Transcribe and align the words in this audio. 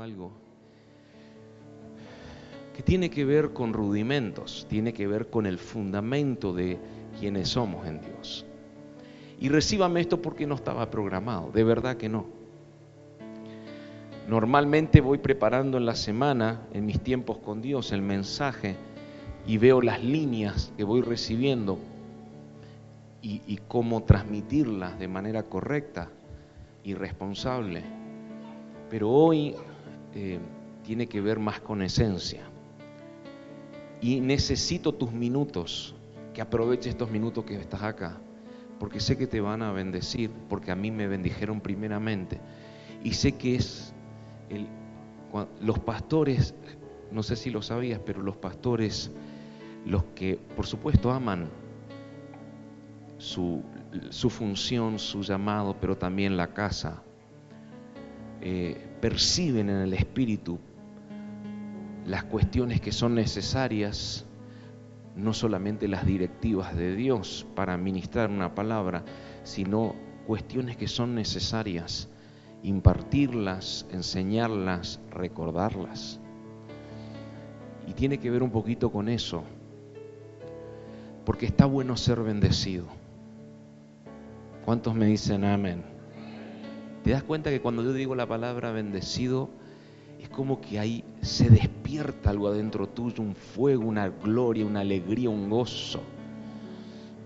algo 0.00 0.32
que 2.74 2.82
tiene 2.82 3.08
que 3.08 3.24
ver 3.24 3.52
con 3.52 3.72
rudimentos, 3.72 4.66
tiene 4.68 4.92
que 4.92 5.06
ver 5.06 5.30
con 5.30 5.46
el 5.46 5.58
fundamento 5.58 6.52
de 6.52 6.78
quienes 7.18 7.50
somos 7.50 7.86
en 7.86 8.00
Dios. 8.00 8.44
Y 9.38 9.48
recíbame 9.48 10.00
esto 10.00 10.20
porque 10.20 10.46
no 10.46 10.56
estaba 10.56 10.90
programado, 10.90 11.52
de 11.52 11.62
verdad 11.62 11.96
que 11.96 12.08
no. 12.08 12.26
Normalmente 14.28 15.00
voy 15.00 15.18
preparando 15.18 15.78
en 15.78 15.86
la 15.86 15.94
semana, 15.94 16.62
en 16.72 16.84
mis 16.84 17.00
tiempos 17.00 17.38
con 17.38 17.62
Dios, 17.62 17.92
el 17.92 18.02
mensaje 18.02 18.74
y 19.46 19.58
veo 19.58 19.82
las 19.82 20.02
líneas 20.02 20.72
que 20.76 20.82
voy 20.82 21.00
recibiendo 21.00 21.78
y, 23.22 23.58
cómo 23.68 24.02
transmitirlas 24.02 24.98
de 24.98 25.06
manera 25.06 25.44
correcta 25.44 26.08
y 26.82 26.94
responsable. 26.94 27.99
Pero 28.90 29.08
hoy 29.08 29.54
eh, 30.14 30.38
tiene 30.84 31.06
que 31.06 31.20
ver 31.20 31.38
más 31.38 31.60
con 31.60 31.80
esencia. 31.80 32.42
Y 34.00 34.20
necesito 34.20 34.92
tus 34.92 35.12
minutos, 35.12 35.94
que 36.34 36.42
aproveches 36.42 36.88
estos 36.88 37.10
minutos 37.10 37.44
que 37.44 37.54
estás 37.54 37.82
acá, 37.82 38.18
porque 38.78 39.00
sé 39.00 39.16
que 39.16 39.26
te 39.26 39.40
van 39.40 39.62
a 39.62 39.72
bendecir, 39.72 40.30
porque 40.48 40.70
a 40.70 40.76
mí 40.76 40.90
me 40.90 41.06
bendijeron 41.06 41.60
primeramente. 41.60 42.40
Y 43.02 43.12
sé 43.12 43.32
que 43.32 43.54
es 43.54 43.94
el, 44.48 44.66
los 45.60 45.78
pastores, 45.78 46.54
no 47.10 47.22
sé 47.22 47.36
si 47.36 47.50
lo 47.50 47.62
sabías, 47.62 48.00
pero 48.04 48.22
los 48.22 48.36
pastores, 48.36 49.10
los 49.86 50.04
que 50.14 50.38
por 50.56 50.66
supuesto 50.66 51.10
aman 51.10 51.48
su, 53.18 53.62
función, 54.30 54.98
su 54.98 55.22
llamado, 55.22 55.76
pero 55.80 55.96
también 55.96 56.36
la 56.36 56.48
casa, 56.48 57.02
eh, 58.40 58.88
perciben 59.00 59.68
en 59.68 59.76
el 59.76 59.92
Espíritu 59.94 60.58
las 62.06 62.24
cuestiones 62.24 62.80
que 62.80 62.92
son 62.92 63.14
necesarias, 63.14 64.24
no 65.14 65.34
solamente 65.34 65.88
las 65.88 66.06
directivas 66.06 66.74
de 66.74 66.96
Dios 66.96 67.46
para 67.54 67.76
ministrar 67.76 68.30
una 68.30 68.54
palabra, 68.54 69.04
sino 69.44 69.94
cuestiones 70.26 70.76
que 70.76 70.88
son 70.88 71.14
necesarias, 71.14 72.08
impartirlas, 72.62 73.86
enseñarlas, 73.90 75.00
recordarlas. 75.10 76.20
Y 77.86 77.92
tiene 77.92 78.18
que 78.18 78.30
ver 78.30 78.42
un 78.42 78.50
poquito 78.50 78.90
con 78.90 79.08
eso, 79.08 79.44
porque 81.24 81.46
está 81.46 81.66
bueno 81.66 81.96
ser 81.96 82.20
bendecido. 82.22 82.86
¿Cuántos 84.64 84.94
me 84.94 85.06
dicen 85.06 85.44
amén? 85.44 85.99
¿Te 87.04 87.10
das 87.10 87.22
cuenta 87.22 87.50
que 87.50 87.60
cuando 87.60 87.82
yo 87.82 87.92
digo 87.92 88.14
la 88.14 88.26
palabra 88.26 88.72
bendecido, 88.72 89.48
es 90.20 90.28
como 90.28 90.60
que 90.60 90.78
ahí 90.78 91.02
se 91.22 91.48
despierta 91.48 92.30
algo 92.30 92.48
adentro 92.48 92.86
tuyo, 92.86 93.22
un 93.22 93.34
fuego, 93.34 93.84
una 93.84 94.08
gloria, 94.08 94.66
una 94.66 94.80
alegría, 94.80 95.30
un 95.30 95.48
gozo. 95.48 96.02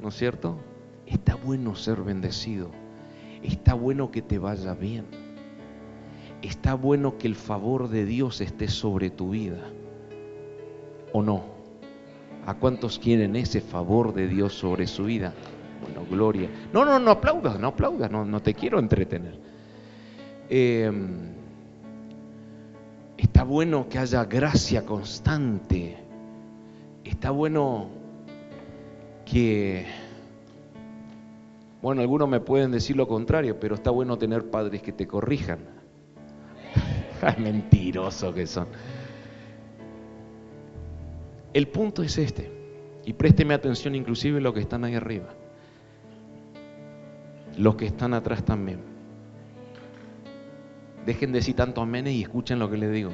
¿No 0.00 0.08
es 0.08 0.14
cierto? 0.16 0.58
Está 1.06 1.34
bueno 1.34 1.74
ser 1.74 2.02
bendecido. 2.02 2.70
Está 3.42 3.74
bueno 3.74 4.12
que 4.12 4.22
te 4.22 4.38
vaya 4.38 4.74
bien. 4.74 5.06
Está 6.40 6.74
bueno 6.74 7.18
que 7.18 7.26
el 7.26 7.34
favor 7.34 7.88
de 7.88 8.04
Dios 8.04 8.40
esté 8.40 8.68
sobre 8.68 9.10
tu 9.10 9.30
vida. 9.30 9.60
¿O 11.12 11.22
no? 11.22 11.42
¿A 12.46 12.54
cuántos 12.54 12.98
quieren 12.98 13.34
ese 13.34 13.60
favor 13.60 14.14
de 14.14 14.28
Dios 14.28 14.54
sobre 14.54 14.86
su 14.86 15.04
vida? 15.04 15.34
Bueno, 15.80 16.06
gloria. 16.08 16.48
No, 16.72 16.84
no, 16.84 16.98
no 17.00 17.10
aplaudas, 17.10 17.58
no 17.58 17.68
aplaudas, 17.68 18.10
no, 18.10 18.24
no 18.24 18.40
te 18.40 18.54
quiero 18.54 18.78
entretener. 18.78 19.53
Eh, 20.48 20.90
Está 23.16 23.42
bueno 23.42 23.88
que 23.88 23.98
haya 23.98 24.24
gracia 24.24 24.84
constante. 24.84 25.96
Está 27.04 27.30
bueno 27.30 27.88
que, 29.24 29.86
bueno, 31.82 32.00
algunos 32.00 32.28
me 32.28 32.40
pueden 32.40 32.70
decir 32.70 32.96
lo 32.96 33.08
contrario, 33.08 33.58
pero 33.58 33.74
está 33.76 33.90
bueno 33.90 34.18
tener 34.18 34.50
padres 34.50 34.82
que 34.82 34.92
te 34.92 35.06
corrijan. 35.06 35.58
Mentiroso 37.38 38.32
que 38.32 38.46
son. 38.46 38.68
El 41.52 41.68
punto 41.68 42.02
es 42.02 42.18
este, 42.18 42.50
y 43.04 43.12
présteme 43.12 43.54
atención 43.54 43.94
inclusive 43.94 44.40
los 44.40 44.54
que 44.54 44.60
están 44.60 44.84
ahí 44.84 44.94
arriba, 44.94 45.28
los 47.56 47.76
que 47.76 47.86
están 47.86 48.12
atrás 48.12 48.44
también. 48.44 48.93
Dejen 51.06 51.32
de 51.32 51.38
decir 51.38 51.54
tanto 51.54 51.82
amén 51.82 52.06
y 52.06 52.22
escuchen 52.22 52.58
lo 52.58 52.70
que 52.70 52.78
les 52.78 52.92
digo. 52.92 53.10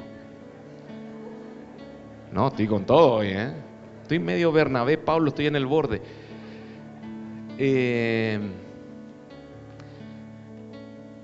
No, 2.31 2.47
estoy 2.47 2.67
con 2.67 2.85
todo 2.85 3.15
hoy, 3.15 3.27
¿eh? 3.29 3.51
Estoy 4.01 4.19
medio 4.19 4.51
Bernabé, 4.51 4.97
Pablo, 4.97 5.29
estoy 5.29 5.47
en 5.47 5.55
el 5.55 5.65
borde. 5.65 6.01
Eh, 7.57 8.39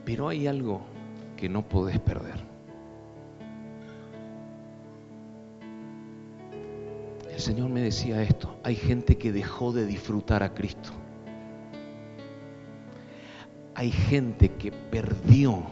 pero 0.04 0.28
hay 0.28 0.48
algo 0.48 0.82
que 1.38 1.48
no 1.48 1.68
podés 1.68 2.00
perder. 2.00 2.46
El 7.32 7.40
Señor 7.40 7.70
me 7.70 7.82
decía 7.82 8.22
esto, 8.22 8.58
hay 8.64 8.76
gente 8.76 9.18
que 9.18 9.32
dejó 9.32 9.72
de 9.72 9.86
disfrutar 9.86 10.44
a 10.44 10.54
Cristo. 10.54 10.90
Hay 13.76 13.92
gente 13.92 14.50
que 14.54 14.72
perdió 14.72 15.64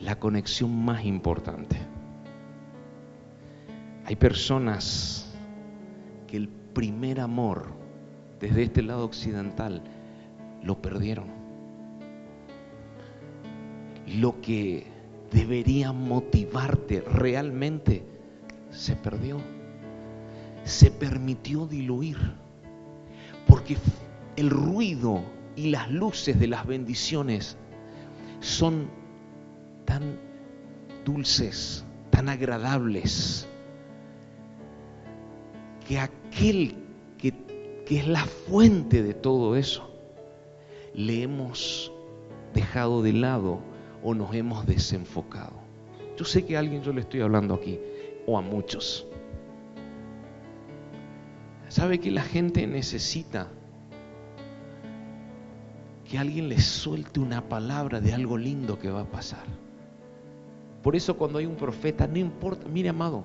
la 0.00 0.18
conexión 0.18 0.84
más 0.84 1.04
importante. 1.04 1.76
Hay 4.04 4.16
personas 4.16 5.34
que 6.26 6.36
el 6.36 6.48
primer 6.48 7.20
amor 7.20 7.66
desde 8.40 8.62
este 8.62 8.82
lado 8.82 9.04
occidental 9.04 9.82
lo 10.62 10.80
perdieron. 10.80 11.26
Lo 14.06 14.40
que 14.40 14.86
debería 15.30 15.92
motivarte 15.92 17.00
realmente 17.02 18.02
se 18.70 18.96
perdió. 18.96 19.38
Se 20.64 20.90
permitió 20.90 21.66
diluir. 21.66 22.18
Porque 23.46 23.76
el 24.36 24.50
ruido 24.50 25.22
y 25.56 25.70
las 25.70 25.90
luces 25.90 26.38
de 26.38 26.46
las 26.46 26.66
bendiciones 26.66 27.56
son 28.40 28.97
tan 29.88 30.18
dulces, 31.06 31.82
tan 32.10 32.28
agradables, 32.28 33.48
que 35.86 35.98
aquel 35.98 36.74
que, 37.16 37.32
que 37.86 38.00
es 38.00 38.06
la 38.06 38.26
fuente 38.26 39.02
de 39.02 39.14
todo 39.14 39.56
eso, 39.56 39.90
le 40.92 41.22
hemos 41.22 41.90
dejado 42.52 43.02
de 43.02 43.14
lado 43.14 43.60
o 44.02 44.12
nos 44.12 44.34
hemos 44.34 44.66
desenfocado. 44.66 45.54
Yo 46.18 46.26
sé 46.26 46.44
que 46.44 46.56
a 46.56 46.60
alguien 46.60 46.82
yo 46.82 46.92
le 46.92 47.00
estoy 47.00 47.22
hablando 47.22 47.54
aquí, 47.54 47.80
o 48.26 48.36
a 48.36 48.42
muchos. 48.42 49.06
¿Sabe 51.68 51.98
que 51.98 52.10
la 52.10 52.22
gente 52.22 52.66
necesita 52.66 53.48
que 56.10 56.18
alguien 56.18 56.50
le 56.50 56.60
suelte 56.60 57.20
una 57.20 57.48
palabra 57.48 58.02
de 58.02 58.12
algo 58.12 58.36
lindo 58.36 58.78
que 58.78 58.90
va 58.90 59.00
a 59.00 59.10
pasar? 59.10 59.46
Por 60.88 60.96
eso 60.96 61.18
cuando 61.18 61.38
hay 61.38 61.44
un 61.44 61.54
profeta, 61.54 62.06
no 62.06 62.16
importa, 62.16 62.66
mire 62.66 62.88
amado, 62.88 63.22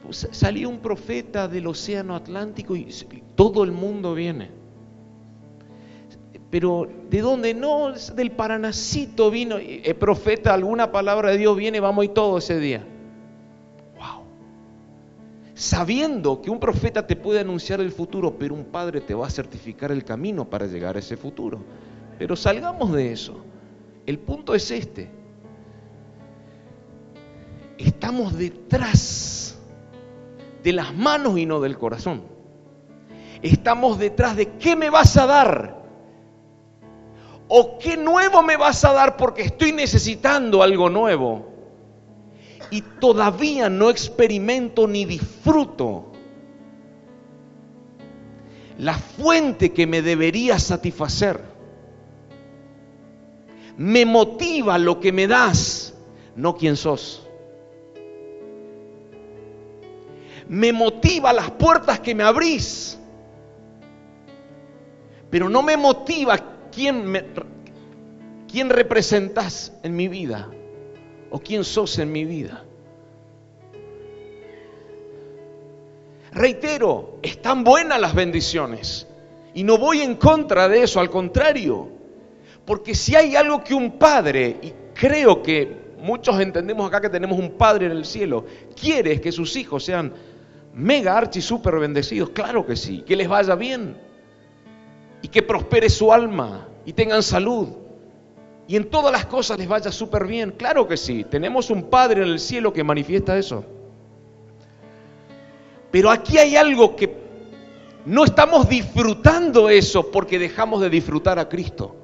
pues 0.00 0.28
un 0.64 0.78
profeta 0.78 1.48
del 1.48 1.66
océano 1.66 2.14
Atlántico 2.14 2.76
y 2.76 2.86
todo 3.34 3.64
el 3.64 3.72
mundo 3.72 4.14
viene. 4.14 4.52
Pero 6.50 6.88
¿de 7.10 7.20
dónde? 7.20 7.52
No, 7.52 7.90
del 8.14 8.30
Paranacito 8.30 9.28
vino, 9.28 9.56
el 9.58 9.96
profeta, 9.96 10.54
alguna 10.54 10.92
palabra 10.92 11.30
de 11.30 11.38
Dios 11.38 11.56
viene, 11.56 11.80
vamos 11.80 12.04
y 12.04 12.10
todo 12.10 12.38
ese 12.38 12.60
día. 12.60 12.86
Wow. 13.96 14.22
Sabiendo 15.54 16.40
que 16.40 16.48
un 16.48 16.60
profeta 16.60 17.04
te 17.04 17.16
puede 17.16 17.40
anunciar 17.40 17.80
el 17.80 17.90
futuro, 17.90 18.38
pero 18.38 18.54
un 18.54 18.66
padre 18.66 19.00
te 19.00 19.14
va 19.14 19.26
a 19.26 19.30
certificar 19.30 19.90
el 19.90 20.04
camino 20.04 20.48
para 20.48 20.68
llegar 20.68 20.94
a 20.94 21.00
ese 21.00 21.16
futuro. 21.16 21.58
Pero 22.20 22.36
salgamos 22.36 22.92
de 22.92 23.10
eso. 23.10 23.44
El 24.06 24.20
punto 24.20 24.54
es 24.54 24.70
este 24.70 25.21
estamos 27.82 28.36
detrás 28.36 29.58
de 30.62 30.72
las 30.72 30.94
manos 30.94 31.38
y 31.38 31.46
no 31.46 31.60
del 31.60 31.78
corazón. 31.78 32.22
Estamos 33.42 33.98
detrás 33.98 34.36
de 34.36 34.52
qué 34.52 34.76
me 34.76 34.90
vas 34.90 35.16
a 35.16 35.26
dar 35.26 35.82
o 37.48 37.78
qué 37.78 37.96
nuevo 37.96 38.42
me 38.42 38.56
vas 38.56 38.84
a 38.84 38.92
dar 38.92 39.16
porque 39.16 39.42
estoy 39.42 39.72
necesitando 39.72 40.62
algo 40.62 40.88
nuevo 40.88 41.48
y 42.70 42.80
todavía 42.80 43.68
no 43.68 43.90
experimento 43.90 44.86
ni 44.86 45.04
disfruto 45.04 46.12
la 48.78 48.94
fuente 48.94 49.72
que 49.72 49.86
me 49.86 50.02
debería 50.02 50.58
satisfacer. 50.58 51.40
Me 53.76 54.06
motiva 54.06 54.78
lo 54.78 55.00
que 55.00 55.12
me 55.12 55.26
das 55.26 55.94
no 56.36 56.56
quién 56.56 56.76
sos. 56.76 57.21
Me 60.52 60.70
motiva 60.70 61.32
las 61.32 61.50
puertas 61.52 62.00
que 62.00 62.14
me 62.14 62.24
abrís, 62.24 62.98
pero 65.30 65.48
no 65.48 65.62
me 65.62 65.78
motiva 65.78 66.38
quién, 66.70 67.06
me, 67.06 67.24
quién 68.50 68.68
representás 68.68 69.72
en 69.82 69.96
mi 69.96 70.08
vida 70.08 70.50
o 71.30 71.38
quién 71.38 71.64
sos 71.64 71.98
en 71.98 72.12
mi 72.12 72.26
vida. 72.26 72.66
Reitero, 76.32 77.16
están 77.22 77.64
buenas 77.64 77.98
las 77.98 78.14
bendiciones 78.14 79.06
y 79.54 79.64
no 79.64 79.78
voy 79.78 80.02
en 80.02 80.16
contra 80.16 80.68
de 80.68 80.82
eso, 80.82 81.00
al 81.00 81.08
contrario, 81.08 81.88
porque 82.66 82.94
si 82.94 83.16
hay 83.16 83.36
algo 83.36 83.64
que 83.64 83.72
un 83.72 83.92
padre, 83.92 84.58
y 84.60 84.74
creo 84.92 85.42
que 85.42 85.94
muchos 86.02 86.38
entendemos 86.40 86.86
acá 86.86 87.00
que 87.00 87.08
tenemos 87.08 87.38
un 87.38 87.52
padre 87.52 87.86
en 87.86 87.92
el 87.92 88.04
cielo, 88.04 88.44
quiere 88.78 89.18
que 89.18 89.32
sus 89.32 89.56
hijos 89.56 89.82
sean 89.82 90.12
mega 90.74 91.16
archi 91.16 91.40
super 91.40 91.78
bendecidos, 91.78 92.30
claro 92.30 92.66
que 92.66 92.76
sí, 92.76 93.02
que 93.02 93.16
les 93.16 93.28
vaya 93.28 93.54
bien 93.54 93.96
y 95.20 95.28
que 95.28 95.42
prospere 95.42 95.88
su 95.90 96.12
alma 96.12 96.68
y 96.84 96.92
tengan 96.92 97.22
salud 97.22 97.68
y 98.66 98.76
en 98.76 98.88
todas 98.88 99.12
las 99.12 99.26
cosas 99.26 99.58
les 99.58 99.68
vaya 99.68 99.92
súper 99.92 100.26
bien, 100.26 100.52
claro 100.52 100.86
que 100.86 100.96
sí, 100.96 101.24
tenemos 101.24 101.70
un 101.70 101.84
padre 101.90 102.22
en 102.22 102.28
el 102.28 102.40
cielo 102.40 102.72
que 102.72 102.84
manifiesta 102.84 103.36
eso. 103.36 103.64
Pero 105.90 106.10
aquí 106.10 106.38
hay 106.38 106.56
algo 106.56 106.96
que 106.96 107.14
no 108.06 108.24
estamos 108.24 108.68
disfrutando 108.68 109.68
eso 109.68 110.10
porque 110.10 110.38
dejamos 110.38 110.80
de 110.80 110.88
disfrutar 110.88 111.38
a 111.38 111.48
Cristo. 111.48 111.94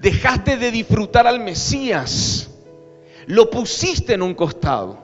Dejaste 0.00 0.56
de 0.56 0.70
disfrutar 0.70 1.26
al 1.26 1.40
Mesías. 1.40 2.50
Lo 3.26 3.48
pusiste 3.48 4.14
en 4.14 4.22
un 4.22 4.34
costado. 4.34 4.98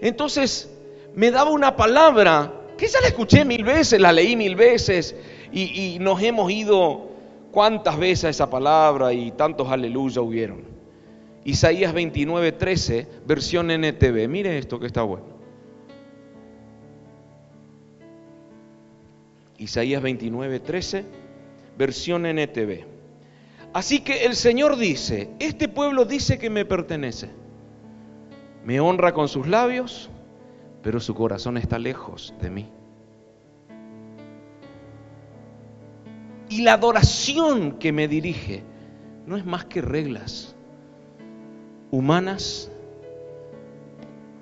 Entonces 0.00 0.70
me 1.16 1.30
daba 1.30 1.50
una 1.50 1.76
palabra 1.76 2.52
que 2.76 2.88
ya 2.88 3.00
la 3.00 3.08
escuché 3.08 3.44
mil 3.44 3.64
veces, 3.64 4.00
la 4.00 4.12
leí 4.12 4.36
mil 4.36 4.56
veces 4.56 5.14
y, 5.52 5.98
nos 6.00 6.20
hemos 6.22 6.50
ido 6.50 7.10
cuántas 7.52 7.98
veces 7.98 8.24
a 8.24 8.28
esa 8.30 8.50
palabra 8.50 9.12
y 9.12 9.30
tantos 9.32 9.68
aleluya 9.68 10.20
hubieron. 10.20 10.64
Isaías 11.44 11.92
29, 11.92 12.52
13, 12.52 13.08
versión 13.26 13.70
NTV. 13.70 14.28
Mire 14.28 14.58
esto 14.58 14.80
que 14.80 14.86
está 14.86 15.02
bueno. 15.02 15.26
Isaías 19.58 20.02
29, 20.02 20.60
13, 20.60 21.04
versión 21.78 22.26
NTV. 22.26 22.84
Así 23.72 24.00
que 24.00 24.24
el 24.24 24.34
Señor 24.34 24.76
dice, 24.76 25.30
este 25.38 25.68
pueblo 25.68 26.04
dice 26.04 26.38
que 26.38 26.50
me 26.50 26.64
pertenece. 26.64 27.30
Me 28.64 28.80
honra 28.80 29.12
con 29.12 29.28
sus 29.28 29.46
labios, 29.46 30.10
pero 30.84 31.00
su 31.00 31.14
corazón 31.14 31.56
está 31.56 31.78
lejos 31.78 32.34
de 32.42 32.50
mí. 32.50 32.68
Y 36.50 36.60
la 36.60 36.74
adoración 36.74 37.78
que 37.78 37.90
me 37.90 38.06
dirige 38.06 38.62
no 39.26 39.38
es 39.38 39.46
más 39.46 39.64
que 39.64 39.80
reglas 39.80 40.54
humanas 41.90 42.70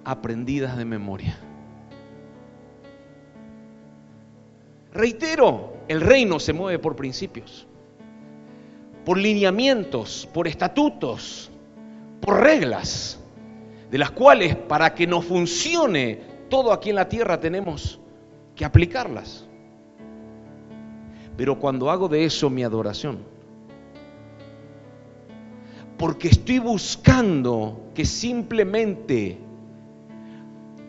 aprendidas 0.05 0.77
de 0.77 0.85
memoria. 0.85 1.39
Reitero, 4.93 5.75
el 5.87 6.01
reino 6.01 6.41
se 6.41 6.53
mueve 6.53 6.81
por 6.81 6.97
principios, 6.97 7.69
por 9.05 9.17
lineamientos, 9.17 10.29
por 10.35 10.49
estatutos, 10.49 11.53
por 12.21 12.41
reglas, 12.41 13.21
de 13.93 13.99
las 13.99 14.11
cuales 14.11 14.57
para 14.57 14.93
que 14.93 15.07
no 15.07 15.23
funcione 15.23 16.32
todo 16.53 16.71
aquí 16.71 16.91
en 16.91 16.97
la 16.97 17.09
tierra 17.09 17.41
tenemos 17.41 17.99
que 18.55 18.67
aplicarlas. 18.67 19.49
Pero 21.35 21.59
cuando 21.59 21.91
hago 21.91 22.09
de 22.09 22.27
eso 22.27 22.51
mi 22.51 22.63
adoración, 22.63 23.21
porque 25.97 26.29
estoy 26.29 26.59
buscando 26.59 27.87
que 27.95 28.05
simplemente 28.05 29.39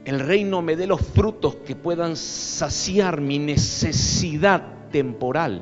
el 0.04 0.19
reino 0.19 0.62
me 0.62 0.75
dé 0.75 0.86
los 0.86 1.00
frutos 1.00 1.56
que 1.56 1.77
puedan 1.77 2.18
saciar 2.18 3.21
mi 3.21 3.39
necesidad 3.39 4.89
temporal, 4.92 5.62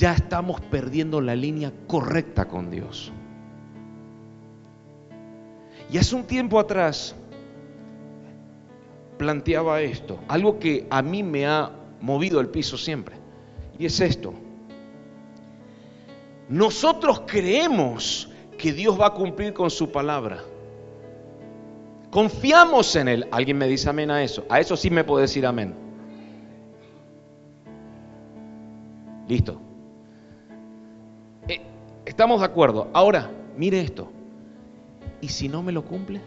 ya 0.00 0.14
estamos 0.14 0.60
perdiendo 0.62 1.20
la 1.20 1.36
línea 1.36 1.72
correcta 1.86 2.48
con 2.48 2.72
Dios. 2.72 3.12
Y 5.90 5.98
hace 5.98 6.14
un 6.14 6.24
tiempo 6.24 6.58
atrás 6.58 7.14
planteaba 9.16 9.80
esto, 9.80 10.18
algo 10.28 10.58
que 10.58 10.86
a 10.90 11.02
mí 11.02 11.22
me 11.22 11.46
ha 11.46 11.70
movido 12.00 12.40
el 12.40 12.48
piso 12.48 12.78
siempre, 12.78 13.16
y 13.78 13.86
es 13.86 14.00
esto. 14.00 14.34
Nosotros 16.48 17.22
creemos 17.26 18.30
que 18.56 18.72
Dios 18.72 18.98
va 19.00 19.08
a 19.08 19.14
cumplir 19.14 19.52
con 19.52 19.70
su 19.70 19.90
palabra. 19.90 20.42
Confiamos 22.10 22.96
en 22.96 23.08
Él. 23.08 23.28
¿Alguien 23.30 23.58
me 23.58 23.68
dice 23.68 23.90
amén 23.90 24.10
a 24.10 24.22
eso? 24.22 24.46
A 24.48 24.58
eso 24.58 24.76
sí 24.76 24.88
me 24.88 25.04
puede 25.04 25.22
decir 25.22 25.44
amén. 25.44 25.74
Listo. 29.28 29.60
Eh, 31.48 31.60
estamos 32.06 32.40
de 32.40 32.46
acuerdo. 32.46 32.88
Ahora, 32.94 33.30
mire 33.56 33.80
esto. 33.80 34.10
¿Y 35.20 35.28
si 35.28 35.48
no 35.48 35.62
me 35.62 35.72
lo 35.72 35.84
cumple? 35.84 36.20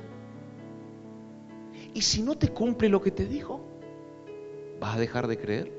¿Y 1.94 2.02
si 2.02 2.22
no 2.22 2.36
te 2.36 2.50
cumple 2.50 2.90
lo 2.90 3.02
que 3.02 3.12
te 3.12 3.26
dijo? 3.26 3.62
¿Vas 4.80 4.96
a 4.96 5.00
dejar 5.00 5.28
de 5.28 5.38
creer? 5.38 5.72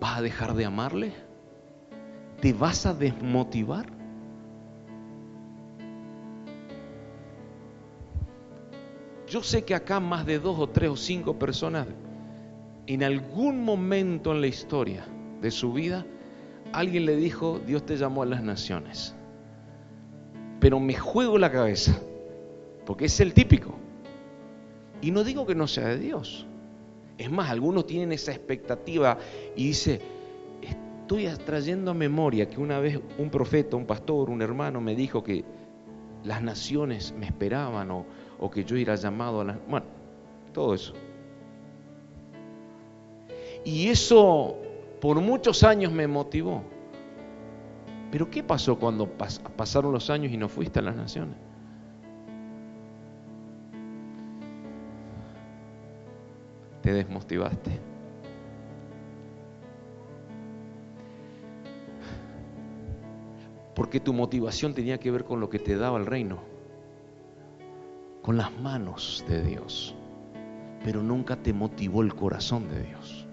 ¿Vas 0.00 0.18
a 0.18 0.22
dejar 0.22 0.54
de 0.54 0.64
amarle? 0.64 1.12
¿Te 2.40 2.52
vas 2.52 2.86
a 2.86 2.94
desmotivar? 2.94 3.86
Yo 9.26 9.42
sé 9.42 9.64
que 9.64 9.74
acá 9.74 10.00
más 10.00 10.26
de 10.26 10.38
dos 10.38 10.58
o 10.58 10.68
tres 10.68 10.90
o 10.90 10.96
cinco 10.96 11.38
personas, 11.38 11.86
en 12.86 13.02
algún 13.02 13.64
momento 13.64 14.32
en 14.32 14.40
la 14.40 14.46
historia 14.46 15.06
de 15.40 15.50
su 15.50 15.72
vida, 15.72 16.06
alguien 16.72 17.06
le 17.06 17.16
dijo, 17.16 17.58
Dios 17.58 17.84
te 17.86 17.96
llamó 17.96 18.22
a 18.22 18.26
las 18.26 18.42
naciones. 18.42 19.14
Pero 20.64 20.80
me 20.80 20.94
juego 20.94 21.36
la 21.36 21.52
cabeza, 21.52 22.00
porque 22.86 23.04
es 23.04 23.20
el 23.20 23.34
típico. 23.34 23.74
Y 25.02 25.10
no 25.10 25.22
digo 25.22 25.44
que 25.44 25.54
no 25.54 25.66
sea 25.66 25.88
de 25.88 25.98
Dios. 25.98 26.46
Es 27.18 27.30
más, 27.30 27.50
algunos 27.50 27.86
tienen 27.86 28.12
esa 28.12 28.32
expectativa 28.32 29.18
y 29.54 29.66
dice, 29.66 30.00
estoy 30.62 31.26
trayendo 31.44 31.90
a 31.90 31.94
memoria 31.94 32.48
que 32.48 32.58
una 32.58 32.80
vez 32.80 32.98
un 33.18 33.28
profeta, 33.28 33.76
un 33.76 33.84
pastor, 33.84 34.30
un 34.30 34.40
hermano 34.40 34.80
me 34.80 34.94
dijo 34.94 35.22
que 35.22 35.44
las 36.24 36.40
naciones 36.40 37.12
me 37.12 37.26
esperaban 37.26 37.90
o, 37.90 38.06
o 38.40 38.50
que 38.50 38.64
yo 38.64 38.78
irá 38.78 38.94
llamado 38.94 39.42
a 39.42 39.44
la... 39.44 39.58
Bueno, 39.68 39.84
todo 40.54 40.72
eso. 40.72 40.94
Y 43.66 43.88
eso 43.88 44.56
por 44.98 45.20
muchos 45.20 45.62
años 45.62 45.92
me 45.92 46.06
motivó. 46.06 46.64
Pero 48.14 48.30
¿qué 48.30 48.44
pasó 48.44 48.78
cuando 48.78 49.08
pasaron 49.56 49.90
los 49.90 50.08
años 50.08 50.30
y 50.30 50.36
no 50.36 50.48
fuiste 50.48 50.78
a 50.78 50.82
las 50.82 50.94
naciones? 50.94 51.34
Te 56.80 56.92
desmotivaste. 56.92 57.80
Porque 63.74 63.98
tu 63.98 64.12
motivación 64.12 64.74
tenía 64.74 65.00
que 65.00 65.10
ver 65.10 65.24
con 65.24 65.40
lo 65.40 65.50
que 65.50 65.58
te 65.58 65.76
daba 65.76 65.98
el 65.98 66.06
reino 66.06 66.38
con 68.22 68.36
las 68.36 68.56
manos 68.60 69.24
de 69.26 69.42
Dios, 69.42 69.96
pero 70.84 71.02
nunca 71.02 71.34
te 71.34 71.52
motivó 71.52 72.02
el 72.02 72.14
corazón 72.14 72.68
de 72.68 72.80
Dios. 72.80 73.23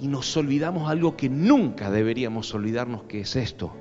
Y 0.00 0.08
nos 0.08 0.36
olvidamos 0.36 0.90
algo 0.90 1.16
que 1.16 1.28
nunca 1.28 1.90
deberíamos 1.90 2.54
olvidarnos, 2.54 3.02
que 3.04 3.20
es 3.20 3.36
esto, 3.36 3.72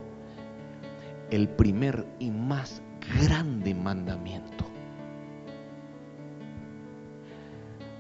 el 1.29 1.47
primer 1.47 2.05
y 2.19 2.29
más 2.29 2.81
grande 3.23 3.73
mandamiento. 3.73 4.65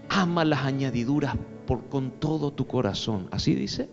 Ama 0.09 0.43
las 0.43 0.65
añadiduras 0.65 1.35
por, 1.65 1.85
con 1.87 2.11
todo 2.11 2.51
tu 2.51 2.67
corazón. 2.67 3.29
¿Así 3.31 3.55
dice? 3.55 3.89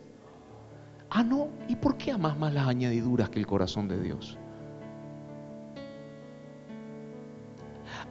Ah, 1.11 1.23
no. 1.23 1.49
¿Y 1.69 1.77
por 1.77 1.97
qué 1.97 2.11
amas 2.11 2.37
más 2.37 2.53
las 2.53 2.67
añadiduras 2.67 3.29
que 3.31 3.39
el 3.39 3.47
corazón 3.47 3.87
de 3.87 4.01
Dios? 4.01 4.39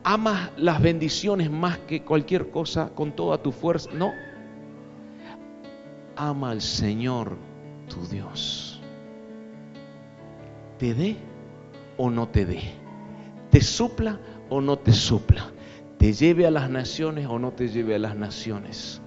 amas 0.05 0.51
las 0.55 0.79
bendiciones 0.81 1.49
más 1.49 1.79
que 1.79 2.03
cualquier 2.03 2.51
cosa 2.51 2.89
con 2.93 3.11
toda 3.13 3.39
tu 3.39 3.51
fuerza. 3.51 3.89
No. 3.91 4.13
Ama 6.15 6.51
al 6.51 6.61
Señor 6.61 7.37
tu 7.87 8.05
Dios 8.07 8.75
te 10.77 10.93
dé 10.93 11.15
o 11.97 12.09
no 12.09 12.27
te 12.27 12.45
dé, 12.45 12.61
te 13.49 13.61
supla 13.61 14.19
o 14.49 14.61
no 14.61 14.77
te 14.77 14.91
supla, 14.91 15.45
te 15.97 16.13
lleve 16.13 16.45
a 16.45 16.51
las 16.51 16.69
naciones 16.69 17.27
o 17.27 17.39
no 17.39 17.51
te 17.51 17.67
lleve 17.67 17.95
a 17.95 17.99
las 17.99 18.15
naciones. 18.15 19.01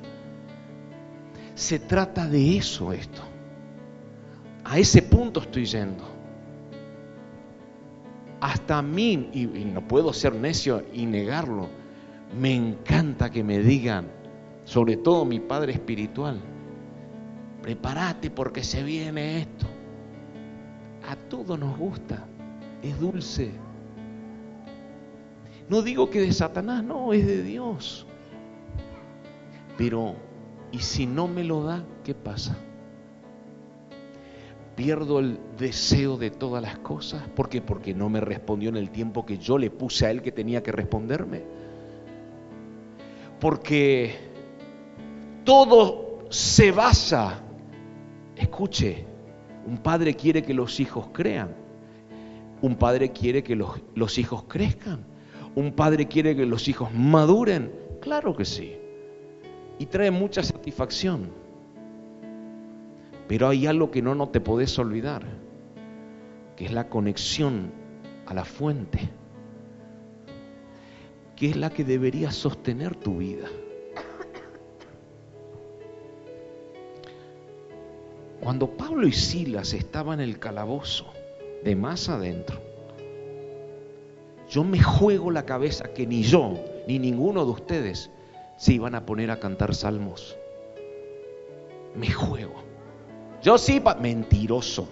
Se 1.54 1.78
trata 1.78 2.26
de 2.26 2.56
eso 2.56 2.92
esto. 2.92 3.22
A 4.64 4.78
ese 4.78 5.02
punto 5.02 5.40
estoy 5.40 5.64
yendo. 5.64 6.04
Hasta 8.40 8.78
a 8.78 8.82
mí, 8.82 9.30
y, 9.32 9.46
no 9.46 9.86
puedo 9.86 10.12
ser 10.12 10.34
necio 10.34 10.84
y 10.92 11.06
negarlo, 11.06 11.68
me 12.38 12.54
encanta 12.54 13.30
que 13.30 13.42
me 13.42 13.58
digan, 13.58 14.06
sobre 14.64 14.96
todo 14.96 15.24
mi 15.24 15.40
padre 15.40 15.72
espiritual, 15.72 16.40
prepárate 17.62 18.30
porque 18.30 18.62
se 18.62 18.82
viene 18.82 19.40
esto. 19.40 19.66
A 21.08 21.16
todos 21.16 21.58
nos 21.58 21.76
gusta, 21.78 22.26
es 22.82 22.98
dulce. 22.98 23.50
No 25.68 25.82
digo 25.82 26.08
que 26.08 26.20
de 26.20 26.32
Satanás, 26.32 26.82
no, 26.82 27.12
es 27.12 27.26
de 27.26 27.42
Dios. 27.42 28.06
Pero, 29.76 30.16
¿y 30.72 30.78
si 30.78 31.06
no 31.06 31.28
me 31.28 31.44
lo 31.44 31.62
da, 31.62 31.84
qué 32.04 32.14
pasa? 32.14 32.56
Pierdo 34.74 35.18
el 35.18 35.38
deseo 35.58 36.16
de 36.16 36.30
todas 36.30 36.62
las 36.62 36.78
cosas. 36.78 37.22
¿Por 37.34 37.48
qué? 37.48 37.60
Porque 37.60 37.94
no 37.94 38.08
me 38.08 38.20
respondió 38.20 38.68
en 38.70 38.76
el 38.76 38.90
tiempo 38.90 39.26
que 39.26 39.38
yo 39.38 39.58
le 39.58 39.70
puse 39.70 40.06
a 40.06 40.10
él 40.10 40.22
que 40.22 40.32
tenía 40.32 40.62
que 40.62 40.72
responderme. 40.72 41.44
Porque 43.40 44.16
todo 45.44 46.26
se 46.30 46.72
basa, 46.72 47.40
escuche, 48.38 49.04
un 49.66 49.78
padre 49.78 50.14
quiere 50.14 50.42
que 50.42 50.54
los 50.54 50.80
hijos 50.80 51.08
crean, 51.12 51.54
un 52.62 52.76
padre 52.76 53.12
quiere 53.12 53.42
que 53.42 53.56
los, 53.56 53.80
los 53.94 54.18
hijos 54.18 54.44
crezcan 54.48 55.04
¿Un 55.58 55.72
padre 55.72 56.06
quiere 56.06 56.36
que 56.36 56.46
los 56.46 56.68
hijos 56.68 56.92
maduren? 56.94 57.72
Claro 58.00 58.36
que 58.36 58.44
sí. 58.44 58.76
Y 59.80 59.86
trae 59.86 60.10
mucha 60.12 60.40
satisfacción. 60.42 61.30
Pero 63.26 63.48
hay 63.48 63.66
algo 63.66 63.90
que 63.90 64.00
no, 64.00 64.14
no 64.14 64.28
te 64.28 64.40
podés 64.40 64.78
olvidar, 64.78 65.24
que 66.54 66.64
es 66.64 66.72
la 66.72 66.88
conexión 66.88 67.72
a 68.26 68.34
la 68.34 68.44
fuente, 68.44 69.00
que 71.34 71.50
es 71.50 71.56
la 71.56 71.70
que 71.70 71.82
debería 71.82 72.30
sostener 72.30 72.94
tu 72.94 73.18
vida. 73.18 73.48
Cuando 78.40 78.70
Pablo 78.76 79.06
y 79.06 79.12
Silas 79.12 79.72
estaban 79.74 80.20
en 80.20 80.28
el 80.28 80.38
calabozo, 80.38 81.06
de 81.64 81.74
más 81.74 82.08
adentro, 82.08 82.60
yo 84.48 84.64
me 84.64 84.82
juego 84.82 85.30
la 85.30 85.44
cabeza 85.44 85.92
que 85.92 86.06
ni 86.06 86.22
yo, 86.22 86.58
ni 86.86 86.98
ninguno 86.98 87.44
de 87.44 87.50
ustedes 87.50 88.10
se 88.56 88.72
iban 88.74 88.94
a 88.94 89.04
poner 89.04 89.30
a 89.30 89.38
cantar 89.38 89.74
salmos. 89.74 90.36
Me 91.94 92.10
juego. 92.10 92.54
Yo 93.42 93.58
sí, 93.58 93.82
mentiroso. 94.00 94.88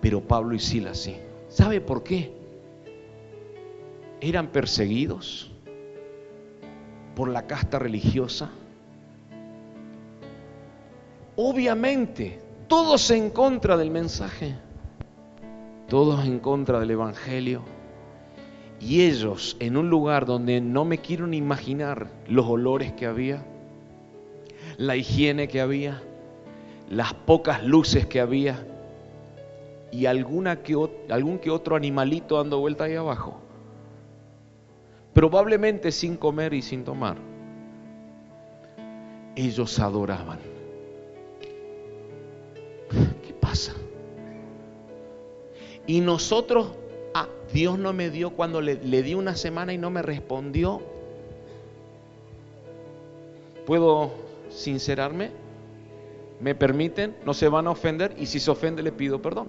Pero 0.00 0.20
Pablo 0.20 0.54
y 0.54 0.58
Silas 0.58 0.98
sí. 0.98 1.16
¿Sabe 1.48 1.80
por 1.80 2.02
qué? 2.02 2.32
Eran 4.20 4.48
perseguidos 4.48 5.50
por 7.14 7.28
la 7.28 7.46
casta 7.46 7.78
religiosa. 7.78 8.50
Obviamente, 11.42 12.38
todos 12.68 13.10
en 13.10 13.30
contra 13.30 13.78
del 13.78 13.90
mensaje 13.90 14.56
todos 15.88 16.24
en 16.26 16.38
contra 16.38 16.78
del 16.78 16.92
Evangelio, 16.92 17.62
y 18.78 19.06
ellos 19.06 19.56
en 19.58 19.76
un 19.76 19.88
lugar 19.90 20.26
donde 20.26 20.60
no 20.60 20.84
me 20.84 20.98
quiero 20.98 21.26
ni 21.26 21.38
imaginar 21.38 22.08
los 22.28 22.46
olores 22.46 22.92
que 22.92 23.06
había, 23.06 23.42
la 24.76 24.96
higiene 24.96 25.48
que 25.48 25.62
había, 25.62 26.02
las 26.90 27.12
pocas 27.12 27.64
luces 27.64 28.06
que 28.06 28.20
había, 28.20 28.64
y 29.90 30.06
algún 30.06 30.46
que 30.62 31.50
otro 31.50 31.74
animalito 31.74 32.36
dando 32.36 32.60
vuelta 32.60 32.84
ahí 32.84 32.94
abajo, 32.94 33.40
probablemente 35.12 35.90
sin 35.90 36.18
comer 36.18 36.52
y 36.54 36.60
sin 36.60 36.84
tomar. 36.84 37.16
Ellos 39.34 39.78
adoraban. 39.80 40.59
Y 45.86 46.00
nosotros, 46.00 46.72
ah, 47.14 47.28
Dios 47.52 47.78
no 47.78 47.92
me 47.92 48.10
dio 48.10 48.30
cuando 48.30 48.60
le, 48.60 48.76
le 48.76 49.02
di 49.02 49.14
una 49.14 49.34
semana 49.36 49.72
y 49.72 49.78
no 49.78 49.90
me 49.90 50.02
respondió. 50.02 50.82
¿Puedo 53.66 54.12
sincerarme? 54.50 55.30
¿Me 56.40 56.54
permiten? 56.54 57.16
¿No 57.24 57.34
se 57.34 57.48
van 57.48 57.66
a 57.66 57.70
ofender? 57.70 58.14
Y 58.18 58.26
si 58.26 58.40
se 58.40 58.50
ofende 58.50 58.82
le 58.82 58.92
pido 58.92 59.20
perdón. 59.20 59.48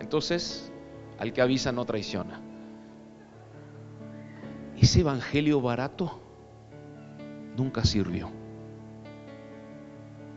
Entonces, 0.00 0.72
al 1.18 1.32
que 1.32 1.42
avisa 1.42 1.72
no 1.72 1.84
traiciona. 1.84 2.40
Ese 4.80 5.00
evangelio 5.00 5.60
barato 5.60 6.20
nunca 7.56 7.84
sirvió. 7.84 8.30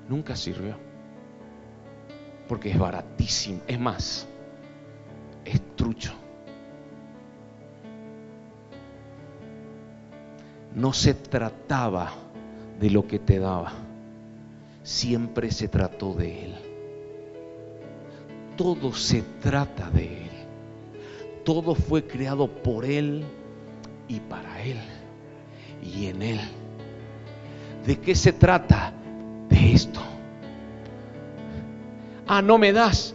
Nunca 0.09 0.35
sirvió. 0.35 0.90
Porque 2.51 2.69
es 2.69 2.77
baratísimo. 2.77 3.61
Es 3.65 3.79
más, 3.79 4.27
es 5.45 5.61
trucho. 5.77 6.11
No 10.75 10.91
se 10.91 11.13
trataba 11.13 12.11
de 12.77 12.89
lo 12.89 13.07
que 13.07 13.19
te 13.19 13.39
daba, 13.39 13.71
siempre 14.83 15.49
se 15.49 15.69
trató 15.69 16.13
de 16.13 16.43
Él. 16.43 16.55
Todo 18.57 18.91
se 18.91 19.21
trata 19.41 19.89
de 19.89 20.23
Él. 20.23 20.31
Todo 21.45 21.73
fue 21.73 22.05
creado 22.05 22.49
por 22.49 22.83
Él 22.83 23.23
y 24.09 24.19
para 24.19 24.61
Él 24.61 24.81
y 25.81 26.07
en 26.07 26.21
Él. 26.21 26.41
¿De 27.85 27.97
qué 27.97 28.13
se 28.13 28.33
trata? 28.33 28.91
De 29.47 29.71
esto. 29.71 30.10
Ah, 32.33 32.41
no 32.41 32.57
me 32.57 32.71
das. 32.71 33.13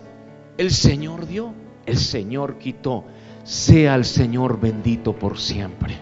El 0.59 0.71
Señor 0.71 1.27
dio 1.27 1.55
el 1.87 1.97
Señor 1.97 2.59
quitó. 2.59 3.05
Sea 3.45 3.95
el 3.95 4.05
Señor 4.05 4.61
bendito 4.61 5.15
por 5.15 5.39
siempre. 5.39 5.97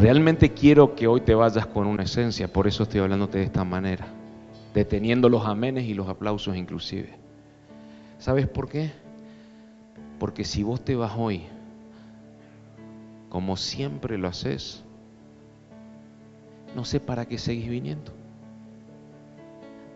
Realmente 0.00 0.50
quiero 0.50 0.96
que 0.96 1.06
hoy 1.06 1.20
te 1.20 1.36
vayas 1.36 1.66
con 1.66 1.86
una 1.86 2.02
esencia, 2.02 2.52
por 2.52 2.66
eso 2.66 2.82
estoy 2.82 2.98
hablándote 2.98 3.38
de 3.38 3.44
esta 3.44 3.62
manera, 3.62 4.06
deteniendo 4.74 5.28
los 5.28 5.46
amenes 5.46 5.84
y 5.84 5.94
los 5.94 6.08
aplausos 6.08 6.56
inclusive. 6.56 7.23
¿Sabes 8.18 8.48
por 8.48 8.68
qué? 8.68 8.92
Porque 10.18 10.44
si 10.44 10.62
vos 10.62 10.84
te 10.84 10.96
vas 10.96 11.12
hoy, 11.16 11.44
como 13.28 13.56
siempre 13.56 14.16
lo 14.16 14.28
haces, 14.28 14.84
no 16.74 16.84
sé 16.84 17.00
para 17.00 17.26
qué 17.26 17.38
seguís 17.38 17.68
viniendo. 17.68 18.12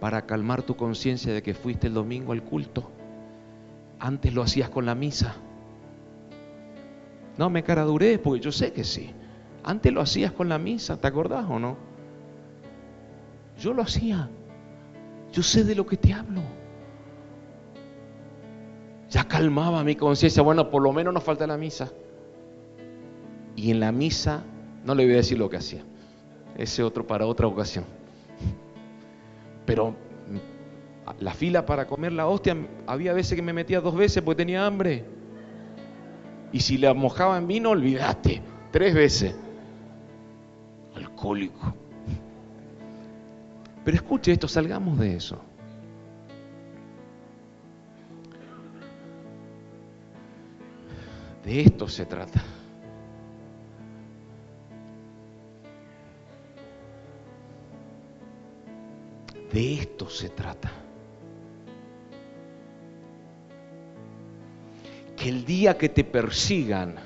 Para 0.00 0.26
calmar 0.26 0.62
tu 0.62 0.76
conciencia 0.76 1.32
de 1.32 1.42
que 1.42 1.54
fuiste 1.54 1.86
el 1.86 1.94
domingo 1.94 2.32
al 2.32 2.42
culto. 2.42 2.90
Antes 3.98 4.32
lo 4.32 4.42
hacías 4.42 4.68
con 4.68 4.86
la 4.86 4.94
misa. 4.94 5.34
No 7.36 7.50
me 7.50 7.64
cara 7.64 7.82
duré, 7.84 8.18
porque 8.18 8.40
yo 8.40 8.52
sé 8.52 8.72
que 8.72 8.84
sí. 8.84 9.12
Antes 9.64 9.92
lo 9.92 10.00
hacías 10.00 10.32
con 10.32 10.48
la 10.48 10.58
misa, 10.58 11.00
¿te 11.00 11.06
acordás 11.08 11.46
o 11.48 11.58
no? 11.58 11.76
Yo 13.58 13.72
lo 13.72 13.82
hacía. 13.82 14.28
Yo 15.32 15.42
sé 15.42 15.64
de 15.64 15.74
lo 15.74 15.86
que 15.86 15.96
te 15.96 16.12
hablo 16.12 16.57
ya 19.10 19.24
calmaba 19.24 19.82
mi 19.84 19.96
conciencia. 19.96 20.42
Bueno, 20.42 20.70
por 20.70 20.82
lo 20.82 20.92
menos 20.92 21.12
nos 21.14 21.22
falta 21.22 21.46
la 21.46 21.56
misa. 21.56 21.90
Y 23.56 23.70
en 23.70 23.80
la 23.80 23.90
misa, 23.92 24.42
no 24.84 24.94
le 24.94 25.04
voy 25.04 25.14
a 25.14 25.16
decir 25.18 25.38
lo 25.38 25.48
que 25.48 25.56
hacía. 25.56 25.82
Ese 26.56 26.82
otro 26.82 27.06
para 27.06 27.26
otra 27.26 27.46
ocasión. 27.46 27.84
Pero 29.64 29.94
la 31.20 31.32
fila 31.32 31.66
para 31.66 31.86
comer 31.86 32.12
la 32.12 32.26
hostia, 32.26 32.56
había 32.86 33.12
veces 33.12 33.34
que 33.34 33.42
me 33.42 33.52
metía 33.52 33.80
dos 33.80 33.96
veces 33.96 34.22
porque 34.22 34.42
tenía 34.42 34.66
hambre. 34.66 35.04
Y 36.52 36.60
si 36.60 36.78
la 36.78 36.94
mojaba 36.94 37.38
en 37.38 37.46
vino, 37.46 37.70
olvidaste. 37.70 38.42
Tres 38.70 38.94
veces. 38.94 39.34
Alcohólico. 40.94 41.74
Pero 43.84 43.96
escuche 43.96 44.32
esto, 44.32 44.48
salgamos 44.48 44.98
de 44.98 45.16
eso. 45.16 45.40
De 51.44 51.60
esto 51.60 51.88
se 51.88 52.06
trata. 52.06 52.42
De 59.52 59.74
esto 59.74 60.08
se 60.10 60.28
trata. 60.28 60.70
Que 65.16 65.28
el 65.30 65.44
día 65.44 65.78
que 65.78 65.88
te 65.88 66.04
persigan, 66.04 66.96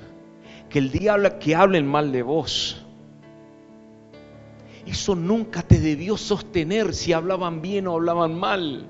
que 0.69 0.79
el 0.79 0.91
día 0.91 1.39
que 1.39 1.55
hablen 1.55 1.87
mal 1.87 2.11
de 2.11 2.21
vos, 2.21 2.83
eso 4.85 5.15
nunca 5.15 5.61
te 5.61 5.79
debió 5.79 6.17
sostener 6.17 6.93
si 6.93 7.13
hablaban 7.13 7.61
bien 7.61 7.87
o 7.87 7.93
hablaban 7.93 8.37
mal. 8.37 8.87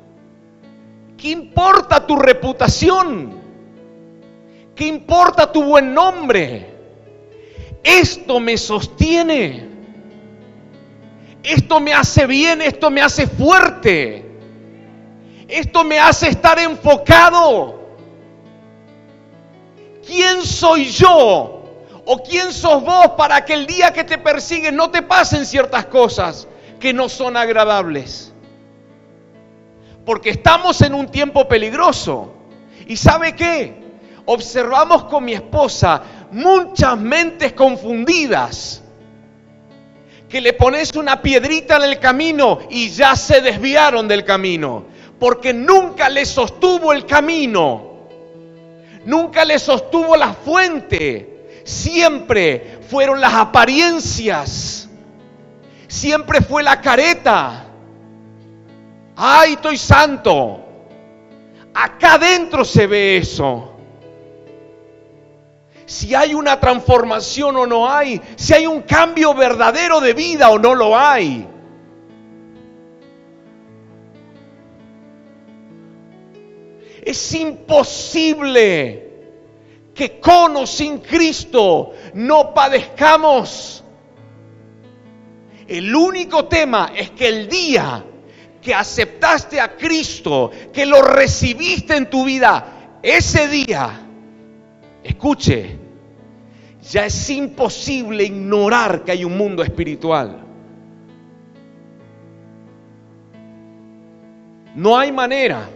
¿Qué 1.15 1.29
importa 1.29 2.05
tu 2.05 2.15
reputación? 2.15 3.42
¿Qué 4.75 4.88
importa 4.88 5.51
tu 5.51 5.63
buen 5.63 5.94
nombre? 5.94 6.74
Esto 7.84 8.39
me 8.39 8.58
sostiene. 8.58 9.70
Esto 11.44 11.80
me 11.80 11.94
hace 11.94 12.25
bien, 12.25 12.62
esto 12.62 12.89
me 12.89 13.01
hace 13.01 13.27
fuerte. 13.27 14.25
Esto 15.48 15.84
me 15.84 16.00
hace 16.00 16.30
estar 16.30 16.58
enfocado. 16.58 17.82
¿Quién 20.06 20.42
soy 20.42 20.86
yo? 20.86 21.60
¿O 22.06 22.18
quién 22.18 22.51
sos 22.51 22.84
vos 22.84 23.10
para 23.18 23.46
que 23.46 23.53
el 23.53 23.65
día 23.65 23.94
que 23.94 24.03
te 24.03 24.18
persiguen 24.18 24.75
no 24.75 24.89
te 24.89 25.01
pasen 25.01 25.46
ciertas 25.46 25.86
cosas 25.86 26.48
que 26.80 26.94
no 26.94 27.08
son 27.08 27.38
agradables? 27.38 28.34
Porque 30.06 30.32
estamos 30.32 30.82
en 30.82 30.94
un 30.94 31.08
tiempo 31.08 31.48
peligroso. 31.48 32.34
¿Y 32.88 32.98
sabe 32.98 33.36
qué? 33.36 33.82
Observamos 34.25 35.06
con 35.06 35.25
mi 35.25 35.34
esposa 35.34 36.01
muchas 36.32 36.98
mentes 36.98 37.53
confundidas. 37.53 38.82
Que 40.30 40.42
le 40.42 40.53
pones 40.53 40.96
una 40.96 41.22
piedrita 41.22 41.77
en 41.77 41.84
el 41.84 42.00
camino 42.00 42.60
y 42.70 42.89
ya 42.89 43.15
se 43.15 43.42
desviaron 43.42 44.08
del 44.08 44.24
camino, 44.24 44.86
porque 45.20 45.53
nunca 45.53 46.10
le 46.10 46.25
sostuvo 46.25 46.92
el 46.92 47.06
camino, 47.06 48.08
nunca 49.06 49.46
le 49.46 49.60
sostuvo 49.60 50.15
la 50.15 50.34
fuente, 50.34 51.62
siempre 51.65 52.80
fueron 52.89 53.22
las 53.22 53.34
apariencias, 53.36 54.89
siempre 55.88 56.42
fue 56.42 56.63
la 56.63 56.82
careta. 56.82 57.65
Ay, 59.15 59.53
estoy 59.53 59.77
santo. 59.77 60.62
Acá 61.75 62.15
adentro 62.15 62.65
se 62.65 62.88
ve 62.88 63.18
eso 63.18 63.73
si 65.85 66.15
hay 66.15 66.33
una 66.33 66.59
transformación 66.59 67.55
o 67.57 67.65
no 67.65 67.89
hay, 67.89 68.21
si 68.35 68.53
hay 68.53 68.67
un 68.67 68.81
cambio 68.81 69.33
verdadero 69.33 69.99
de 69.99 70.13
vida 70.13 70.49
o 70.49 70.59
no 70.59 70.75
lo 70.75 70.97
hay. 70.97 71.47
Es 77.03 77.33
imposible 77.33 79.13
que 79.93 80.19
con 80.19 80.55
o 80.57 80.65
sin 80.65 80.99
Cristo 80.99 81.91
no 82.13 82.53
padezcamos. 82.53 83.83
El 85.67 85.95
único 85.95 86.45
tema 86.45 86.91
es 86.95 87.11
que 87.11 87.27
el 87.27 87.49
día 87.49 88.03
que 88.61 88.73
aceptaste 88.73 89.59
a 89.59 89.75
Cristo, 89.75 90.51
que 90.71 90.85
lo 90.85 91.01
recibiste 91.01 91.95
en 91.95 92.09
tu 92.09 92.23
vida, 92.23 92.99
ese 93.01 93.49
día, 93.49 94.02
escuche, 95.03 95.77
ya 96.92 97.05
es 97.05 97.29
imposible 97.29 98.24
ignorar 98.24 99.03
que 99.03 99.11
hay 99.11 99.24
un 99.24 99.37
mundo 99.37 99.63
espiritual. 99.63 100.44
No 104.75 104.98
hay 104.98 105.11
manera. 105.11 105.70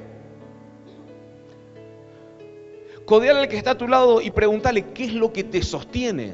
Codeale 3.05 3.41
al 3.41 3.47
que 3.47 3.57
está 3.57 3.71
a 3.71 3.77
tu 3.77 3.87
lado 3.87 4.19
y 4.21 4.31
pregúntale 4.31 4.87
qué 4.93 5.05
es 5.05 5.13
lo 5.13 5.31
que 5.31 5.43
te 5.43 5.61
sostiene. 5.61 6.33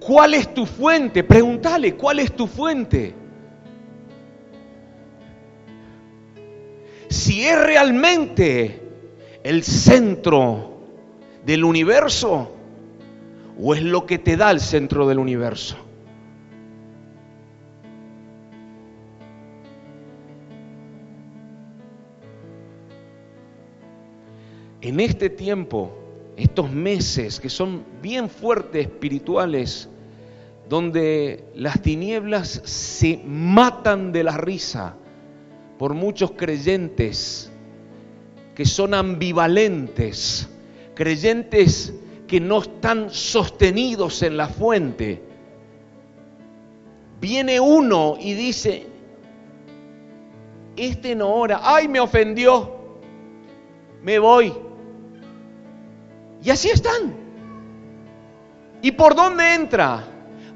¿Cuál 0.00 0.34
es 0.34 0.52
tu 0.52 0.66
fuente? 0.66 1.24
Pregúntale, 1.24 1.94
¿cuál 1.94 2.20
es 2.20 2.34
tu 2.34 2.46
fuente? 2.46 3.14
Si 7.28 7.44
es 7.44 7.62
realmente 7.62 8.80
el 9.44 9.62
centro 9.62 10.80
del 11.44 11.62
universo 11.62 12.50
o 13.60 13.74
es 13.74 13.82
lo 13.82 14.06
que 14.06 14.16
te 14.18 14.38
da 14.38 14.50
el 14.50 14.60
centro 14.60 15.06
del 15.06 15.18
universo. 15.18 15.76
En 24.80 24.98
este 24.98 25.28
tiempo, 25.28 25.98
estos 26.34 26.70
meses 26.72 27.40
que 27.40 27.50
son 27.50 27.84
bien 28.00 28.30
fuertes 28.30 28.86
espirituales, 28.86 29.90
donde 30.66 31.44
las 31.54 31.82
tinieblas 31.82 32.62
se 32.64 33.20
matan 33.26 34.12
de 34.12 34.24
la 34.24 34.38
risa, 34.38 34.96
por 35.78 35.94
muchos 35.94 36.32
creyentes 36.32 37.50
que 38.54 38.64
son 38.64 38.92
ambivalentes, 38.92 40.48
creyentes 40.94 41.94
que 42.26 42.40
no 42.40 42.60
están 42.60 43.10
sostenidos 43.10 44.22
en 44.22 44.36
la 44.36 44.48
fuente. 44.48 45.22
Viene 47.20 47.60
uno 47.60 48.16
y 48.20 48.34
dice, 48.34 48.86
este 50.76 51.14
no 51.14 51.32
ora, 51.32 51.60
ay 51.62 51.86
me 51.86 52.00
ofendió, 52.00 52.98
me 54.02 54.18
voy. 54.18 54.52
Y 56.42 56.50
así 56.50 56.68
están. 56.70 57.14
¿Y 58.82 58.92
por 58.92 59.14
dónde 59.14 59.54
entra? 59.54 60.04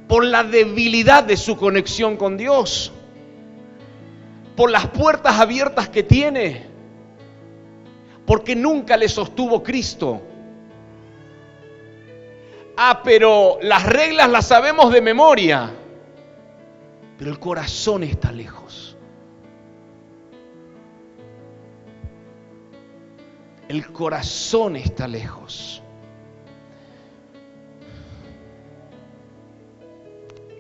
Por 0.09 0.25
la 0.25 0.43
debilidad 0.43 1.23
de 1.23 1.37
su 1.37 1.57
conexión 1.57 2.17
con 2.17 2.37
Dios 2.37 2.93
por 4.57 4.71
las 4.71 4.89
puertas 4.89 5.39
abiertas 5.39 5.89
que 5.89 6.03
tiene, 6.03 6.67
porque 8.27 8.55
nunca 8.55 8.97
le 8.97 9.09
sostuvo 9.09 9.63
Cristo. 9.63 10.21
Ah, 12.77 13.03
pero 13.05 13.59
las 13.63 13.85
reglas 13.85 14.31
las 14.31 14.47
sabemos 14.47 14.93
de 14.93 15.01
memoria, 15.01 15.71
pero 17.19 17.31
el 17.31 17.39
corazón 17.39 18.03
está 18.03 18.33
lejos. 18.33 18.97
El 23.69 23.87
corazón 23.93 24.77
está 24.77 25.09
lejos. 25.09 25.83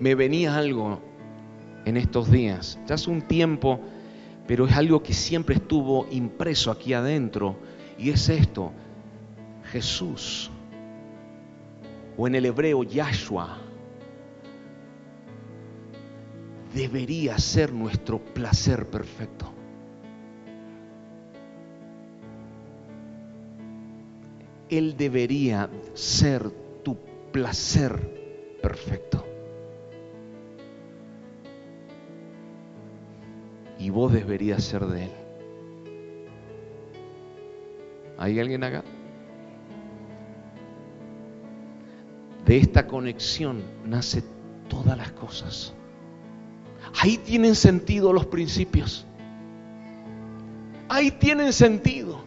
Me 0.01 0.15
venía 0.15 0.57
algo 0.57 1.12
en 1.85 1.97
estos 1.97 2.31
días. 2.31 2.79
Ya 2.87 2.95
hace 2.95 3.11
un 3.11 3.23
tiempo, 3.23 3.81
pero 4.47 4.67
es 4.67 4.75
algo 4.75 5.03
que 5.03 5.15
siempre 5.15 5.57
estuvo 5.57 6.07
impreso 6.11 6.71
aquí 6.71 6.95
adentro. 6.95 7.57
Y 7.99 8.11
es 8.11 8.29
esto, 8.29 8.73
Jesús, 9.65 10.51
o 12.17 12.27
en 12.27 12.35
el 12.35 12.47
hebreo 12.47 12.83
Yahshua, 12.83 13.59
debería 16.75 17.39
ser 17.39 17.73
nuestro 17.73 18.19
placer 18.19 18.87
perfecto. 18.87 19.53
Él 24.69 24.97
debería 24.97 25.69
ser 25.93 26.51
tu 26.83 26.97
placer 27.31 28.59
perfecto. 28.63 29.22
Y 33.83 33.91
vos 33.91 34.13
deberías 34.13 34.63
ser 34.63 34.87
de 34.87 35.07
Él. 35.07 35.11
¿Hay 38.17 38.39
alguien 38.39 38.63
acá? 38.63 38.85
De 42.47 42.59
esta 42.59 42.87
conexión 42.87 43.61
nace 43.85 44.23
todas 44.69 44.97
las 44.97 45.11
cosas. 45.11 45.75
Ahí 47.01 47.19
tienen 47.19 47.57
sentido 47.57 48.13
los 48.13 48.27
principios. 48.27 49.05
Ahí 50.89 51.11
tienen 51.11 51.53
sentido. 51.53 52.21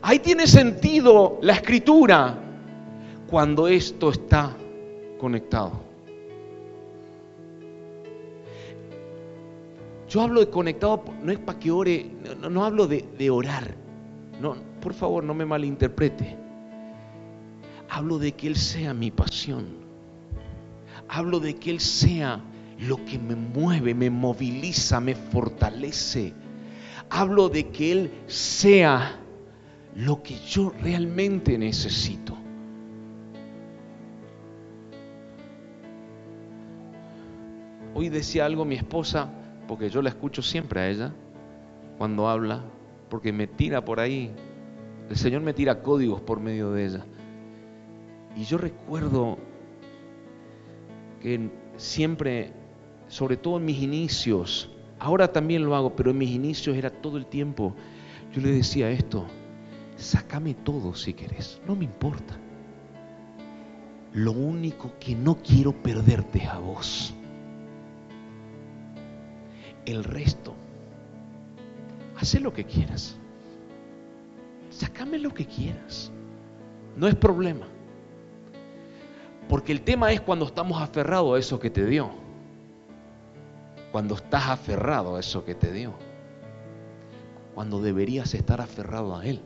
Ahí 0.00 0.20
tiene 0.20 0.46
sentido 0.46 1.38
la 1.42 1.52
escritura 1.52 2.38
cuando 3.28 3.68
esto 3.68 4.08
está 4.08 4.56
conectado. 5.18 5.85
Yo 10.08 10.20
hablo 10.20 10.40
de 10.40 10.50
conectado, 10.50 11.02
no 11.22 11.32
es 11.32 11.38
para 11.38 11.58
que 11.58 11.70
ore, 11.70 12.10
no, 12.48 12.64
hablo 12.64 12.86
de, 12.86 13.30
orar. 13.30 13.74
No, 14.40 14.54
por 14.80 14.94
favor, 14.94 15.24
no 15.24 15.34
me 15.34 15.44
malinterprete. 15.44 16.36
Hablo 17.88 18.18
de 18.18 18.32
que 18.32 18.46
Él 18.46 18.56
sea 18.56 18.94
mi 18.94 19.10
pasión. 19.10 19.66
Hablo 21.08 21.40
de 21.40 21.56
que 21.56 21.70
Él 21.70 21.80
sea 21.80 22.40
lo 22.78 23.04
que 23.04 23.18
me 23.18 23.34
mueve, 23.34 23.94
me 23.94 24.10
moviliza, 24.10 25.00
me 25.00 25.14
fortalece. 25.14 26.34
Hablo 27.10 27.48
de 27.48 27.68
que 27.68 27.92
Él 27.92 28.10
sea 28.26 29.18
lo 29.96 30.22
que 30.22 30.38
yo 30.38 30.72
realmente 30.82 31.58
necesito. 31.58 32.36
Hoy 37.94 38.08
decía 38.10 38.44
algo 38.44 38.64
mi 38.66 38.74
esposa, 38.74 39.30
porque 39.66 39.90
yo 39.90 40.02
la 40.02 40.10
escucho 40.10 40.42
siempre 40.42 40.80
a 40.80 40.88
ella 40.88 41.12
cuando 41.98 42.28
habla, 42.28 42.62
porque 43.08 43.32
me 43.32 43.46
tira 43.46 43.84
por 43.84 44.00
ahí. 44.00 44.30
El 45.08 45.16
Señor 45.16 45.42
me 45.42 45.54
tira 45.54 45.82
códigos 45.82 46.20
por 46.20 46.40
medio 46.40 46.72
de 46.72 46.86
ella. 46.86 47.06
Y 48.36 48.44
yo 48.44 48.58
recuerdo 48.58 49.38
que 51.20 51.50
siempre, 51.76 52.52
sobre 53.08 53.36
todo 53.36 53.56
en 53.56 53.64
mis 53.64 53.82
inicios, 53.82 54.70
ahora 54.98 55.32
también 55.32 55.64
lo 55.64 55.74
hago, 55.74 55.96
pero 55.96 56.10
en 56.10 56.18
mis 56.18 56.30
inicios 56.30 56.76
era 56.76 56.90
todo 56.90 57.16
el 57.16 57.26
tiempo, 57.26 57.74
yo 58.32 58.42
le 58.42 58.52
decía 58.52 58.90
esto, 58.90 59.24
sácame 59.96 60.54
todo 60.54 60.94
si 60.94 61.14
querés, 61.14 61.60
no 61.66 61.74
me 61.74 61.84
importa. 61.84 62.36
Lo 64.12 64.32
único 64.32 64.92
que 64.98 65.14
no 65.14 65.36
quiero 65.42 65.72
perderte 65.72 66.38
es 66.38 66.48
a 66.48 66.58
vos. 66.58 67.14
El 69.86 70.02
resto, 70.02 70.54
haz 72.16 72.40
lo 72.40 72.52
que 72.52 72.64
quieras. 72.64 73.16
Sácame 74.70 75.18
lo 75.18 75.32
que 75.32 75.46
quieras. 75.46 76.10
No 76.96 77.06
es 77.06 77.14
problema. 77.14 77.66
Porque 79.48 79.70
el 79.70 79.82
tema 79.82 80.12
es 80.12 80.20
cuando 80.20 80.44
estamos 80.44 80.82
aferrados 80.82 81.36
a 81.36 81.38
eso 81.38 81.60
que 81.60 81.70
te 81.70 81.86
dio. 81.86 82.10
Cuando 83.92 84.16
estás 84.16 84.48
aferrado 84.48 85.16
a 85.16 85.20
eso 85.20 85.44
que 85.44 85.54
te 85.54 85.72
dio. 85.72 85.94
Cuando 87.54 87.80
deberías 87.80 88.34
estar 88.34 88.60
aferrado 88.60 89.16
a 89.16 89.24
Él. 89.24 89.40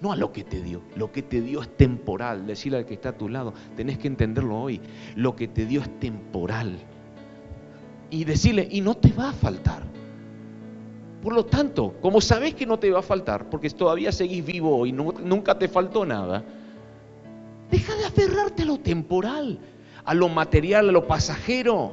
No 0.00 0.12
a 0.12 0.16
lo 0.16 0.32
que 0.32 0.44
te 0.44 0.62
dio. 0.62 0.80
Lo 0.96 1.10
que 1.10 1.22
te 1.22 1.40
dio 1.40 1.60
es 1.60 1.76
temporal. 1.76 2.46
Decirle 2.46 2.78
al 2.78 2.86
que 2.86 2.94
está 2.94 3.10
a 3.10 3.18
tu 3.18 3.28
lado, 3.28 3.52
tenés 3.76 3.98
que 3.98 4.06
entenderlo 4.06 4.60
hoy. 4.60 4.80
Lo 5.16 5.34
que 5.34 5.48
te 5.48 5.66
dio 5.66 5.80
es 5.80 6.00
temporal. 6.00 6.78
Y 8.10 8.24
decirle, 8.24 8.66
y 8.70 8.80
no 8.80 8.96
te 8.96 9.12
va 9.12 9.30
a 9.30 9.32
faltar. 9.32 9.82
Por 11.22 11.34
lo 11.34 11.44
tanto, 11.44 11.94
como 12.00 12.20
sabes 12.20 12.54
que 12.54 12.66
no 12.66 12.78
te 12.78 12.90
va 12.90 13.00
a 13.00 13.02
faltar, 13.02 13.48
porque 13.50 13.70
todavía 13.70 14.10
seguís 14.10 14.44
vivo 14.44 14.86
y 14.86 14.92
nunca 14.92 15.58
te 15.58 15.68
faltó 15.68 16.04
nada, 16.04 16.44
Deja 17.70 17.94
de 17.94 18.04
aferrarte 18.04 18.62
a 18.62 18.66
lo 18.66 18.78
temporal, 18.78 19.58
a 20.04 20.14
lo 20.14 20.28
material, 20.28 20.88
a 20.88 20.92
lo 20.92 21.06
pasajero. 21.06 21.92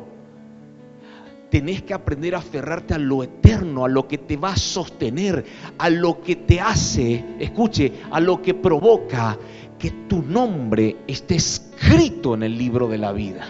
Tenés 1.51 1.83
que 1.83 1.93
aprender 1.93 2.35
a 2.35 2.39
aferrarte 2.39 2.95
a 2.95 2.97
lo 2.97 3.23
eterno, 3.23 3.85
a 3.85 3.89
lo 3.89 4.07
que 4.07 4.17
te 4.17 4.37
va 4.37 4.49
a 4.49 4.57
sostener, 4.57 5.45
a 5.77 5.89
lo 5.89 6.21
que 6.21 6.35
te 6.35 6.59
hace, 6.59 7.23
escuche, 7.39 7.93
a 8.11 8.19
lo 8.19 8.41
que 8.41 8.53
provoca 8.53 9.37
que 9.77 9.91
tu 10.09 10.23
nombre 10.23 10.97
esté 11.07 11.35
escrito 11.35 12.33
en 12.33 12.43
el 12.43 12.57
libro 12.57 12.87
de 12.87 12.97
la 12.97 13.11
vida. 13.11 13.45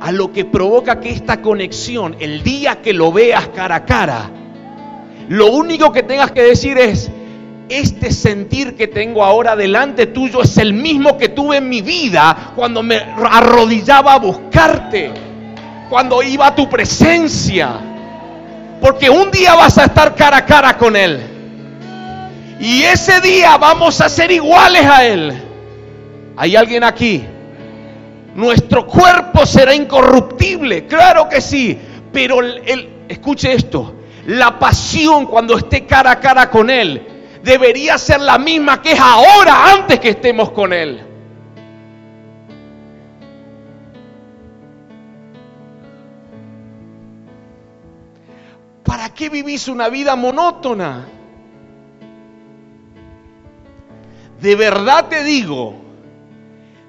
A 0.00 0.12
lo 0.12 0.32
que 0.32 0.44
provoca 0.44 0.98
que 0.98 1.10
esta 1.10 1.42
conexión, 1.42 2.16
el 2.20 2.42
día 2.42 2.80
que 2.82 2.92
lo 2.92 3.12
veas 3.12 3.48
cara 3.48 3.76
a 3.76 3.84
cara, 3.84 4.30
lo 5.28 5.52
único 5.52 5.92
que 5.92 6.02
tengas 6.02 6.32
que 6.32 6.42
decir 6.42 6.78
es, 6.78 7.10
este 7.68 8.10
sentir 8.10 8.74
que 8.74 8.88
tengo 8.88 9.24
ahora 9.24 9.54
delante 9.54 10.06
tuyo 10.06 10.42
es 10.42 10.58
el 10.58 10.72
mismo 10.72 11.16
que 11.16 11.28
tuve 11.28 11.58
en 11.58 11.68
mi 11.68 11.82
vida 11.82 12.52
cuando 12.56 12.82
me 12.82 12.96
arrodillaba 12.96 14.14
a 14.14 14.18
buscarte, 14.18 15.12
cuando 15.88 16.20
iba 16.22 16.48
a 16.48 16.54
tu 16.54 16.68
presencia. 16.68 17.78
Porque 18.80 19.08
un 19.08 19.30
día 19.30 19.54
vas 19.54 19.78
a 19.78 19.84
estar 19.84 20.16
cara 20.16 20.38
a 20.38 20.46
cara 20.46 20.76
con 20.76 20.96
Él. 20.96 21.20
Y 22.58 22.82
ese 22.82 23.20
día 23.20 23.56
vamos 23.56 24.00
a 24.00 24.08
ser 24.08 24.32
iguales 24.32 24.84
a 24.84 25.06
Él. 25.06 25.42
¿Hay 26.36 26.56
alguien 26.56 26.82
aquí? 26.82 27.24
Nuestro 28.34 28.86
cuerpo 28.86 29.44
será 29.44 29.74
incorruptible, 29.74 30.86
claro 30.86 31.28
que 31.28 31.40
sí. 31.40 31.78
Pero 32.12 32.40
el, 32.40 33.04
escuche 33.08 33.52
esto, 33.52 33.94
la 34.26 34.58
pasión 34.58 35.26
cuando 35.26 35.56
esté 35.56 35.86
cara 35.86 36.12
a 36.12 36.20
cara 36.20 36.50
con 36.50 36.70
Él 36.70 37.06
debería 37.42 37.98
ser 37.98 38.20
la 38.20 38.38
misma 38.38 38.82
que 38.82 38.92
es 38.92 39.00
ahora 39.00 39.72
antes 39.72 39.98
que 39.98 40.10
estemos 40.10 40.50
con 40.50 40.72
Él. 40.72 41.06
¿Para 48.84 49.14
qué 49.14 49.28
vivís 49.28 49.68
una 49.68 49.88
vida 49.88 50.16
monótona? 50.16 51.06
De 54.40 54.56
verdad 54.56 55.08
te 55.08 55.22
digo, 55.22 55.89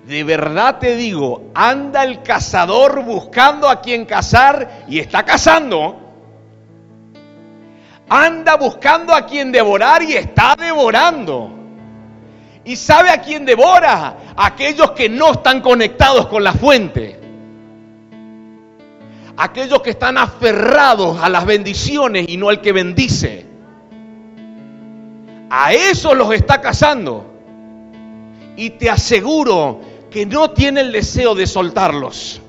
de 0.06 0.24
verdad 0.24 0.80
te 0.80 0.96
digo, 0.96 1.52
anda 1.54 2.04
el 2.04 2.24
cazador 2.24 3.04
buscando 3.04 3.70
a 3.70 3.82
quien 3.82 4.06
cazar 4.06 4.86
y 4.88 5.00
está 5.00 5.24
cazando 5.24 6.02
anda 8.12 8.58
buscando 8.58 9.16
a 9.16 9.26
quien 9.26 9.54
devorar 9.54 10.04
y 10.04 10.14
está 10.16 10.54
devorando. 10.60 11.50
¿Y 12.66 12.76
sabe 12.76 13.10
a 13.10 13.22
quién 13.22 13.46
devora? 13.46 14.18
aquellos 14.36 14.92
que 14.92 15.08
no 15.08 15.32
están 15.32 15.62
conectados 15.62 16.28
con 16.28 16.44
la 16.44 16.52
fuente. 16.52 17.18
Aquellos 19.38 19.82
que 19.82 19.92
están 19.92 20.18
aferrados 20.18 21.22
a 21.22 21.30
las 21.30 21.46
bendiciones 21.46 22.26
y 22.28 22.36
no 22.36 22.50
al 22.50 22.60
que 22.60 22.74
bendice. 22.74 23.46
A 25.50 25.72
esos 25.72 26.16
los 26.16 26.34
está 26.34 26.60
cazando. 26.60 27.34
Y 28.58 28.72
te 28.72 28.90
aseguro 28.90 29.80
que 30.12 30.26
no 30.26 30.52
tiene 30.52 30.82
el 30.82 30.92
deseo 30.92 31.34
de 31.34 31.48
soltarlos. 31.48 32.42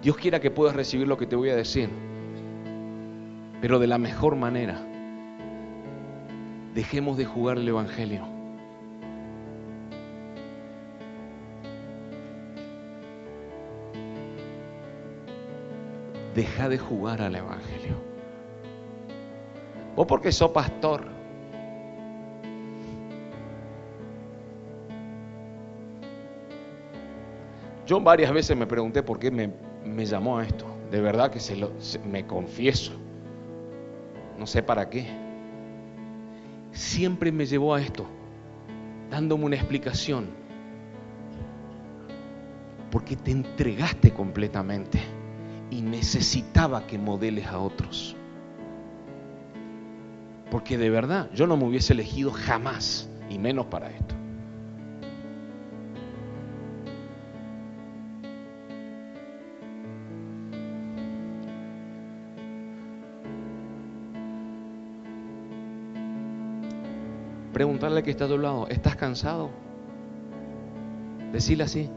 Dios 0.00 0.16
quiera 0.16 0.40
que 0.40 0.52
puedas 0.52 0.76
recibir 0.76 1.08
lo 1.08 1.18
que 1.18 1.26
te 1.26 1.34
voy 1.34 1.50
a 1.50 1.56
decir, 1.56 1.90
pero 3.60 3.80
de 3.80 3.88
la 3.88 3.98
mejor 3.98 4.36
manera. 4.36 4.80
Dejemos 6.72 7.18
de 7.18 7.24
jugar 7.24 7.58
el 7.58 7.66
Evangelio. 7.66 8.37
Deja 16.38 16.68
de 16.68 16.78
jugar 16.78 17.20
al 17.20 17.34
Evangelio. 17.34 17.96
Vos 19.96 20.06
porque 20.06 20.30
sos 20.30 20.52
pastor. 20.52 21.04
Yo 27.88 28.00
varias 28.00 28.32
veces 28.32 28.56
me 28.56 28.68
pregunté 28.68 29.02
por 29.02 29.18
qué 29.18 29.32
me 29.32 29.50
me 29.84 30.06
llamó 30.06 30.38
a 30.38 30.44
esto. 30.44 30.64
De 30.92 31.00
verdad 31.00 31.32
que 31.32 31.40
se 31.40 31.56
lo, 31.56 31.72
me 32.08 32.24
confieso. 32.24 32.92
No 34.38 34.46
sé 34.46 34.62
para 34.62 34.88
qué. 34.88 35.08
Siempre 36.70 37.32
me 37.32 37.46
llevó 37.46 37.74
a 37.74 37.80
esto, 37.80 38.06
dándome 39.10 39.44
una 39.44 39.56
explicación. 39.56 40.28
Porque 42.92 43.16
te 43.16 43.32
entregaste 43.32 44.12
completamente 44.12 45.17
y 45.70 45.82
necesitaba 45.82 46.86
que 46.86 46.98
modeles 46.98 47.46
a 47.46 47.58
otros. 47.58 48.16
Porque 50.50 50.78
de 50.78 50.90
verdad 50.90 51.30
yo 51.34 51.46
no 51.46 51.56
me 51.56 51.64
hubiese 51.64 51.92
elegido 51.92 52.30
jamás, 52.30 53.08
y 53.28 53.38
menos 53.38 53.66
para 53.66 53.90
esto. 53.90 54.14
preguntarle 67.58 68.04
que 68.04 68.12
está 68.12 68.26
a 68.26 68.28
tu 68.28 68.38
lado, 68.38 68.68
¿estás 68.68 68.94
cansado? 68.94 69.50
Decirle 71.32 71.64
así, 71.64 71.90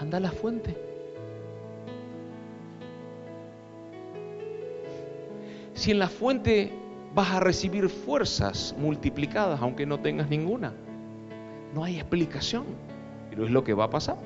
anda 0.00 0.18
a 0.18 0.20
la 0.20 0.30
fuente. 0.30 0.93
Si 5.84 5.90
en 5.90 5.98
la 5.98 6.08
fuente 6.08 6.72
vas 7.14 7.32
a 7.32 7.40
recibir 7.40 7.90
fuerzas 7.90 8.74
multiplicadas 8.78 9.60
aunque 9.60 9.84
no 9.84 10.00
tengas 10.00 10.30
ninguna. 10.30 10.72
No 11.74 11.84
hay 11.84 11.96
explicación, 11.96 12.64
pero 13.28 13.44
es 13.44 13.50
lo 13.50 13.62
que 13.62 13.74
va 13.74 13.84
a 13.84 13.90
pasar. 13.90 14.16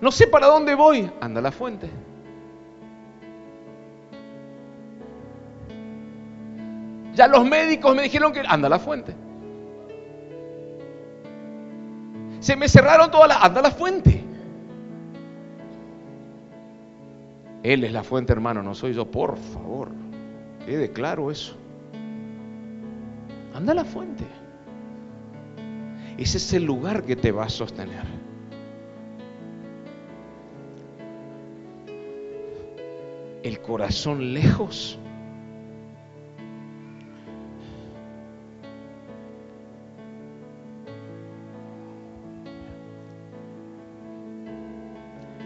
No 0.00 0.10
sé 0.10 0.26
para 0.28 0.46
dónde 0.46 0.74
voy, 0.74 1.10
anda 1.20 1.40
a 1.40 1.42
la 1.42 1.52
fuente. 1.52 1.90
Ya 7.12 7.28
los 7.28 7.44
médicos 7.44 7.94
me 7.94 8.04
dijeron 8.04 8.32
que 8.32 8.40
anda 8.48 8.68
a 8.68 8.70
la 8.70 8.78
fuente. 8.78 9.14
Se 12.40 12.56
me 12.56 12.66
cerraron 12.66 13.10
todas 13.10 13.28
las... 13.28 13.44
Anda 13.44 13.60
a 13.60 13.64
la 13.64 13.70
fuente. 13.72 14.23
Él 17.64 17.82
es 17.82 17.92
la 17.92 18.04
fuente, 18.04 18.30
hermano, 18.34 18.62
no 18.62 18.74
soy 18.74 18.92
yo. 18.92 19.10
Por 19.10 19.38
favor, 19.38 19.88
quede 20.66 20.92
claro 20.92 21.30
eso. 21.30 21.56
Anda 23.54 23.72
a 23.72 23.76
la 23.76 23.86
fuente. 23.86 24.24
Ese 26.18 26.36
es 26.36 26.52
el 26.52 26.64
lugar 26.64 27.04
que 27.04 27.16
te 27.16 27.32
va 27.32 27.44
a 27.44 27.48
sostener. 27.48 28.04
El 33.42 33.60
corazón 33.62 34.34
lejos. 34.34 34.98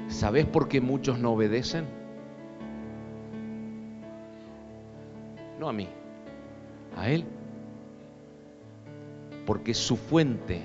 ¿Sabes 0.08 0.46
por 0.46 0.66
qué 0.66 0.80
muchos 0.80 1.20
no 1.20 1.30
obedecen? 1.30 2.07
A 5.68 5.72
mí, 5.72 5.88
a 6.96 7.08
Él. 7.10 7.24
Porque 9.46 9.74
su 9.74 9.96
fuente 9.96 10.62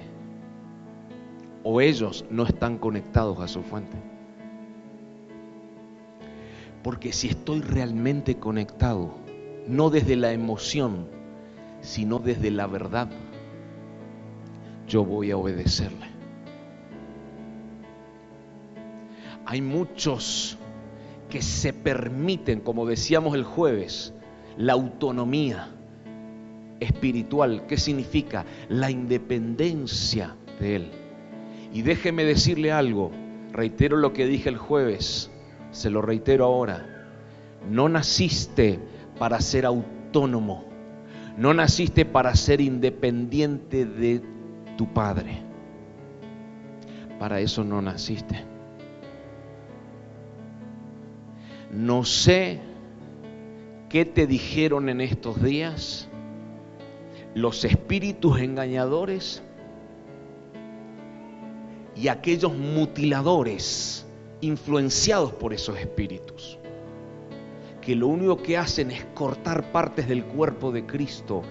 o 1.64 1.80
ellos 1.82 2.26
no 2.30 2.44
están 2.44 2.78
conectados 2.78 3.40
a 3.40 3.48
su 3.48 3.64
fuente. 3.64 3.98
Porque 6.84 7.14
si 7.14 7.30
estoy 7.30 7.62
realmente 7.62 8.36
conectado, 8.36 9.14
no 9.68 9.90
desde 9.90 10.18
la 10.18 10.34
emoción, 10.34 11.08
sino 11.82 12.20
desde 12.20 12.52
la 12.52 12.68
verdad, 12.68 13.10
yo 14.88 15.06
voy 15.06 15.32
a 15.32 15.38
obedecerle. 15.38 16.08
Hay 19.46 19.62
muchos 19.62 20.58
que 21.30 21.42
se 21.42 21.74
permiten, 21.74 22.60
como 22.60 22.86
decíamos 22.86 23.36
el 23.36 23.44
jueves, 23.44 24.14
la 24.58 24.74
autonomía 24.74 25.70
espiritual. 26.80 27.66
¿Qué 27.68 27.78
significa? 27.78 28.46
La 28.70 28.92
independencia 28.92 30.36
de 30.60 30.76
Él. 30.76 30.92
Y 31.74 31.82
déjeme 31.82 32.24
decirle 32.24 32.72
algo, 32.72 33.12
reitero 33.52 33.98
lo 33.98 34.14
que 34.14 34.26
dije 34.26 34.50
el 34.50 34.58
jueves, 34.58 35.32
se 35.72 35.90
lo 35.90 36.02
reitero 36.02 36.46
ahora. 36.46 36.86
No 37.70 37.90
naciste 37.90 38.80
para 39.18 39.40
ser 39.42 39.66
autónomo, 39.66 40.66
no 41.38 41.54
naciste 41.54 42.06
para 42.06 42.36
ser 42.36 42.62
independiente 42.62 43.86
de 43.86 44.22
tu 44.78 44.94
Padre. 44.94 45.42
Para 47.20 47.40
eso 47.40 47.64
no 47.64 47.82
naciste. 47.82 48.44
No 51.72 52.04
sé 52.04 52.60
¿Qué 53.94 54.06
te 54.06 54.26
dijeron 54.26 54.90
en 54.90 55.02
estos 55.02 55.40
días? 55.44 56.08
Los 57.36 57.64
espíritus 57.64 58.40
engañadores 58.40 59.44
y 61.96 62.08
aquellos 62.08 62.58
mutiladores 62.58 64.08
influenciados 64.42 65.32
por 65.34 65.54
esos 65.54 65.78
espíritus, 65.78 66.58
que 67.82 67.96
lo 67.96 68.08
único 68.08 68.38
que 68.38 68.58
hacen 68.58 68.90
es 68.90 69.06
cortar 69.14 69.72
partes 69.72 70.08
del 70.08 70.24
cuerpo 70.24 70.72
de 70.72 70.88
Cristo, 70.88 71.44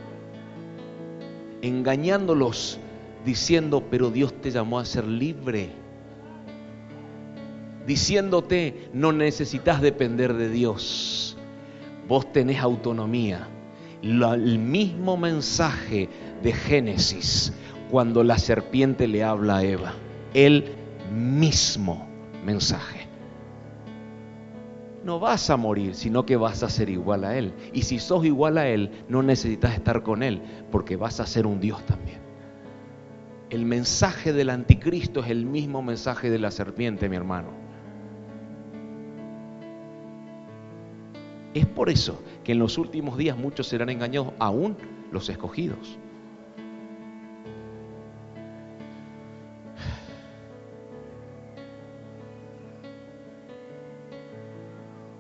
engañándolos 1.61 2.81
diciendo, 3.25 3.85
pero 3.89 4.11
Dios 4.11 4.35
te 4.41 4.51
llamó 4.51 4.81
a 4.81 4.85
ser 4.85 5.07
libre, 5.07 5.71
diciéndote, 7.87 8.89
no 8.93 9.13
necesitas 9.13 9.81
depender 9.81 10.35
de 10.35 10.49
Dios 10.49 11.39
vos 12.13 12.31
tenés 12.31 12.61
autonomía. 12.61 13.49
el 14.03 14.59
mismo 14.59 15.17
mensaje 15.17 16.11
de 16.43 16.53
Génesis 16.53 17.55
cuando 17.91 18.23
la 18.23 18.37
serpiente 18.37 19.09
le 19.09 19.25
habla 19.25 19.57
a 19.57 19.65
Eva. 19.65 19.95
El 20.35 20.75
mismo 21.11 22.07
mensaje. 22.45 23.09
No 25.03 25.21
vas 25.21 25.49
a 25.49 25.57
morir, 25.57 25.95
sino 25.95 26.27
que 26.27 26.37
vas 26.37 26.63
a 26.63 26.69
ser 26.69 26.91
igual 26.91 27.25
a 27.25 27.39
Él. 27.39 27.55
Y 27.73 27.81
si 27.81 27.99
sos 27.99 28.27
igual 28.27 28.59
a 28.59 28.69
Él, 28.69 28.91
no 29.09 29.23
necesitas 29.23 29.73
estar 29.73 30.03
con 30.03 30.23
Él, 30.23 30.43
porque 30.71 30.97
vas 30.97 31.19
a 31.19 31.25
ser 31.25 31.47
un 31.47 31.61
Dios 31.61 31.83
también. 31.87 32.19
El 33.49 33.65
mensaje 33.65 34.35
del 34.35 34.51
anticristo 34.51 35.21
es 35.21 35.31
el 35.31 35.47
mismo 35.47 35.81
mensaje 35.81 36.29
de 36.29 36.39
la 36.39 36.51
serpiente, 36.51 37.09
mi 37.09 37.17
hermano. 37.17 37.62
Es 41.55 41.67
por 41.67 41.91
eso 41.91 42.23
que 42.45 42.53
en 42.53 42.59
los 42.59 42.79
últimos 42.79 43.19
días 43.19 43.37
muchos 43.37 43.67
serán 43.67 43.91
engañados, 43.91 44.33
aún 44.39 44.77
los 45.11 45.29
escogidos. 45.29 45.99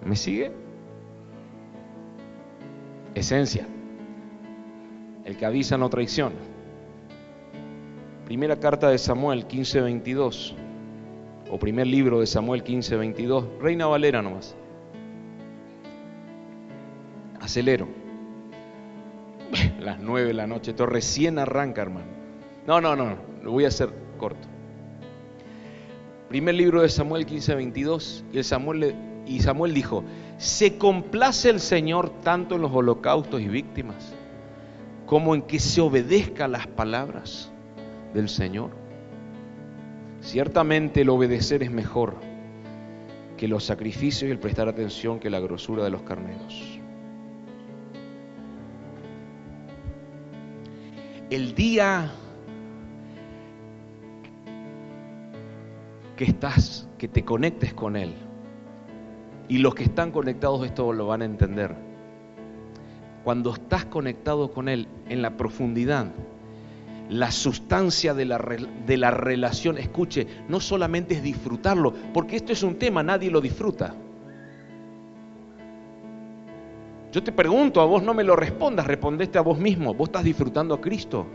¿Me 0.04 0.16
sigue? 0.16 0.50
Esencia. 3.14 3.66
El 5.24 5.36
que 5.36 5.46
avisa 5.46 5.76
no 5.76 5.88
traiciona. 5.90 6.36
Primera 8.24 8.58
carta 8.58 8.88
de 8.88 8.98
Samuel 8.98 9.46
15:22. 9.46 10.54
O 11.50 11.58
primer 11.58 11.86
libro 11.86 12.20
de 12.20 12.26
Samuel 12.26 12.64
15:22. 12.64 13.44
Reina 13.60 13.86
Valera 13.86 14.22
nomás 14.22 14.56
acelero. 17.52 17.86
Las 19.78 20.00
nueve 20.00 20.28
de 20.28 20.34
la 20.34 20.46
noche, 20.46 20.70
esto 20.70 20.86
recién 20.86 21.38
arranca, 21.38 21.82
hermano. 21.82 22.06
No, 22.66 22.80
no, 22.80 22.96
no, 22.96 23.16
lo 23.42 23.52
voy 23.52 23.66
a 23.66 23.68
hacer 23.68 23.90
corto. 24.16 24.48
Primer 26.30 26.54
libro 26.54 26.80
de 26.80 26.88
Samuel 26.88 27.26
15, 27.26 27.54
22, 27.54 28.24
y, 28.32 28.42
Samuel, 28.42 28.94
y 29.26 29.40
Samuel 29.40 29.74
dijo, 29.74 30.02
¿se 30.38 30.78
complace 30.78 31.50
el 31.50 31.60
Señor 31.60 32.08
tanto 32.22 32.54
en 32.54 32.62
los 32.62 32.72
holocaustos 32.72 33.42
y 33.42 33.48
víctimas 33.48 34.14
como 35.04 35.34
en 35.34 35.42
que 35.42 35.58
se 35.58 35.82
obedezca 35.82 36.48
las 36.48 36.66
palabras 36.66 37.52
del 38.14 38.30
Señor? 38.30 38.70
Ciertamente 40.22 41.02
el 41.02 41.10
obedecer 41.10 41.62
es 41.62 41.70
mejor 41.70 42.16
que 43.36 43.46
los 43.46 43.64
sacrificios 43.64 44.28
y 44.28 44.32
el 44.32 44.38
prestar 44.38 44.68
atención 44.68 45.18
que 45.18 45.28
la 45.28 45.40
grosura 45.40 45.84
de 45.84 45.90
los 45.90 46.00
carneros. 46.02 46.71
El 51.34 51.54
día 51.54 52.12
que 56.14 56.24
estás, 56.24 56.86
que 56.98 57.08
te 57.08 57.24
conectes 57.24 57.72
con 57.72 57.96
Él, 57.96 58.12
y 59.48 59.58
los 59.58 59.74
que 59.74 59.84
están 59.84 60.10
conectados 60.10 60.66
esto 60.66 60.92
lo 60.92 61.06
van 61.06 61.22
a 61.22 61.24
entender, 61.24 61.74
cuando 63.24 63.54
estás 63.54 63.86
conectado 63.86 64.52
con 64.52 64.68
Él 64.68 64.88
en 65.08 65.22
la 65.22 65.38
profundidad, 65.38 66.12
la 67.08 67.30
sustancia 67.30 68.12
de 68.12 68.26
la, 68.26 68.38
de 68.86 68.96
la 68.98 69.10
relación, 69.10 69.78
escuche, 69.78 70.26
no 70.48 70.60
solamente 70.60 71.14
es 71.14 71.22
disfrutarlo, 71.22 71.94
porque 72.12 72.36
esto 72.36 72.52
es 72.52 72.62
un 72.62 72.76
tema, 72.76 73.02
nadie 73.02 73.30
lo 73.30 73.40
disfruta. 73.40 73.94
Yo 77.12 77.22
te 77.22 77.30
pregunto, 77.30 77.82
a 77.82 77.84
vos 77.84 78.02
no 78.02 78.14
me 78.14 78.24
lo 78.24 78.34
respondas, 78.36 78.86
respondeste 78.86 79.36
a 79.36 79.42
vos 79.42 79.58
mismo. 79.58 79.92
Vos 79.92 80.08
estás 80.08 80.24
disfrutando 80.24 80.74
a 80.74 80.80
Cristo. 80.80 81.26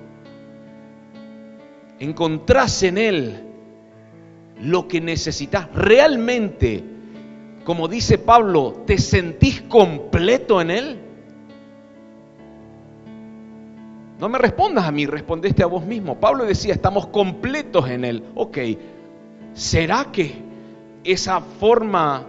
Encontrás 1.99 2.81
en 2.81 2.97
Él 2.97 3.43
lo 4.59 4.87
que 4.87 4.99
necesitas. 4.99 5.71
Realmente, 5.75 6.83
como 7.63 7.87
dice 7.87 8.17
Pablo, 8.17 8.83
¿te 8.87 8.97
sentís 8.97 9.61
completo 9.61 10.59
en 10.61 10.71
Él? 10.71 10.99
No 14.19 14.29
me 14.29 14.39
respondas 14.39 14.85
a 14.85 14.91
mí, 14.91 15.05
respondeste 15.05 15.61
a 15.61 15.67
vos 15.67 15.85
mismo. 15.85 16.19
Pablo 16.19 16.45
decía, 16.45 16.73
estamos 16.73 17.05
completos 17.05 17.87
en 17.87 18.03
Él. 18.03 18.23
Ok, 18.33 18.57
¿será 19.53 20.05
que 20.11 20.41
esa 21.03 21.39
forma 21.39 22.25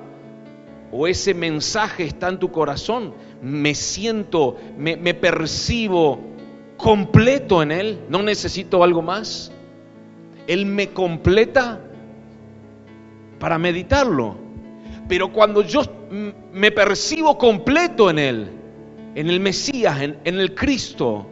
o 0.90 1.06
ese 1.06 1.34
mensaje 1.34 2.04
está 2.04 2.28
en 2.28 2.38
tu 2.38 2.50
corazón, 2.50 3.14
me 3.42 3.74
siento, 3.74 4.56
me, 4.76 4.96
percibo 5.14 6.20
completo 6.76 7.62
en 7.62 7.72
Él, 7.72 8.00
no 8.08 8.22
necesito 8.22 8.82
algo 8.82 9.02
más. 9.02 9.52
Él 10.46 10.64
me 10.64 10.88
completa 10.88 11.80
para 13.38 13.58
meditarlo. 13.58 14.36
Pero 15.08 15.32
cuando 15.32 15.62
yo 15.62 15.82
me 16.52 16.70
percibo 16.70 17.36
completo 17.36 18.10
en 18.10 18.18
Él, 18.18 18.50
en 19.14 19.30
el 19.30 19.40
Mesías, 19.40 20.00
en 20.00 20.18
el 20.24 20.54
Cristo, 20.54 21.26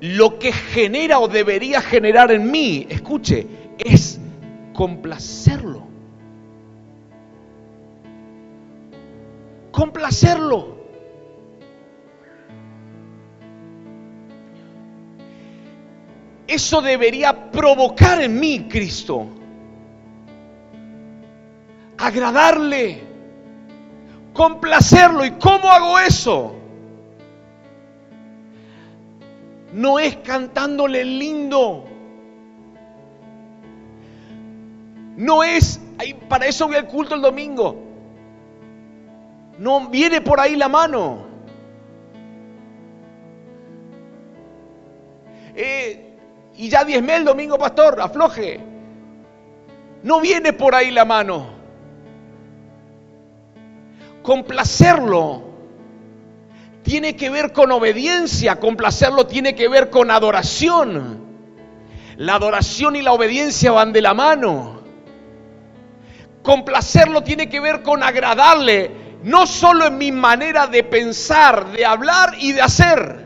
lo 0.00 0.38
que 0.38 0.52
genera 0.52 1.18
o 1.18 1.28
debería 1.28 1.80
generar 1.80 2.30
en 2.30 2.50
mí, 2.50 2.86
escuche, 2.90 3.46
es 3.78 4.20
complacerlo. 4.74 5.93
Complacerlo. 9.74 10.76
Eso 16.46 16.80
debería 16.80 17.50
provocar 17.50 18.22
en 18.22 18.38
mí, 18.38 18.68
Cristo, 18.68 19.26
agradarle, 21.98 23.02
complacerlo. 24.32 25.24
¿Y 25.24 25.32
cómo 25.32 25.68
hago 25.68 25.98
eso? 25.98 26.54
No 29.72 29.98
es 29.98 30.14
cantándole 30.18 31.04
lindo. 31.04 31.84
No 35.16 35.42
es, 35.42 35.80
para 36.28 36.46
eso 36.46 36.68
voy 36.68 36.76
al 36.76 36.86
culto 36.86 37.16
el 37.16 37.22
domingo. 37.22 37.83
No 39.58 39.88
viene 39.88 40.20
por 40.20 40.40
ahí 40.40 40.56
la 40.56 40.68
mano. 40.68 41.26
Eh, 45.56 46.16
y 46.56 46.68
ya 46.68 46.84
diezmé 46.84 47.16
el 47.16 47.24
domingo, 47.24 47.58
pastor, 47.58 48.00
afloje. 48.00 48.60
No 50.02 50.20
viene 50.20 50.52
por 50.52 50.74
ahí 50.74 50.90
la 50.90 51.04
mano. 51.04 51.46
Complacerlo 54.22 55.42
tiene 56.82 57.16
que 57.16 57.30
ver 57.30 57.52
con 57.52 57.72
obediencia, 57.72 58.60
complacerlo 58.60 59.26
tiene 59.26 59.54
que 59.54 59.68
ver 59.68 59.90
con 59.90 60.10
adoración. 60.10 61.24
La 62.16 62.34
adoración 62.34 62.94
y 62.94 63.02
la 63.02 63.12
obediencia 63.12 63.72
van 63.72 63.92
de 63.92 64.02
la 64.02 64.14
mano. 64.14 64.82
Complacerlo 66.42 67.22
tiene 67.22 67.48
que 67.48 67.58
ver 67.58 67.82
con 67.82 68.02
agradarle, 68.02 68.90
no 69.24 69.46
solo 69.46 69.86
en 69.86 69.96
mi 69.96 70.12
manera 70.12 70.66
de 70.66 70.84
pensar, 70.84 71.72
de 71.72 71.86
hablar 71.86 72.34
y 72.38 72.52
de 72.52 72.60
hacer. 72.60 73.24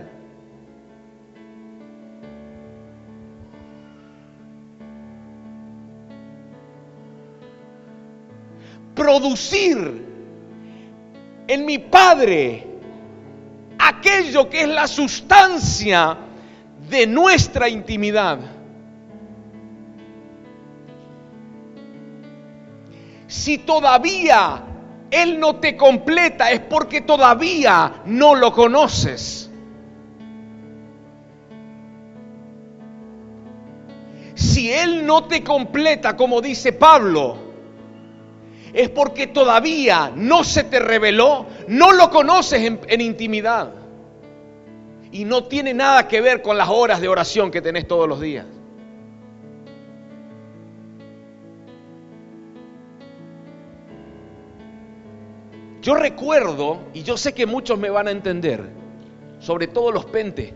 Producir 8.95 10.07
en 11.49 11.67
mi 11.67 11.79
Padre 11.79 12.65
aquello 13.81 14.49
que 14.49 14.63
es 14.63 14.69
la 14.69 14.87
sustancia 14.87 16.17
de 16.89 17.09
nuestra 17.09 17.69
intimidad. 17.69 18.39
Si 23.27 23.59
todavía 23.59 24.68
Él 25.11 25.41
no 25.41 25.57
te 25.57 25.77
completa 25.77 26.51
es 26.51 26.61
porque 26.61 27.01
todavía 27.01 28.03
no 28.05 28.35
lo 28.35 28.53
conoces. 28.53 29.51
Si 34.35 34.73
Él 34.73 35.07
no 35.07 35.25
te 35.25 35.43
completa, 35.43 36.17
como 36.17 36.41
dice 36.41 36.73
Pablo, 36.73 37.49
es 38.73 38.89
porque 38.91 39.27
todavía 39.27 40.13
no 40.15 40.45
se 40.45 40.65
te 40.65 40.79
reveló, 40.79 41.47
no 41.69 41.93
lo 41.93 42.11
conoces 42.11 42.63
en, 42.87 43.01
intimidad. 43.01 43.73
Y 45.11 45.25
no 45.25 45.45
tiene 45.45 45.73
nada 45.73 46.07
que 46.07 46.21
ver 46.21 46.43
con 46.43 46.59
las 46.59 46.69
horas 46.69 47.01
de 47.01 47.09
oración 47.09 47.51
que 47.51 47.63
tenés 47.63 47.89
todos 47.89 48.07
los 48.07 48.21
días. 48.21 48.45
Yo 55.81 55.95
recuerdo, 55.95 56.81
y 56.93 57.03
yo 57.03 57.17
sé 57.17 57.33
que 57.33 57.47
muchos 57.47 57.79
me 57.79 57.91
van 57.91 58.09
a 58.09 58.11
entender, 58.11 58.69
sobre 59.39 59.69
todo 59.69 59.93
los 59.93 60.07
pentes, 60.07 60.53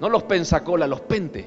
no 0.00 0.08
los 0.08 0.22
pensacola, 0.24 0.86
los 0.86 1.00
pentes. 1.02 1.46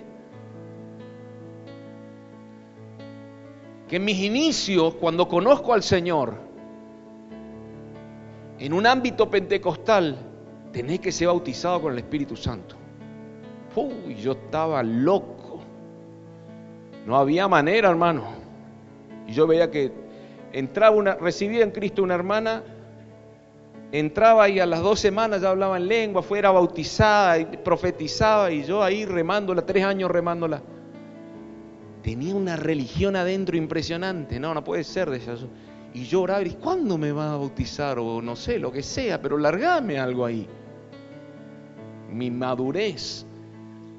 que 3.91 3.97
en 3.97 4.05
mis 4.05 4.19
inicios, 4.19 4.95
cuando 4.95 5.27
conozco 5.27 5.73
al 5.73 5.83
Señor, 5.83 6.35
en 8.57 8.71
un 8.71 8.87
ámbito 8.87 9.29
pentecostal, 9.29 10.15
tenés 10.71 11.01
que 11.01 11.11
ser 11.11 11.27
bautizado 11.27 11.81
con 11.81 11.91
el 11.91 11.99
Espíritu 11.99 12.37
Santo. 12.37 12.77
Uy, 13.75 14.15
yo 14.15 14.31
estaba 14.31 14.81
loco. 14.81 15.59
No 17.05 17.17
había 17.17 17.49
manera, 17.49 17.89
hermano. 17.89 18.23
Y 19.27 19.33
yo 19.33 19.45
veía 19.45 19.69
que 19.69 19.91
entraba 20.53 20.95
una, 20.95 21.15
recibía 21.15 21.63
en 21.63 21.71
Cristo 21.71 22.03
una 22.03 22.15
hermana, 22.15 22.63
entraba 23.91 24.47
y 24.49 24.59
a 24.59 24.65
las 24.65 24.81
dos 24.81 24.99
semanas 24.99 25.41
ya 25.41 25.49
hablaba 25.49 25.77
en 25.77 25.87
lengua, 25.87 26.21
fuera 26.21 26.51
bautizada 26.51 27.39
y 27.39 27.45
profetizaba, 27.57 28.51
y 28.51 28.63
yo 28.63 28.83
ahí 28.83 29.05
remándola, 29.05 29.65
tres 29.65 29.83
años 29.83 30.09
remándola 30.09 30.61
tenía 32.01 32.35
una 32.35 32.55
religión 32.55 33.15
adentro 33.15 33.55
impresionante. 33.57 34.39
No, 34.39 34.53
no 34.53 34.63
puede 34.63 34.83
ser 34.83 35.09
de 35.09 35.17
eso. 35.17 35.47
Y 35.93 36.03
yo 36.05 36.21
oraba 36.21 36.41
y 36.43 36.51
¿cuándo 36.51 36.97
me 36.97 37.11
va 37.11 37.33
a 37.33 37.37
bautizar? 37.37 37.99
O 37.99 38.21
no 38.21 38.35
sé, 38.35 38.59
lo 38.59 38.71
que 38.71 38.83
sea, 38.83 39.21
pero 39.21 39.37
largame 39.37 39.99
algo 39.99 40.25
ahí. 40.25 40.47
Mi 42.09 42.31
madurez, 42.31 43.25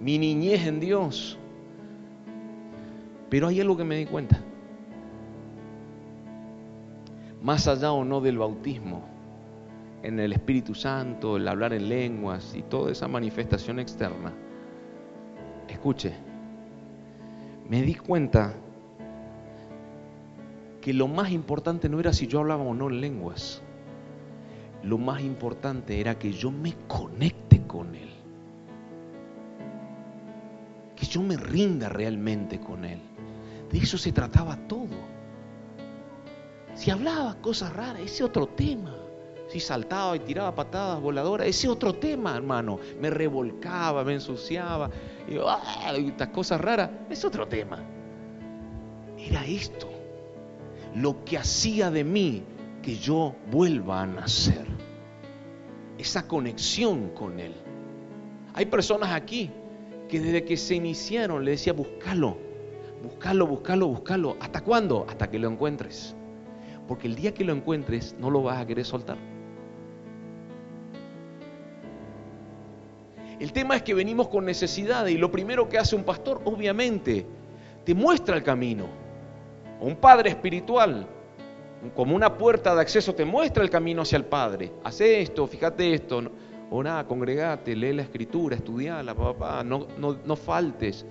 mi 0.00 0.18
niñez 0.18 0.66
en 0.66 0.80
Dios. 0.80 1.38
Pero 3.28 3.48
hay 3.48 3.60
algo 3.60 3.76
que 3.76 3.84
me 3.84 3.96
di 3.96 4.06
cuenta. 4.06 4.40
Más 7.42 7.66
allá 7.66 7.92
o 7.92 8.04
no 8.04 8.20
del 8.20 8.38
bautismo, 8.38 9.02
en 10.02 10.18
el 10.20 10.32
Espíritu 10.32 10.74
Santo, 10.74 11.36
el 11.36 11.46
hablar 11.46 11.72
en 11.72 11.88
lenguas 11.88 12.54
y 12.54 12.62
toda 12.62 12.92
esa 12.92 13.08
manifestación 13.08 13.78
externa. 13.78 14.32
Escuche, 15.68 16.12
me 17.68 17.82
di 17.82 17.94
cuenta 17.94 18.54
que 20.80 20.92
lo 20.92 21.08
más 21.08 21.30
importante 21.30 21.88
no 21.88 22.00
era 22.00 22.12
si 22.12 22.26
yo 22.26 22.40
hablaba 22.40 22.62
o 22.62 22.74
no 22.74 22.88
lenguas. 22.88 23.62
Lo 24.82 24.98
más 24.98 25.22
importante 25.22 26.00
era 26.00 26.18
que 26.18 26.32
yo 26.32 26.50
me 26.50 26.74
conecte 26.88 27.62
con 27.66 27.94
Él. 27.94 28.10
Que 30.96 31.06
yo 31.06 31.22
me 31.22 31.36
rinda 31.36 31.88
realmente 31.88 32.58
con 32.58 32.84
Él. 32.84 33.00
De 33.70 33.78
eso 33.78 33.96
se 33.96 34.12
trataba 34.12 34.56
todo. 34.68 35.11
Si 36.74 36.90
hablaba 36.90 37.34
cosas 37.40 37.72
raras, 37.72 38.00
ese 38.02 38.24
otro 38.24 38.46
tema. 38.46 38.96
Si 39.48 39.60
saltaba 39.60 40.16
y 40.16 40.20
tiraba 40.20 40.54
patadas 40.54 41.00
voladoras, 41.00 41.46
ese 41.46 41.68
otro 41.68 41.94
tema, 41.94 42.36
hermano. 42.36 42.78
Me 42.98 43.10
revolcaba, 43.10 44.02
me 44.02 44.14
ensuciaba 44.14 44.90
y, 45.28 45.36
ah, 45.46 45.92
estas 45.96 46.28
cosas 46.28 46.60
raras, 46.60 46.90
es 47.10 47.24
otro 47.24 47.46
tema. 47.46 47.78
Era 49.18 49.44
esto, 49.44 49.88
lo 50.94 51.24
que 51.24 51.38
hacía 51.38 51.90
de 51.90 52.02
mí 52.02 52.42
que 52.82 52.96
yo 52.96 53.34
vuelva 53.50 54.02
a 54.02 54.06
nacer. 54.06 54.66
Esa 55.98 56.26
conexión 56.26 57.10
con 57.10 57.38
Él. 57.38 57.54
Hay 58.54 58.66
personas 58.66 59.12
aquí 59.12 59.50
que 60.08 60.18
desde 60.18 60.44
que 60.44 60.56
se 60.56 60.74
iniciaron 60.74 61.44
le 61.44 61.52
decía, 61.52 61.72
búscalo, 61.72 62.38
búscalo, 63.02 63.46
búscalo, 63.46 63.88
búscalo. 63.88 64.36
¿Hasta 64.40 64.62
cuándo? 64.62 65.06
Hasta 65.08 65.30
que 65.30 65.38
lo 65.38 65.48
encuentres. 65.48 66.16
Porque 66.92 67.06
el 67.06 67.14
día 67.14 67.32
que 67.32 67.42
lo 67.42 67.54
encuentres 67.54 68.14
no 68.18 68.28
lo 68.28 68.42
vas 68.42 68.60
a 68.60 68.66
querer 68.66 68.84
soltar. 68.84 69.16
El 73.40 73.50
tema 73.54 73.76
es 73.76 73.82
que 73.82 73.94
venimos 73.94 74.28
con 74.28 74.44
necesidades 74.44 75.14
y 75.14 75.16
lo 75.16 75.30
primero 75.30 75.70
que 75.70 75.78
hace 75.78 75.96
un 75.96 76.04
pastor, 76.04 76.42
obviamente, 76.44 77.24
te 77.82 77.94
muestra 77.94 78.36
el 78.36 78.42
camino. 78.42 78.88
Un 79.80 79.96
padre 79.96 80.28
espiritual, 80.28 81.06
como 81.96 82.14
una 82.14 82.36
puerta 82.36 82.74
de 82.74 82.82
acceso, 82.82 83.14
te 83.14 83.24
muestra 83.24 83.62
el 83.62 83.70
camino 83.70 84.02
hacia 84.02 84.18
el 84.18 84.26
Padre. 84.26 84.70
Hace 84.84 85.22
esto, 85.22 85.46
fíjate 85.46 85.94
esto, 85.94 86.22
orá, 86.70 87.06
congregate, 87.06 87.74
lee 87.74 87.94
la 87.94 88.02
escritura, 88.02 88.54
estudiala, 88.54 89.14
papá, 89.14 89.64
no, 89.64 89.86
no, 89.96 90.18
no 90.26 90.36
faltes. 90.36 91.06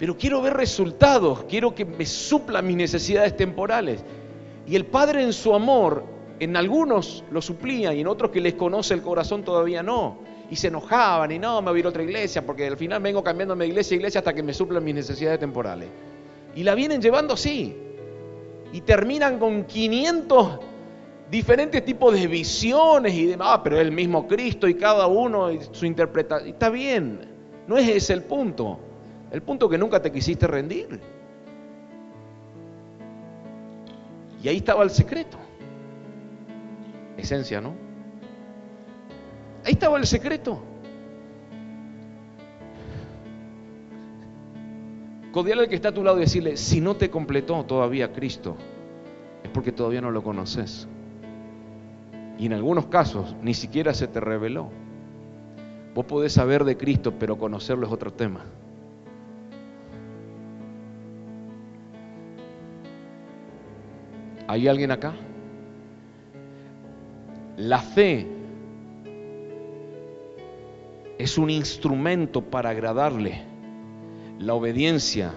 pero 0.00 0.18
quiero 0.18 0.42
ver 0.42 0.54
resultados, 0.54 1.44
quiero 1.44 1.76
que 1.76 1.84
me 1.84 2.06
supla 2.06 2.60
mis 2.60 2.74
necesidades 2.74 3.36
temporales. 3.36 4.04
Y 4.66 4.76
el 4.76 4.86
Padre 4.86 5.22
en 5.22 5.32
su 5.32 5.54
amor, 5.54 6.04
en 6.40 6.56
algunos 6.56 7.24
lo 7.30 7.42
suplía 7.42 7.92
y 7.94 8.00
en 8.00 8.06
otros 8.06 8.30
que 8.30 8.40
les 8.40 8.54
conoce 8.54 8.94
el 8.94 9.02
corazón 9.02 9.44
todavía 9.44 9.82
no. 9.82 10.18
Y 10.50 10.56
se 10.56 10.68
enojaban 10.68 11.32
y 11.32 11.38
no, 11.38 11.60
me 11.62 11.70
voy 11.70 11.78
a 11.78 11.80
ir 11.80 11.86
a 11.86 11.88
otra 11.90 12.02
iglesia 12.02 12.44
porque 12.44 12.66
al 12.66 12.76
final 12.76 13.02
vengo 13.02 13.22
cambiando 13.22 13.54
de 13.56 13.66
iglesia 13.66 13.94
a 13.94 13.96
iglesia 13.96 14.18
hasta 14.20 14.32
que 14.32 14.42
me 14.42 14.54
suplan 14.54 14.84
mis 14.84 14.94
necesidades 14.94 15.38
temporales. 15.38 15.88
Y 16.54 16.62
la 16.62 16.74
vienen 16.74 17.00
llevando 17.00 17.34
así. 17.34 17.76
Y 18.72 18.80
terminan 18.80 19.38
con 19.38 19.64
500 19.64 20.58
diferentes 21.30 21.84
tipos 21.84 22.14
de 22.14 22.26
visiones 22.26 23.14
y 23.14 23.26
demás. 23.26 23.48
Ah, 23.50 23.62
pero 23.62 23.76
es 23.76 23.82
el 23.82 23.92
mismo 23.92 24.26
Cristo 24.26 24.68
y 24.68 24.74
cada 24.74 25.06
uno 25.06 25.50
y 25.50 25.60
su 25.72 25.86
interpretación. 25.86 26.48
Está 26.48 26.70
bien, 26.70 27.20
no 27.66 27.76
es 27.76 27.88
ese 27.88 28.12
el 28.12 28.22
punto. 28.22 28.78
El 29.30 29.42
punto 29.42 29.68
que 29.68 29.78
nunca 29.78 30.00
te 30.00 30.12
quisiste 30.12 30.46
rendir. 30.46 31.00
Y 34.44 34.48
ahí 34.48 34.56
estaba 34.58 34.84
el 34.84 34.90
secreto. 34.90 35.38
Esencia, 37.16 37.62
¿no? 37.62 37.72
Ahí 39.64 39.72
estaba 39.72 39.96
el 39.96 40.06
secreto. 40.06 40.62
Codial 45.32 45.60
al 45.60 45.68
que 45.68 45.74
está 45.74 45.88
a 45.88 45.94
tu 45.94 46.04
lado 46.04 46.18
y 46.18 46.20
decirle, 46.20 46.58
si 46.58 46.82
no 46.82 46.94
te 46.94 47.08
completó 47.08 47.64
todavía 47.64 48.12
Cristo, 48.12 48.58
es 49.42 49.48
porque 49.48 49.72
todavía 49.72 50.02
no 50.02 50.10
lo 50.10 50.22
conoces. 50.22 50.86
Y 52.38 52.44
en 52.44 52.52
algunos 52.52 52.86
casos 52.86 53.34
ni 53.40 53.54
siquiera 53.54 53.94
se 53.94 54.08
te 54.08 54.20
reveló. 54.20 54.68
Vos 55.94 56.04
podés 56.04 56.34
saber 56.34 56.64
de 56.64 56.76
Cristo, 56.76 57.14
pero 57.18 57.38
conocerlo 57.38 57.86
es 57.86 57.92
otro 57.94 58.12
tema. 58.12 58.44
¿Hay 64.54 64.68
alguien 64.68 64.92
acá? 64.92 65.16
La 67.56 67.80
fe 67.80 68.24
es 71.18 71.38
un 71.38 71.50
instrumento 71.50 72.40
para 72.40 72.70
agradarle. 72.70 73.42
La 74.38 74.54
obediencia 74.54 75.32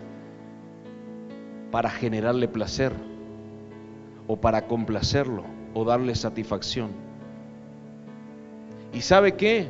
para 1.71 1.89
generarle 1.89 2.47
placer 2.47 2.93
o 4.27 4.37
para 4.39 4.67
complacerlo 4.67 5.45
o 5.73 5.83
darle 5.83 6.13
satisfacción. 6.13 6.91
¿Y 8.93 9.01
sabe 9.01 9.33
qué? 9.33 9.67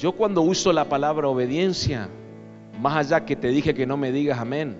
Yo 0.00 0.12
cuando 0.12 0.40
uso 0.40 0.72
la 0.72 0.88
palabra 0.88 1.28
obediencia, 1.28 2.08
más 2.80 2.96
allá 2.96 3.26
que 3.26 3.36
te 3.36 3.48
dije 3.48 3.74
que 3.74 3.84
no 3.84 3.98
me 3.98 4.10
digas 4.10 4.38
amén, 4.38 4.78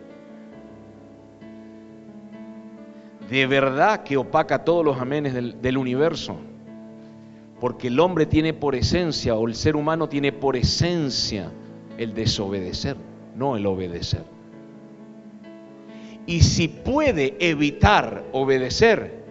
de 3.34 3.48
verdad 3.48 4.04
que 4.04 4.16
opaca 4.16 4.64
todos 4.64 4.84
los 4.84 5.00
amenes 5.00 5.34
del, 5.34 5.76
universo. 5.76 6.36
Porque 7.58 7.88
el 7.88 7.98
hombre 7.98 8.26
tiene 8.26 8.54
por 8.54 8.76
esencia, 8.76 9.34
o 9.34 9.48
el 9.48 9.56
ser 9.56 9.74
humano 9.74 10.08
tiene 10.08 10.30
por 10.30 10.56
esencia 10.56 11.50
el 11.98 12.14
desobedecer, 12.14 12.96
no 13.34 13.56
el 13.56 13.66
obedecer. 13.66 14.22
Y 16.26 16.42
si 16.42 16.68
puede 16.68 17.34
evitar 17.40 18.22
obedecer, 18.30 19.24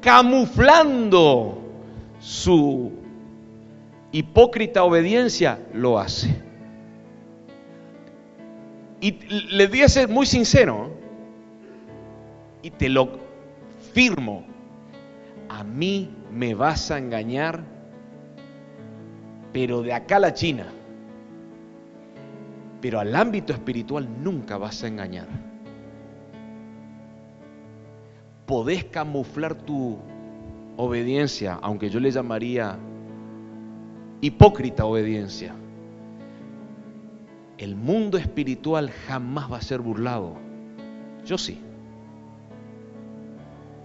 camuflando 0.00 1.62
su 2.18 2.90
hipócrita 4.10 4.82
obediencia, 4.82 5.60
lo 5.72 5.96
hace. 6.00 6.42
Y 9.00 9.12
le 9.52 9.68
voy 9.68 9.82
a 9.82 9.88
ser 9.88 10.08
muy 10.08 10.26
sincero, 10.26 10.99
y 12.62 12.70
te 12.70 12.88
lo 12.88 13.18
firmo, 13.92 14.44
a 15.48 15.64
mí 15.64 16.10
me 16.30 16.54
vas 16.54 16.90
a 16.90 16.98
engañar, 16.98 17.62
pero 19.52 19.82
de 19.82 19.92
acá 19.92 20.16
a 20.16 20.20
la 20.20 20.34
China. 20.34 20.66
Pero 22.80 23.00
al 23.00 23.14
ámbito 23.14 23.52
espiritual 23.52 24.08
nunca 24.22 24.56
vas 24.56 24.82
a 24.82 24.88
engañar. 24.88 25.28
Podés 28.46 28.84
camuflar 28.84 29.54
tu 29.54 29.98
obediencia, 30.76 31.58
aunque 31.60 31.90
yo 31.90 32.00
le 32.00 32.10
llamaría 32.10 32.78
hipócrita 34.20 34.84
obediencia. 34.84 35.54
El 37.58 37.76
mundo 37.76 38.16
espiritual 38.16 38.90
jamás 39.06 39.52
va 39.52 39.58
a 39.58 39.62
ser 39.62 39.80
burlado. 39.80 40.36
Yo 41.26 41.36
sí. 41.36 41.60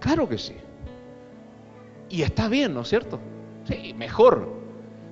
Claro 0.00 0.28
que 0.28 0.38
sí. 0.38 0.54
Y 2.08 2.22
está 2.22 2.48
bien, 2.48 2.74
¿no 2.74 2.82
es 2.82 2.88
cierto? 2.88 3.18
Sí, 3.64 3.94
mejor. 3.94 4.48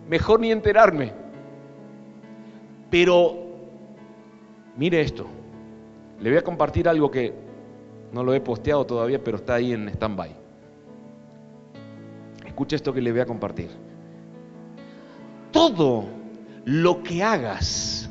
Mejor 0.09 0.41
ni 0.41 0.53
enterarme. 0.53 1.13
Pero, 2.91 3.37
mire 4.77 5.01
esto. 5.01 5.27
Le 6.21 6.31
voy 6.31 6.39
a 6.39 6.43
compartir 6.43 6.89
algo 6.89 7.11
que 7.11 7.35
no 8.13 8.23
lo 8.23 8.33
he 8.35 8.41
posteado 8.41 8.87
todavía, 8.87 9.23
pero 9.23 9.39
está 9.39 9.55
ahí 9.55 9.73
en 9.73 9.89
stand-by. 9.89 10.31
Escucha 12.47 12.77
esto 12.77 12.93
que 12.93 13.01
le 13.01 13.11
voy 13.11 13.21
a 13.21 13.27
compartir. 13.27 13.71
Todo 15.51 16.05
lo 16.65 17.03
que 17.03 17.23
hagas, 17.23 18.09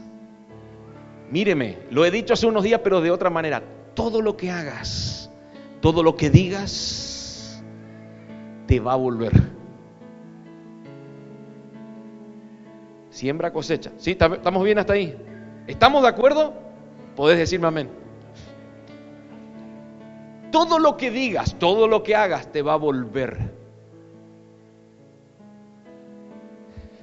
míreme, 1.31 1.79
lo 1.89 2.05
he 2.05 2.11
dicho 2.11 2.33
hace 2.33 2.45
unos 2.45 2.63
días, 2.63 2.81
pero 2.83 2.99
de 2.99 3.11
otra 3.11 3.29
manera, 3.29 3.63
todo 3.93 4.21
lo 4.21 4.35
que 4.35 4.51
hagas 4.51 5.12
todo 5.83 6.01
lo 6.01 6.15
que 6.15 6.29
digas 6.29 7.61
te 8.67 8.79
va 8.79 8.93
a 8.93 8.95
volver. 8.95 9.33
Siembra 13.09 13.51
cosecha. 13.51 13.91
¿Sí? 13.97 14.11
¿Estamos 14.11 14.63
bien 14.63 14.79
hasta 14.79 14.93
ahí? 14.93 15.13
¿Estamos 15.67 16.03
de 16.03 16.07
acuerdo? 16.07 16.53
Podés 17.17 17.37
decirme 17.37 17.67
amén. 17.67 17.89
Todo 20.53 20.79
lo 20.79 20.95
que 20.95 21.11
digas, 21.11 21.59
todo 21.59 21.85
lo 21.89 22.01
que 22.01 22.15
hagas 22.15 22.49
te 22.49 22.61
va 22.61 22.75
a 22.75 22.77
volver. 22.77 23.37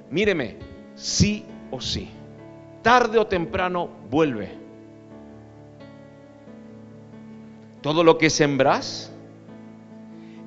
Míreme, 0.09 0.57
sí 0.95 1.45
o 1.69 1.79
sí. 1.79 2.09
Tarde 2.81 3.19
o 3.19 3.27
temprano 3.27 3.89
vuelve. 4.09 4.60
Todo 7.81 8.03
lo 8.03 8.17
que 8.17 8.29
sembras 8.29 9.11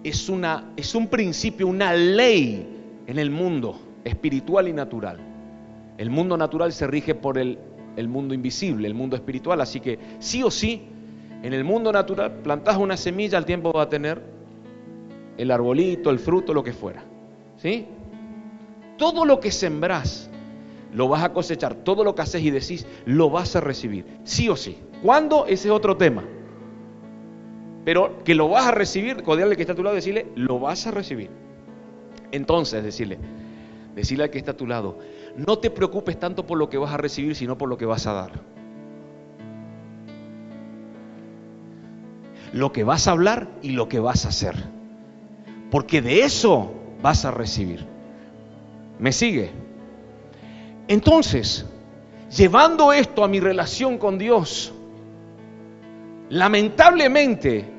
es, 0.04 0.28
una, 0.28 0.72
es 0.76 0.94
un 0.94 1.08
principio, 1.08 1.66
una 1.66 1.92
ley 1.92 2.66
en 3.06 3.18
el 3.18 3.30
mundo 3.30 3.80
espiritual 4.04 4.68
y 4.68 4.72
natural. 4.72 5.18
El 5.98 6.10
mundo 6.10 6.36
natural 6.36 6.72
se 6.72 6.86
rige 6.86 7.14
por 7.14 7.38
el, 7.38 7.58
el 7.96 8.08
mundo 8.08 8.34
invisible, 8.34 8.86
el 8.86 8.94
mundo 8.94 9.16
espiritual, 9.16 9.60
así 9.60 9.80
que 9.80 9.98
sí 10.20 10.42
o 10.42 10.50
sí, 10.50 10.82
en 11.42 11.52
el 11.52 11.64
mundo 11.64 11.92
natural 11.92 12.40
plantas 12.42 12.76
una 12.76 12.96
semilla, 12.96 13.38
al 13.38 13.44
tiempo 13.44 13.72
va 13.72 13.82
a 13.82 13.88
tener 13.88 14.22
el 15.36 15.50
arbolito, 15.50 16.10
el 16.10 16.18
fruto, 16.18 16.54
lo 16.54 16.62
que 16.62 16.72
fuera. 16.72 17.02
¿Sí? 17.56 17.86
Todo 18.96 19.24
lo 19.24 19.40
que 19.40 19.50
sembras 19.50 20.30
lo 20.92 21.08
vas 21.08 21.24
a 21.24 21.32
cosechar, 21.32 21.74
todo 21.74 22.04
lo 22.04 22.14
que 22.14 22.22
haces 22.22 22.42
y 22.42 22.50
decís 22.50 22.86
lo 23.06 23.28
vas 23.28 23.56
a 23.56 23.60
recibir, 23.60 24.06
sí 24.22 24.48
o 24.48 24.56
sí. 24.56 24.78
¿Cuándo? 25.02 25.46
Ese 25.46 25.68
es 25.68 25.74
otro 25.74 25.96
tema. 25.96 26.24
Pero 27.84 28.24
que 28.24 28.34
lo 28.34 28.48
vas 28.48 28.66
a 28.66 28.70
recibir, 28.70 29.22
al 29.26 29.56
que 29.56 29.62
está 29.62 29.74
a 29.74 29.76
tu 29.76 29.82
lado, 29.82 29.94
decirle, 29.94 30.26
lo 30.34 30.58
vas 30.58 30.86
a 30.86 30.90
recibir. 30.90 31.30
Entonces, 32.32 32.82
decirle, 32.82 33.18
decirle 33.94 34.24
al 34.24 34.30
que 34.30 34.38
está 34.38 34.52
a 34.52 34.56
tu 34.56 34.66
lado, 34.66 34.98
no 35.36 35.58
te 35.58 35.70
preocupes 35.70 36.18
tanto 36.18 36.46
por 36.46 36.58
lo 36.58 36.70
que 36.70 36.78
vas 36.78 36.94
a 36.94 36.96
recibir, 36.96 37.36
sino 37.36 37.58
por 37.58 37.68
lo 37.68 37.76
que 37.76 37.84
vas 37.84 38.06
a 38.06 38.12
dar. 38.12 38.32
Lo 42.52 42.72
que 42.72 42.84
vas 42.84 43.06
a 43.06 43.10
hablar 43.10 43.48
y 43.62 43.70
lo 43.70 43.88
que 43.88 44.00
vas 44.00 44.24
a 44.24 44.28
hacer. 44.28 44.54
Porque 45.70 46.00
de 46.00 46.22
eso 46.22 46.72
vas 47.02 47.24
a 47.24 47.32
recibir. 47.32 47.84
¿Me 48.98 49.12
sigue? 49.12 49.50
Entonces, 50.86 51.66
llevando 52.34 52.92
esto 52.92 53.24
a 53.24 53.28
mi 53.28 53.40
relación 53.40 53.98
con 53.98 54.18
Dios, 54.18 54.72
lamentablemente 56.30 57.73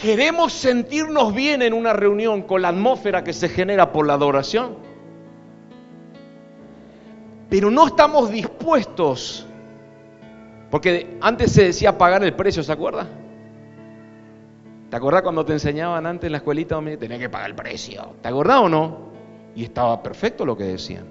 Queremos 0.00 0.52
sentirnos 0.52 1.34
bien 1.34 1.60
en 1.60 1.72
una 1.72 1.92
reunión 1.92 2.42
con 2.42 2.62
la 2.62 2.68
atmósfera 2.68 3.24
que 3.24 3.32
se 3.32 3.48
genera 3.48 3.92
por 3.92 4.06
la 4.06 4.14
adoración. 4.14 4.76
Pero 7.50 7.70
no 7.70 7.86
estamos 7.86 8.30
dispuestos, 8.30 9.46
porque 10.70 11.16
antes 11.20 11.50
se 11.50 11.64
decía 11.64 11.98
pagar 11.98 12.22
el 12.22 12.34
precio, 12.34 12.62
¿se 12.62 12.70
acuerda? 12.70 13.08
¿Te 14.88 14.96
acordás 14.96 15.22
cuando 15.22 15.44
te 15.44 15.54
enseñaban 15.54 16.06
antes 16.06 16.26
en 16.26 16.32
la 16.32 16.38
escuelita 16.38 16.80
tenías 16.98 17.18
que 17.18 17.28
pagar 17.28 17.50
el 17.50 17.56
precio? 17.56 18.14
¿Te 18.22 18.28
acordás 18.28 18.60
o 18.60 18.68
no? 18.68 19.08
Y 19.56 19.64
estaba 19.64 20.02
perfecto 20.02 20.46
lo 20.46 20.56
que 20.56 20.64
decían. 20.64 21.06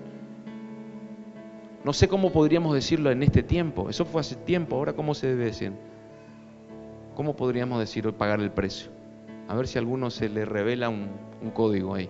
No 1.84 1.92
sé 1.92 2.08
cómo 2.08 2.32
podríamos 2.32 2.74
decirlo 2.74 3.12
en 3.12 3.22
este 3.22 3.44
tiempo. 3.44 3.90
Eso 3.90 4.06
fue 4.06 4.22
hace 4.22 4.36
tiempo. 4.36 4.78
Ahora, 4.78 4.94
¿cómo 4.94 5.14
se 5.14 5.28
debe 5.28 5.46
decir? 5.46 5.74
¿Cómo 7.18 7.36
podríamos 7.36 7.80
decir 7.80 8.14
pagar 8.14 8.40
el 8.42 8.52
precio? 8.52 8.92
A 9.48 9.56
ver 9.56 9.66
si 9.66 9.80
a 9.80 9.82
alguno 9.82 10.12
se 10.12 10.30
le 10.30 10.46
revela 10.46 10.88
un, 10.88 11.10
un 11.42 11.50
código 11.50 11.96
ahí. 11.96 12.08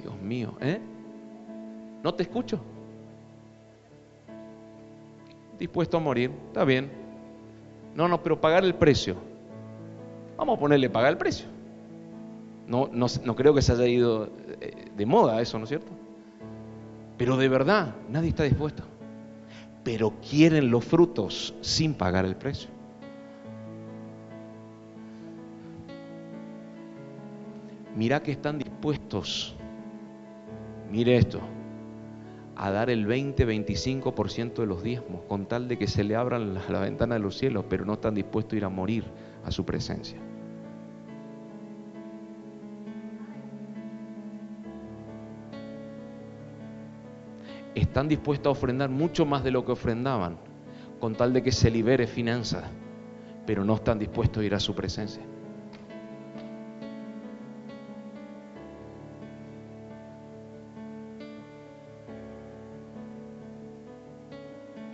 Dios 0.00 0.20
mío, 0.20 0.56
¿eh? 0.60 0.80
¿No 2.02 2.12
te 2.12 2.24
escucho? 2.24 2.60
Dispuesto 5.56 5.98
a 5.98 6.00
morir, 6.00 6.32
está 6.48 6.64
bien. 6.64 6.90
No, 7.94 8.08
no, 8.08 8.20
pero 8.20 8.40
pagar 8.40 8.64
el 8.64 8.74
precio. 8.74 9.14
Vamos 10.36 10.56
a 10.56 10.60
ponerle 10.60 10.90
pagar 10.90 11.12
el 11.12 11.18
precio. 11.18 11.46
No, 12.66 12.90
no, 12.92 13.06
no 13.24 13.36
creo 13.36 13.54
que 13.54 13.62
se 13.62 13.70
haya 13.70 13.86
ido 13.86 14.28
eh, 14.60 14.90
de 14.96 15.06
moda 15.06 15.40
eso, 15.40 15.58
¿no 15.58 15.62
es 15.62 15.68
cierto? 15.68 15.92
Pero 17.16 17.36
de 17.36 17.48
verdad, 17.48 17.94
nadie 18.08 18.30
está 18.30 18.42
dispuesto. 18.42 18.82
Pero 19.84 20.14
quieren 20.28 20.70
los 20.70 20.84
frutos 20.84 21.54
sin 21.60 21.94
pagar 21.94 22.24
el 22.24 22.36
precio. 22.36 22.70
Mira 27.94 28.22
que 28.22 28.32
están 28.32 28.58
dispuestos, 28.58 29.54
mire 30.90 31.16
esto, 31.16 31.40
a 32.56 32.70
dar 32.70 32.88
el 32.88 33.06
20-25% 33.06 34.54
de 34.54 34.66
los 34.66 34.82
diezmos 34.82 35.22
con 35.28 35.46
tal 35.46 35.68
de 35.68 35.76
que 35.76 35.86
se 35.86 36.02
le 36.02 36.16
abran 36.16 36.54
la, 36.54 36.62
la 36.68 36.80
ventana 36.80 37.16
de 37.16 37.20
los 37.20 37.36
cielos, 37.36 37.66
pero 37.68 37.84
no 37.84 37.94
están 37.94 38.14
dispuestos 38.14 38.54
a 38.54 38.56
ir 38.56 38.64
a 38.64 38.70
morir 38.70 39.04
a 39.44 39.50
su 39.50 39.66
presencia. 39.66 40.18
Están 47.74 48.08
dispuestos 48.08 48.46
a 48.48 48.50
ofrendar 48.50 48.90
mucho 48.90 49.24
más 49.24 49.42
de 49.42 49.50
lo 49.50 49.64
que 49.64 49.72
ofrendaban, 49.72 50.36
con 51.00 51.14
tal 51.14 51.32
de 51.32 51.42
que 51.42 51.52
se 51.52 51.70
libere 51.70 52.06
finanzas, 52.06 52.64
pero 53.46 53.64
no 53.64 53.74
están 53.74 53.98
dispuestos 53.98 54.42
a 54.42 54.46
ir 54.46 54.54
a 54.54 54.60
su 54.60 54.74
presencia. 54.74 55.22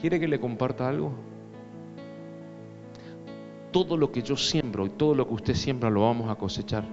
¿Quiere 0.00 0.20
que 0.20 0.28
le 0.28 0.38
comparta 0.38 0.88
algo? 0.88 1.12
Todo 3.72 3.96
lo 3.96 4.12
que 4.12 4.22
yo 4.22 4.36
siembro 4.36 4.86
y 4.86 4.90
todo 4.90 5.14
lo 5.14 5.26
que 5.26 5.34
usted 5.34 5.54
siembra 5.54 5.90
lo 5.90 6.02
vamos 6.02 6.30
a 6.30 6.36
cosechar. 6.36 6.84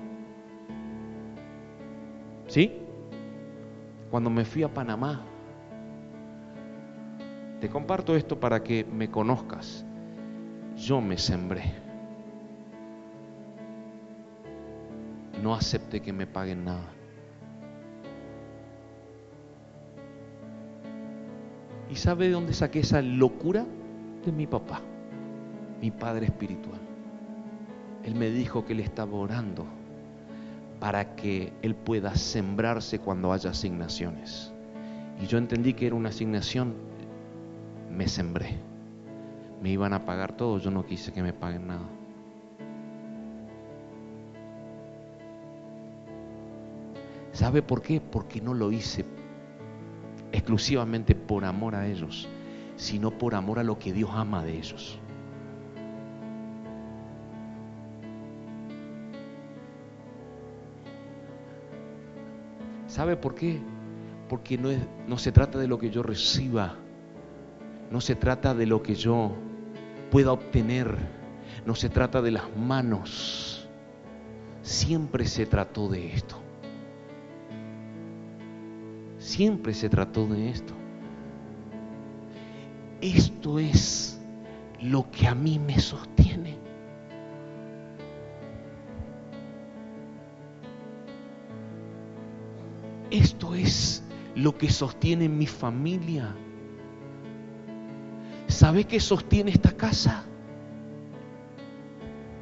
¿Sí? 2.47 2.81
Cuando 4.09 4.29
me 4.29 4.43
fui 4.43 4.63
a 4.63 4.73
Panamá, 4.73 5.23
te 7.65 7.71
comparto 7.71 8.15
esto 8.15 8.39
para 8.39 8.61
que 8.61 8.85
me 8.85 9.09
conozcas. 9.09 9.83
Yo 10.77 11.01
me 11.01 11.17
sembré. 11.17 11.73
No 15.41 15.55
acepté 15.55 15.99
que 15.99 16.13
me 16.13 16.27
paguen 16.27 16.63
nada. 16.63 16.87
¿Y 21.89 21.95
sabe 21.95 22.25
de 22.25 22.33
dónde 22.33 22.53
saqué 22.53 22.81
esa 22.81 23.01
locura? 23.01 23.65
De 24.23 24.31
mi 24.31 24.45
papá, 24.45 24.81
mi 25.81 25.89
padre 25.89 26.27
espiritual. 26.27 26.79
Él 28.03 28.13
me 28.13 28.29
dijo 28.29 28.63
que 28.63 28.73
él 28.73 28.81
estaba 28.81 29.13
orando 29.13 29.65
para 30.79 31.15
que 31.15 31.51
él 31.63 31.73
pueda 31.73 32.13
sembrarse 32.13 32.99
cuando 32.99 33.33
haya 33.33 33.49
asignaciones. 33.49 34.53
Y 35.19 35.25
yo 35.25 35.39
entendí 35.39 35.73
que 35.73 35.87
era 35.87 35.95
una 35.95 36.09
asignación, 36.09 36.75
me 37.95 38.07
sembré. 38.07 38.57
Me 39.61 39.69
iban 39.71 39.93
a 39.93 40.05
pagar 40.05 40.35
todo, 40.35 40.59
yo 40.59 40.69
no 40.69 40.85
quise 40.85 41.11
que 41.11 41.23
me 41.23 41.33
paguen 41.33 41.67
nada. 41.67 41.87
¿Sabe 47.31 47.61
por 47.61 47.81
qué? 47.81 47.99
Porque 47.99 48.41
no 48.41 48.53
lo 48.53 48.71
hice 48.71 49.05
exclusivamente 50.31 51.15
por 51.15 51.45
amor 51.45 51.75
a 51.75 51.87
ellos, 51.87 52.27
sino 52.75 53.11
por 53.11 53.35
amor 53.35 53.59
a 53.59 53.63
lo 53.63 53.79
que 53.79 53.93
Dios 53.93 54.09
ama 54.13 54.43
de 54.43 54.57
ellos. 54.57 54.99
¿Sabe 62.87 63.17
por 63.17 63.35
qué? 63.35 63.59
Porque 64.29 64.57
no, 64.57 64.69
es, 64.69 64.79
no 65.07 65.17
se 65.17 65.31
trata 65.31 65.59
de 65.59 65.67
lo 65.67 65.77
que 65.77 65.89
yo 65.89 66.03
reciba, 66.03 66.75
no 67.91 68.01
se 68.01 68.15
trata 68.15 68.53
de 68.53 68.65
lo 68.65 68.81
que 68.81 68.95
yo 68.95 69.31
pueda 70.11 70.31
obtener, 70.31 70.97
no 71.65 71.75
se 71.75 71.89
trata 71.89 72.21
de 72.21 72.31
las 72.31 72.55
manos, 72.55 73.67
siempre 74.61 75.25
se 75.25 75.45
trató 75.45 75.87
de 75.89 76.13
esto. 76.13 76.41
Siempre 79.17 79.73
se 79.73 79.89
trató 79.89 80.27
de 80.27 80.49
esto. 80.49 80.73
Esto 83.01 83.57
es 83.57 84.19
lo 84.81 85.09
que 85.09 85.27
a 85.27 85.33
mí 85.33 85.57
me 85.57 85.79
sostiene. 85.79 86.57
Esto 93.09 93.55
es 93.55 94.03
lo 94.35 94.55
que 94.57 94.69
sostiene 94.69 95.27
mi 95.27 95.47
familia. 95.47 96.35
¿Sabe 98.55 98.85
qué 98.85 99.01
sostiene 99.01 99.51
esta 99.51 99.73
casa? 99.73 100.23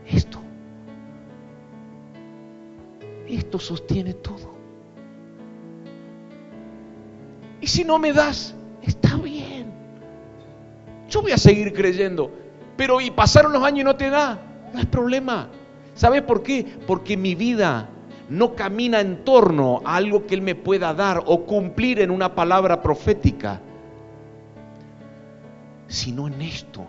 Esto. 0.05 0.37
Esto 3.27 3.57
sostiene 3.57 4.13
todo. 4.13 4.53
Y 7.61 7.65
si 7.65 7.83
no 7.83 7.97
me 7.97 8.13
das, 8.13 8.53
está 8.83 9.17
bien. 9.17 9.73
Yo 11.09 11.23
voy 11.23 11.31
a 11.31 11.37
seguir 11.39 11.73
creyendo. 11.73 12.29
Pero 12.77 13.01
y 13.01 13.09
pasaron 13.09 13.51
los 13.51 13.63
años 13.63 13.79
y 13.79 13.83
no 13.83 13.95
te 13.95 14.11
da, 14.11 14.39
no 14.71 14.79
es 14.79 14.85
problema. 14.85 15.49
¿Sabes 15.95 16.21
por 16.21 16.43
qué? 16.43 16.77
Porque 16.85 17.17
mi 17.17 17.33
vida 17.33 17.89
no 18.29 18.53
camina 18.53 18.99
en 18.99 19.25
torno 19.25 19.81
a 19.83 19.95
algo 19.95 20.27
que 20.27 20.35
Él 20.35 20.43
me 20.43 20.53
pueda 20.53 20.93
dar 20.93 21.23
o 21.25 21.45
cumplir 21.45 22.01
en 22.01 22.11
una 22.11 22.35
palabra 22.35 22.83
profética, 22.83 23.61
sino 25.93 26.27
en 26.27 26.41
esto. 26.41 26.87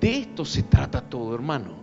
De 0.00 0.20
esto 0.20 0.46
se 0.46 0.62
trata 0.62 1.02
todo, 1.02 1.34
hermano. 1.34 1.74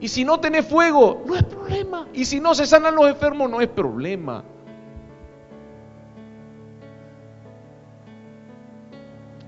Y 0.00 0.06
si 0.06 0.24
no 0.24 0.38
tenés 0.38 0.64
fuego, 0.66 1.24
no 1.26 1.34
es 1.34 1.42
problema. 1.42 2.06
Y 2.12 2.24
si 2.24 2.38
no 2.38 2.54
se 2.54 2.64
sanan 2.64 2.94
los 2.94 3.08
enfermos, 3.08 3.50
no 3.50 3.60
es 3.60 3.66
problema. 3.66 4.44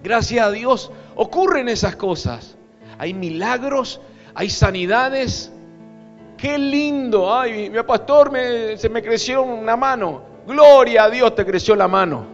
Gracias 0.03 0.45
a 0.45 0.51
Dios 0.51 0.91
ocurren 1.15 1.69
esas 1.69 1.95
cosas. 1.95 2.57
Hay 2.99 3.15
milagros, 3.15 4.01
hay 4.35 4.51
sanidades. 4.51 5.53
Qué 6.37 6.59
lindo. 6.59 7.33
Ay, 7.33 7.71
mi 7.71 7.81
pastor 7.85 8.33
me, 8.33 8.77
se 8.79 8.89
me 8.89 9.01
creció 9.01 9.45
una 9.45 9.77
mano. 9.77 10.23
Gloria 10.45 11.05
a 11.05 11.11
Dios 11.11 11.37
te 11.37 11.47
creció 11.47 11.77
la 11.77 11.87
mano. 11.87 12.34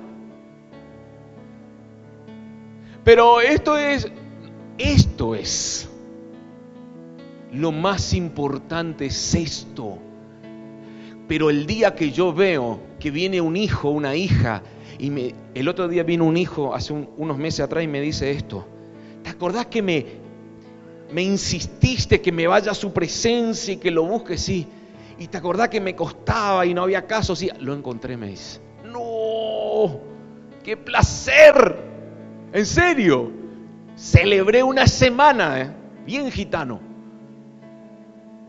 Pero 3.10 3.40
esto 3.40 3.76
es, 3.76 4.06
esto 4.78 5.34
es. 5.34 5.88
Lo 7.52 7.72
más 7.72 8.14
importante 8.14 9.06
es 9.06 9.34
esto. 9.34 9.98
Pero 11.26 11.50
el 11.50 11.66
día 11.66 11.96
que 11.96 12.12
yo 12.12 12.32
veo 12.32 12.78
que 13.00 13.10
viene 13.10 13.40
un 13.40 13.56
hijo, 13.56 13.90
una 13.90 14.14
hija, 14.14 14.62
y 14.96 15.34
el 15.56 15.66
otro 15.66 15.88
día 15.88 16.04
vino 16.04 16.24
un 16.24 16.36
hijo 16.36 16.72
hace 16.72 16.92
unos 16.92 17.36
meses 17.36 17.58
atrás 17.58 17.82
y 17.82 17.88
me 17.88 18.00
dice 18.00 18.30
esto. 18.30 18.64
¿Te 19.24 19.30
acordás 19.30 19.66
que 19.66 19.82
me, 19.82 20.06
me 21.12 21.24
insististe 21.24 22.20
que 22.20 22.30
me 22.30 22.46
vaya 22.46 22.70
a 22.70 22.74
su 22.74 22.92
presencia 22.92 23.74
y 23.74 23.78
que 23.78 23.90
lo 23.90 24.04
busque? 24.04 24.38
Sí. 24.38 24.68
Y 25.18 25.26
te 25.26 25.36
acordás 25.36 25.68
que 25.68 25.80
me 25.80 25.96
costaba 25.96 26.64
y 26.64 26.74
no 26.74 26.84
había 26.84 27.08
caso. 27.08 27.34
Sí, 27.34 27.50
lo 27.58 27.74
encontré, 27.74 28.16
me 28.16 28.28
dice. 28.28 28.60
No, 28.84 29.98
qué 30.62 30.76
placer. 30.76 31.89
En 32.52 32.66
serio. 32.66 33.30
Celebré 33.96 34.62
una 34.62 34.86
semana, 34.86 35.60
¿eh? 35.60 35.70
bien 36.06 36.30
gitano. 36.30 36.80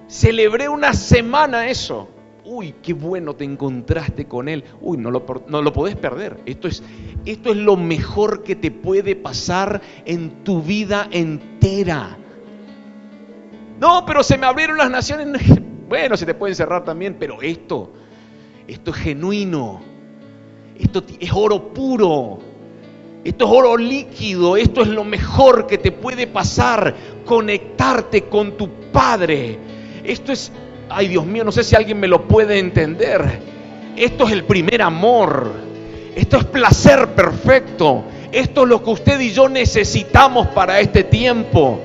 Celebré 0.08 0.70
una 0.70 0.94
semana 0.94 1.68
eso 1.68 2.08
uy, 2.52 2.76
qué 2.82 2.94
bueno 2.94 3.36
te 3.36 3.44
encontraste 3.44 4.26
con 4.26 4.50
él, 4.50 4.64
uy, 4.82 4.98
no 4.98 5.10
lo, 5.12 5.26
no 5.48 5.62
lo 5.62 5.74
podés 5.74 5.96
perder. 5.96 6.42
Esto 6.46 6.68
es, 6.68 6.84
esto 7.26 7.52
es 7.52 7.58
lo 7.58 7.78
mejor 7.78 8.44
que 8.44 8.56
te 8.56 8.72
puede 8.72 9.16
pasar 9.16 9.82
en 10.06 10.44
tu 10.44 10.62
vida 10.62 11.08
entera. 11.12 12.18
No, 13.80 14.06
pero 14.06 14.22
se 14.24 14.38
me 14.38 14.46
abrieron 14.46 14.78
las 14.78 14.92
naciones. 14.92 15.42
Bueno, 15.92 16.16
se 16.16 16.26
te 16.26 16.34
puede 16.34 16.54
encerrar 16.54 16.86
también, 16.86 17.18
pero 17.20 17.42
esto, 17.42 17.92
esto 18.66 18.92
es 18.92 18.96
genuino. 18.96 19.82
Esto 20.80 21.04
es 21.20 21.30
oro 21.34 21.74
puro. 21.74 22.40
Esto 23.24 23.46
es 23.46 23.52
oro 23.52 23.78
líquido. 23.78 24.58
Esto 24.58 24.82
es 24.82 24.88
lo 24.88 25.04
mejor 25.04 25.68
que 25.68 25.78
te 25.78 25.92
puede 25.92 26.28
pasar. 26.28 26.96
Conectarte 27.26 28.24
con 28.24 28.58
tu 28.58 28.70
Padre. 28.92 29.58
Esto 30.04 30.32
es, 30.32 30.52
ay 30.90 31.08
Dios 31.08 31.26
mío, 31.26 31.44
no 31.44 31.52
sé 31.52 31.64
si 31.64 31.76
alguien 31.76 32.00
me 32.00 32.08
lo 32.08 32.28
puede 32.28 32.58
entender. 32.58 33.40
Esto 33.96 34.26
es 34.26 34.34
el 34.34 34.44
primer 34.44 34.82
amor. 34.82 35.52
Esto 36.16 36.38
es 36.38 36.46
placer 36.46 37.10
perfecto. 37.10 38.04
Esto 38.32 38.64
es 38.64 38.70
lo 38.70 38.84
que 38.84 38.90
usted 38.90 39.20
y 39.20 39.32
yo 39.32 39.50
necesitamos 39.50 40.48
para 40.48 40.80
este 40.80 41.04
tiempo. 41.04 41.80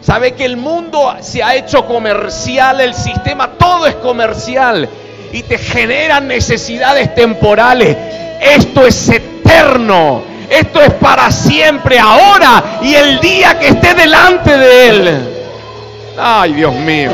Sabe 0.00 0.32
que 0.32 0.46
el 0.46 0.56
mundo 0.56 1.14
se 1.20 1.42
ha 1.42 1.56
hecho 1.56 1.84
comercial, 1.84 2.80
el 2.80 2.94
sistema 2.94 3.52
todo 3.58 3.86
es 3.86 3.96
comercial 3.96 4.88
y 5.30 5.42
te 5.42 5.58
generan 5.58 6.26
necesidades 6.26 7.14
temporales. 7.14 7.96
Esto 8.40 8.86
es 8.86 9.08
eterno. 9.10 10.29
Esto 10.50 10.80
es 10.82 10.92
para 10.94 11.30
siempre, 11.30 11.96
ahora 11.96 12.80
y 12.82 12.92
el 12.92 13.20
día 13.20 13.56
que 13.56 13.68
esté 13.68 13.94
delante 13.94 14.58
de 14.58 14.88
Él. 14.88 15.28
Ay, 16.18 16.54
Dios 16.54 16.74
mío. 16.74 17.12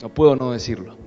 No 0.00 0.08
puedo 0.08 0.34
no 0.34 0.52
decirlo. 0.52 0.99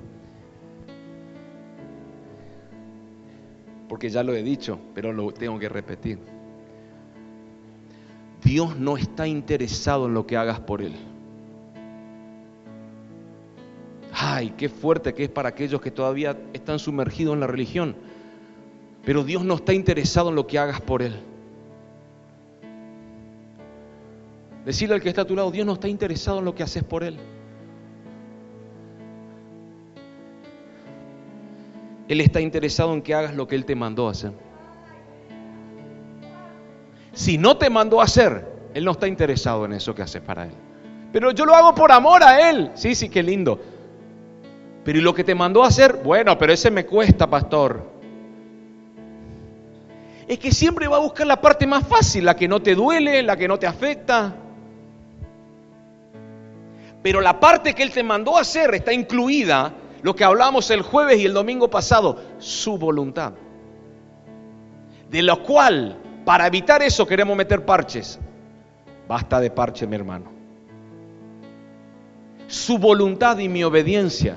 Porque 3.94 4.10
ya 4.10 4.24
lo 4.24 4.34
he 4.34 4.42
dicho, 4.42 4.76
pero 4.92 5.12
lo 5.12 5.30
tengo 5.30 5.56
que 5.56 5.68
repetir. 5.68 6.18
Dios 8.42 8.76
no 8.76 8.96
está 8.96 9.28
interesado 9.28 10.06
en 10.06 10.14
lo 10.14 10.26
que 10.26 10.36
hagas 10.36 10.58
por 10.58 10.82
Él. 10.82 10.96
Ay, 14.12 14.52
qué 14.58 14.68
fuerte 14.68 15.14
que 15.14 15.22
es 15.22 15.30
para 15.30 15.50
aquellos 15.50 15.80
que 15.80 15.92
todavía 15.92 16.36
están 16.52 16.80
sumergidos 16.80 17.34
en 17.34 17.40
la 17.40 17.46
religión. 17.46 17.94
Pero 19.04 19.22
Dios 19.22 19.44
no 19.44 19.54
está 19.54 19.72
interesado 19.72 20.30
en 20.30 20.34
lo 20.34 20.48
que 20.48 20.58
hagas 20.58 20.80
por 20.80 21.00
Él. 21.00 21.14
Decirle 24.64 24.96
al 24.96 25.02
que 25.02 25.10
está 25.10 25.22
a 25.22 25.24
tu 25.24 25.36
lado, 25.36 25.52
Dios 25.52 25.64
no 25.64 25.74
está 25.74 25.86
interesado 25.86 26.40
en 26.40 26.46
lo 26.46 26.54
que 26.56 26.64
haces 26.64 26.82
por 26.82 27.04
Él. 27.04 27.16
Él 32.08 32.20
está 32.20 32.40
interesado 32.40 32.92
en 32.92 33.02
que 33.02 33.14
hagas 33.14 33.34
lo 33.34 33.46
que 33.46 33.54
Él 33.54 33.64
te 33.64 33.74
mandó 33.74 34.08
a 34.08 34.10
hacer. 34.10 34.32
Si 37.12 37.38
no 37.38 37.56
te 37.56 37.70
mandó 37.70 38.00
a 38.00 38.04
hacer, 38.04 38.46
Él 38.74 38.84
no 38.84 38.90
está 38.90 39.08
interesado 39.08 39.64
en 39.64 39.72
eso 39.72 39.94
que 39.94 40.02
haces 40.02 40.20
para 40.20 40.44
Él. 40.44 40.52
Pero 41.12 41.30
yo 41.30 41.46
lo 41.46 41.54
hago 41.54 41.74
por 41.74 41.92
amor 41.92 42.22
a 42.22 42.50
Él. 42.50 42.72
Sí, 42.74 42.94
sí, 42.94 43.08
qué 43.08 43.22
lindo. 43.22 43.60
Pero 44.84 44.98
¿y 44.98 45.00
lo 45.00 45.14
que 45.14 45.24
te 45.24 45.34
mandó 45.34 45.64
a 45.64 45.68
hacer? 45.68 46.00
Bueno, 46.04 46.36
pero 46.36 46.52
ese 46.52 46.70
me 46.70 46.84
cuesta, 46.84 47.28
pastor. 47.30 47.94
Es 50.26 50.38
que 50.38 50.52
siempre 50.52 50.88
va 50.88 50.96
a 50.96 51.00
buscar 51.00 51.26
la 51.26 51.40
parte 51.40 51.66
más 51.66 51.86
fácil, 51.86 52.24
la 52.24 52.34
que 52.34 52.48
no 52.48 52.60
te 52.60 52.74
duele, 52.74 53.22
la 53.22 53.36
que 53.36 53.48
no 53.48 53.58
te 53.58 53.66
afecta. 53.66 54.34
Pero 57.02 57.20
la 57.20 57.38
parte 57.38 57.74
que 57.74 57.82
Él 57.82 57.90
te 57.92 58.02
mandó 58.02 58.36
a 58.36 58.40
hacer 58.40 58.74
está 58.74 58.92
incluida 58.92 59.72
lo 60.04 60.14
que 60.14 60.22
hablamos 60.22 60.70
el 60.70 60.82
jueves 60.82 61.18
y 61.18 61.24
el 61.24 61.32
domingo 61.32 61.70
pasado, 61.70 62.20
su 62.36 62.76
voluntad. 62.76 63.32
De 65.08 65.22
lo 65.22 65.42
cual, 65.42 65.96
para 66.26 66.46
evitar 66.46 66.82
eso, 66.82 67.06
queremos 67.06 67.34
meter 67.34 67.64
parches. 67.64 68.20
Basta 69.08 69.40
de 69.40 69.50
parche, 69.50 69.86
mi 69.86 69.96
hermano. 69.96 70.26
Su 72.48 72.76
voluntad 72.76 73.38
y 73.38 73.48
mi 73.48 73.64
obediencia. 73.64 74.36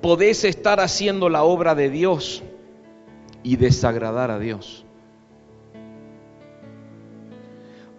Podés 0.00 0.44
estar 0.44 0.78
haciendo 0.78 1.28
la 1.28 1.42
obra 1.42 1.74
de 1.74 1.90
Dios 1.90 2.44
y 3.42 3.56
desagradar 3.56 4.30
a 4.30 4.38
Dios. 4.38 4.84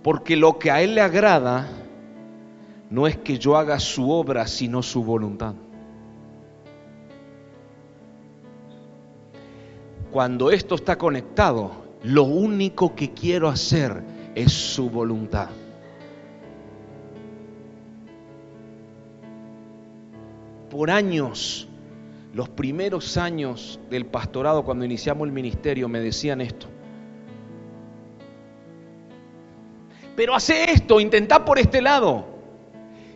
Porque 0.01 0.38
lo 0.38 0.60
que 0.60 0.72
a 0.72 0.82
Él 0.82 0.95
le 0.95 1.01
agrada 1.01 1.78
no 2.89 3.05
es 3.07 3.17
que 3.17 3.37
yo 3.37 3.55
haga 3.55 3.79
su 3.79 4.09
obra, 4.09 4.47
sino 4.47 4.81
su 4.81 5.03
voluntad. 5.03 5.53
Cuando 10.11 10.49
esto 10.49 10.73
está 10.73 10.97
conectado, 10.97 11.71
lo 12.03 12.23
único 12.23 12.95
que 12.95 13.11
quiero 13.11 13.47
hacer 13.47 14.03
es 14.33 14.51
su 14.51 14.89
voluntad. 14.89 15.49
Por 20.71 20.89
años, 20.89 21.67
los 22.33 22.49
primeros 22.49 23.17
años 23.17 23.79
del 23.89 24.05
pastorado, 24.05 24.63
cuando 24.63 24.85
iniciamos 24.85 25.27
el 25.27 25.31
ministerio, 25.31 25.87
me 25.87 25.99
decían 25.99 26.41
esto. 26.41 26.67
Pero 30.15 30.35
hace 30.35 30.71
esto, 30.71 30.99
intenta 30.99 31.45
por 31.45 31.59
este 31.59 31.81
lado. 31.81 32.38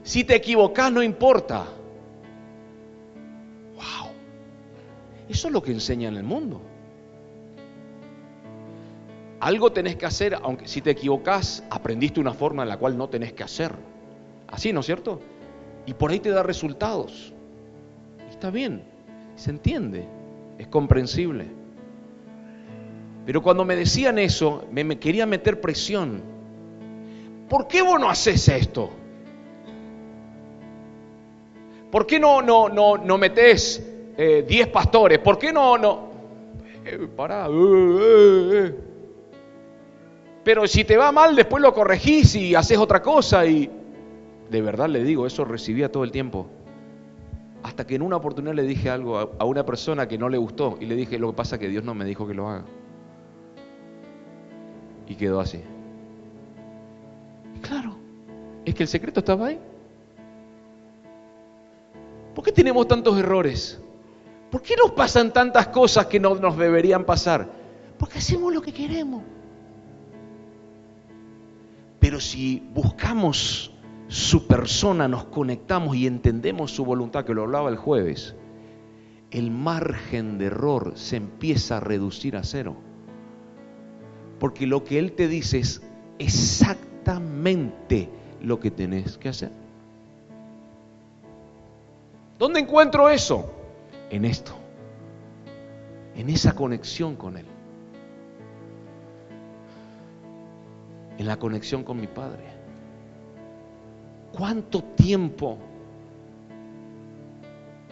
Si 0.04 0.26
te 0.26 0.36
equivocas, 0.36 0.92
no 0.92 1.02
importa. 1.02 1.66
Wow. 3.76 4.12
Eso 5.30 5.48
es 5.48 5.54
lo 5.54 5.64
que 5.64 5.72
enseña 5.72 6.10
en 6.10 6.18
el 6.18 6.24
mundo. 6.24 6.62
Algo 9.40 9.72
tenés 9.72 9.96
que 9.96 10.06
hacer, 10.06 10.38
aunque 10.42 10.68
si 10.68 10.82
te 10.82 10.92
equivocas, 10.92 11.64
aprendiste 11.70 12.20
una 12.20 12.34
forma 12.34 12.64
en 12.64 12.70
la 12.70 12.78
cual 12.78 12.98
no 12.98 13.10
tenés 13.10 13.34
que 13.34 13.44
hacer. 13.44 13.74
Así, 14.48 14.72
¿no 14.72 14.82
es 14.82 14.86
cierto? 14.86 15.20
Y 15.86 15.94
por 15.94 16.12
ahí 16.12 16.20
te 16.20 16.30
da 16.30 16.44
resultados. 16.44 17.34
Está 18.30 18.52
bien, 18.52 18.84
se 19.36 19.50
entiende, 19.50 20.08
es 20.58 20.68
comprensible. 20.68 21.48
Pero 23.26 23.42
cuando 23.42 23.66
me 23.66 23.76
decían 23.76 24.20
eso, 24.20 24.66
me, 24.72 24.84
me 24.84 25.00
quería 25.00 25.26
meter 25.26 25.62
presión. 25.62 26.22
¿Por 27.50 27.68
qué 27.68 27.82
vos 27.82 28.00
no 28.00 28.10
haces 28.10 28.48
esto? 28.50 28.92
¿Por 31.94 32.08
qué 32.08 32.20
no, 32.20 32.42
no, 32.42 32.70
no, 32.70 32.98
no 32.98 33.20
metes 33.20 33.80
10 34.18 34.50
eh, 34.50 34.68
pastores? 34.74 35.20
¿Por 35.20 35.38
qué 35.38 35.54
no, 35.54 35.78
no? 35.78 36.10
Eh, 36.84 37.08
pará. 37.16 37.48
Eh, 37.48 38.76
Pero 40.44 40.66
si 40.66 40.86
te 40.86 40.98
va 40.98 41.12
mal, 41.12 41.36
después 41.36 41.62
lo 41.62 41.72
corregís 41.72 42.34
y 42.34 42.56
haces 42.56 42.80
otra 42.80 43.00
cosa. 43.00 43.46
Y 43.46 43.70
de 44.50 44.62
verdad 44.64 44.90
le 44.90 45.04
digo, 45.04 45.28
eso 45.28 45.46
recibía 45.46 45.92
todo 45.92 46.04
el 46.04 46.12
tiempo. 46.12 46.48
Hasta 47.62 47.86
que 47.86 47.94
en 47.94 48.02
una 48.02 48.16
oportunidad 48.16 48.56
le 48.56 48.64
dije 48.64 48.90
algo 48.90 49.20
a, 49.20 49.30
a 49.38 49.46
una 49.46 49.64
persona 49.64 50.08
que 50.08 50.18
no 50.18 50.30
le 50.30 50.40
gustó. 50.40 50.80
Y 50.82 50.88
le 50.88 50.96
dije, 50.96 51.20
lo 51.20 51.30
que 51.30 51.38
pasa 51.38 51.58
es 51.58 51.60
que 51.60 51.70
Dios 51.70 51.84
no 51.84 51.94
me 51.94 52.06
dijo 52.06 52.26
que 52.26 52.34
lo 52.34 52.50
haga. 52.50 52.66
Y 55.08 55.14
quedó 55.14 55.40
así. 55.40 55.62
Claro, 57.62 57.96
es 58.66 58.74
que 58.74 58.82
el 58.82 58.90
secreto 58.90 59.20
estaba 59.20 59.46
ahí. 59.46 59.60
¿Por 62.34 62.44
qué 62.44 62.52
tenemos 62.52 62.88
tantos 62.88 63.18
errores? 63.18 63.80
¿Por 64.50 64.62
qué 64.62 64.76
nos 64.76 64.92
pasan 64.92 65.34
tantas 65.34 65.68
cosas 65.70 66.08
que 66.08 66.20
no 66.20 66.36
nos 66.36 66.58
deberían 66.58 67.06
pasar? 67.06 67.50
Porque 67.98 68.20
hacemos 68.20 68.54
lo 68.54 68.62
que 68.62 68.72
queremos. 68.72 69.24
Pero 72.00 72.20
si 72.20 72.62
buscamos 72.74 73.72
su 74.08 74.46
persona, 74.46 75.08
nos 75.08 75.26
conectamos 75.26 75.96
y 75.96 76.06
entendemos 76.06 76.72
su 76.72 76.86
voluntad, 76.86 77.26
que 77.26 77.34
lo 77.34 77.44
hablaba 77.44 77.70
el 77.70 77.78
jueves, 77.78 78.36
el 79.32 79.50
margen 79.50 80.38
de 80.38 80.46
error 80.46 80.94
se 80.96 81.16
empieza 81.16 81.78
a 81.78 81.80
reducir 81.80 82.36
a 82.36 82.44
cero. 82.44 82.76
Porque 84.40 84.68
lo 84.68 84.84
que 84.84 85.00
Él 85.00 85.14
te 85.14 85.28
dice 85.28 85.60
es 85.60 85.82
exactamente 86.20 88.10
lo 88.42 88.60
que 88.60 88.70
tenés 88.70 89.18
que 89.18 89.30
hacer. 89.30 89.63
¿Dónde 92.44 92.60
encuentro 92.60 93.10
eso? 93.10 93.50
En 94.10 94.26
esto, 94.26 94.52
en 96.14 96.30
esa 96.30 96.54
conexión 96.54 97.16
con 97.16 97.38
Él, 97.38 97.46
en 101.18 101.26
la 101.26 101.38
conexión 101.38 101.86
con 101.86 102.02
mi 102.02 102.08
Padre. 102.08 102.44
¿Cuánto 104.34 104.84
tiempo 104.84 105.58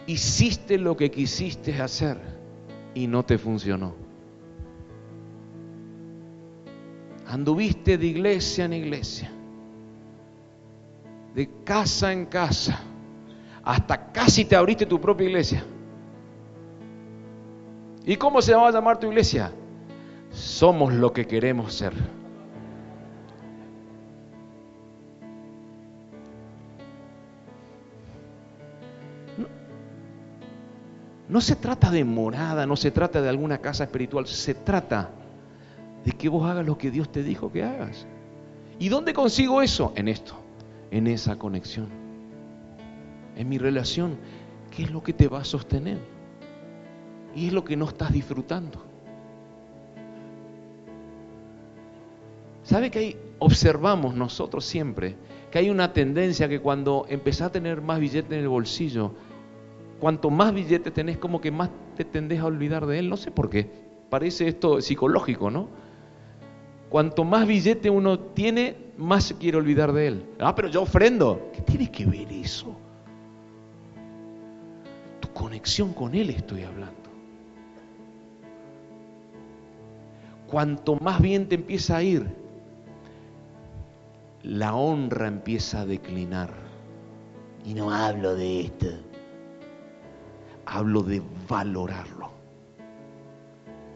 hiciste 0.06 0.76
lo 0.76 0.98
que 0.98 1.10
quisiste 1.10 1.80
hacer 1.80 2.18
y 2.92 3.06
no 3.06 3.24
te 3.24 3.38
funcionó? 3.38 3.94
Anduviste 7.26 7.96
de 7.96 8.06
iglesia 8.06 8.66
en 8.66 8.74
iglesia, 8.74 9.32
de 11.34 11.48
casa 11.64 12.12
en 12.12 12.26
casa, 12.26 12.91
hasta 13.64 14.12
casi 14.12 14.44
te 14.44 14.56
abriste 14.56 14.86
tu 14.86 15.00
propia 15.00 15.26
iglesia. 15.26 15.64
¿Y 18.04 18.16
cómo 18.16 18.42
se 18.42 18.54
va 18.54 18.68
a 18.68 18.72
llamar 18.72 18.98
tu 18.98 19.06
iglesia? 19.06 19.52
Somos 20.32 20.92
lo 20.92 21.12
que 21.12 21.26
queremos 21.26 21.74
ser. 21.74 21.92
No, 31.28 31.40
se 31.40 31.56
trata 31.56 31.90
de 31.90 32.04
morada, 32.04 32.66
no 32.66 32.76
se 32.76 32.90
trata 32.90 33.22
de 33.22 33.28
alguna 33.30 33.56
casa 33.56 33.84
espiritual, 33.84 34.26
se 34.26 34.52
trata 34.52 35.08
de 36.04 36.12
que 36.12 36.28
vos 36.28 36.46
hagas 36.46 36.66
lo 36.66 36.76
que 36.76 36.90
Dios 36.90 37.10
te 37.10 37.22
dijo 37.22 37.50
que 37.50 37.62
hagas. 37.62 38.06
¿Y 38.78 38.90
dónde 38.90 39.14
consigo 39.14 39.62
eso? 39.62 39.94
En 39.96 40.08
esto, 40.08 40.34
en 40.90 41.06
esa 41.06 41.36
conexión, 41.36 42.01
en 43.36 43.48
mi 43.48 43.58
relación. 43.58 44.16
¿Qué 44.70 44.84
es 44.84 44.90
lo 44.90 45.02
que 45.02 45.12
te 45.12 45.28
va 45.28 45.40
a 45.40 45.44
sostener? 45.44 45.98
Y 47.34 47.48
es 47.48 47.52
lo 47.52 47.64
que 47.64 47.76
no 47.76 47.86
estás 47.86 48.12
disfrutando. 48.12 48.82
¿Sabe 52.62 52.90
que 52.90 52.98
ahí 52.98 53.16
observamos 53.38 54.14
nosotros 54.14 54.64
siempre 54.64 55.16
que 55.50 55.58
hay 55.58 55.68
una 55.68 55.92
tendencia 55.92 56.48
que 56.48 56.60
cuando 56.60 57.04
empezás 57.08 57.48
a 57.48 57.52
tener 57.52 57.82
más 57.82 58.00
billetes 58.00 58.32
en 58.32 58.38
el 58.38 58.48
bolsillo, 58.48 59.12
cuanto 60.00 60.30
más 60.30 60.54
billetes 60.54 60.92
tenés, 60.92 61.18
como 61.18 61.40
que 61.40 61.50
más 61.50 61.70
te 61.96 62.04
tendés 62.04 62.40
a 62.40 62.46
olvidar 62.46 62.86
de 62.86 63.00
él? 63.00 63.10
No 63.10 63.16
sé 63.16 63.30
por 63.30 63.50
qué. 63.50 63.70
Parece 64.08 64.48
esto 64.48 64.80
psicológico, 64.80 65.50
¿no? 65.50 65.68
Cuanto 66.88 67.24
más 67.24 67.46
billete 67.46 67.90
uno 67.90 68.18
tiene, 68.18 68.76
más 68.96 69.24
se 69.24 69.36
quiere 69.36 69.58
olvidar 69.58 69.92
de 69.92 70.06
él. 70.06 70.26
Ah, 70.38 70.54
pero 70.54 70.68
yo 70.68 70.82
ofrendo. 70.82 71.50
¿Qué 71.52 71.62
tiene 71.62 71.90
que 71.90 72.04
ver 72.06 72.30
eso? 72.30 72.76
Conexión 75.34 75.92
con 75.92 76.14
él 76.14 76.30
estoy 76.30 76.62
hablando. 76.62 76.96
Cuanto 80.46 80.96
más 80.96 81.20
bien 81.20 81.48
te 81.48 81.54
empieza 81.54 81.96
a 81.96 82.02
ir, 82.02 82.26
la 84.42 84.74
honra 84.74 85.28
empieza 85.28 85.80
a 85.80 85.86
declinar. 85.86 86.50
Y 87.64 87.74
no 87.74 87.90
hablo 87.90 88.34
de 88.34 88.60
esto, 88.62 88.88
hablo 90.66 91.02
de 91.02 91.22
valorarlo. 91.48 92.30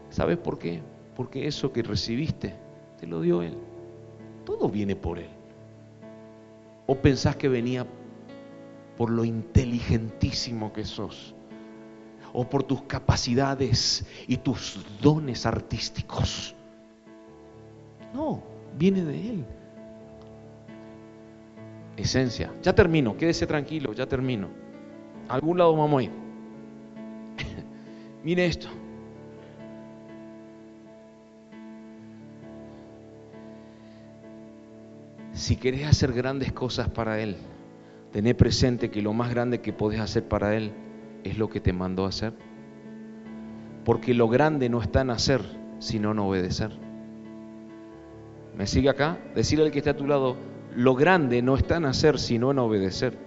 ¿Sabes 0.09 0.37
por 0.37 0.57
qué? 0.57 0.81
Porque 1.15 1.47
eso 1.47 1.71
que 1.71 1.83
recibiste 1.83 2.55
te 2.99 3.05
lo 3.05 3.21
dio 3.21 3.41
Él. 3.41 3.57
Todo 4.45 4.69
viene 4.69 4.95
por 4.95 5.19
Él. 5.19 5.29
¿O 6.87 6.95
pensás 6.95 7.35
que 7.35 7.49
venía 7.49 7.85
por 8.97 9.09
lo 9.09 9.23
inteligentísimo 9.23 10.73
que 10.73 10.83
sos? 10.83 11.33
o 12.33 12.47
por 12.47 12.63
tus 12.63 12.83
capacidades 12.83 14.05
y 14.27 14.37
tus 14.37 14.85
dones 15.01 15.47
artísticos. 15.47 16.55
No, 18.13 18.43
viene 18.77 19.03
de 19.03 19.29
Él. 19.29 19.45
Esencia. 21.95 22.53
Ya 22.61 22.75
termino, 22.75 23.17
quédese 23.17 23.47
tranquilo, 23.47 23.91
ya 23.93 24.05
termino. 24.05 24.49
A 25.27 25.33
algún 25.33 25.57
lado 25.57 25.75
vamos 25.75 25.99
a 25.99 26.03
ir. 26.03 26.11
Mire 28.23 28.45
esto. 28.45 28.67
Si 35.33 35.55
querés 35.55 35.87
hacer 35.87 36.13
grandes 36.13 36.51
cosas 36.51 36.87
para 36.89 37.19
Él, 37.19 37.37
tené 38.11 38.33
presente 38.35 38.89
que 38.89 39.01
lo 39.01 39.13
más 39.13 39.29
grande 39.29 39.61
que 39.61 39.73
podés 39.73 39.99
hacer 39.99 40.27
para 40.27 40.55
Él 40.55 40.71
es 41.23 41.37
lo 41.37 41.49
que 41.49 41.59
te 41.59 41.73
mandó 41.73 42.05
a 42.05 42.09
hacer. 42.09 42.33
Porque 43.83 44.13
lo 44.13 44.27
grande 44.27 44.69
no 44.69 44.81
está 44.81 45.01
en 45.01 45.11
hacer, 45.11 45.41
sino 45.79 46.11
en 46.11 46.19
obedecer. 46.19 46.71
¿Me 48.57 48.65
sigue 48.65 48.89
acá? 48.89 49.17
Decirle 49.35 49.65
al 49.65 49.71
que 49.71 49.77
está 49.77 49.91
a 49.91 49.95
tu 49.95 50.07
lado, 50.07 50.35
lo 50.75 50.95
grande 50.95 51.41
no 51.41 51.55
está 51.55 51.77
en 51.77 51.85
hacer, 51.85 52.19
sino 52.19 52.51
en 52.51 52.59
obedecer. 52.59 53.17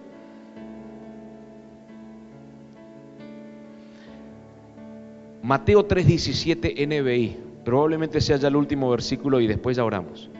Mateo 5.43 5.87
3:17 5.87 6.87
NBI, 6.87 7.37
probablemente 7.65 8.21
sea 8.21 8.37
ya 8.37 8.49
el 8.49 8.57
último 8.57 8.91
versículo 8.91 9.41
y 9.41 9.47
después 9.47 9.77
ya 9.77 9.85
oramos. 9.85 10.31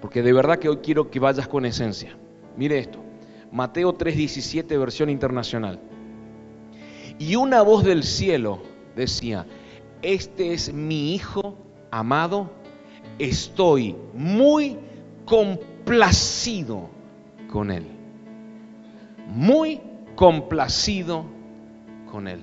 Porque 0.00 0.22
de 0.22 0.32
verdad 0.32 0.58
que 0.58 0.68
hoy 0.68 0.78
quiero 0.78 1.10
que 1.10 1.18
vayas 1.18 1.48
con 1.48 1.64
esencia. 1.64 2.16
Mire 2.60 2.78
esto. 2.78 2.98
Mateo 3.50 3.94
3:17, 3.94 4.78
versión 4.78 5.08
internacional. 5.08 5.80
Y 7.18 7.34
una 7.36 7.62
voz 7.62 7.84
del 7.84 8.02
cielo 8.02 8.60
decía, 8.94 9.46
este 10.02 10.52
es 10.52 10.70
mi 10.70 11.14
Hijo 11.14 11.56
amado, 11.90 12.50
estoy 13.18 13.96
muy 14.12 14.76
complacido 15.24 16.90
con 17.50 17.70
Él. 17.70 17.86
Muy 19.26 19.80
complacido 20.14 21.24
con 22.12 22.28
Él. 22.28 22.42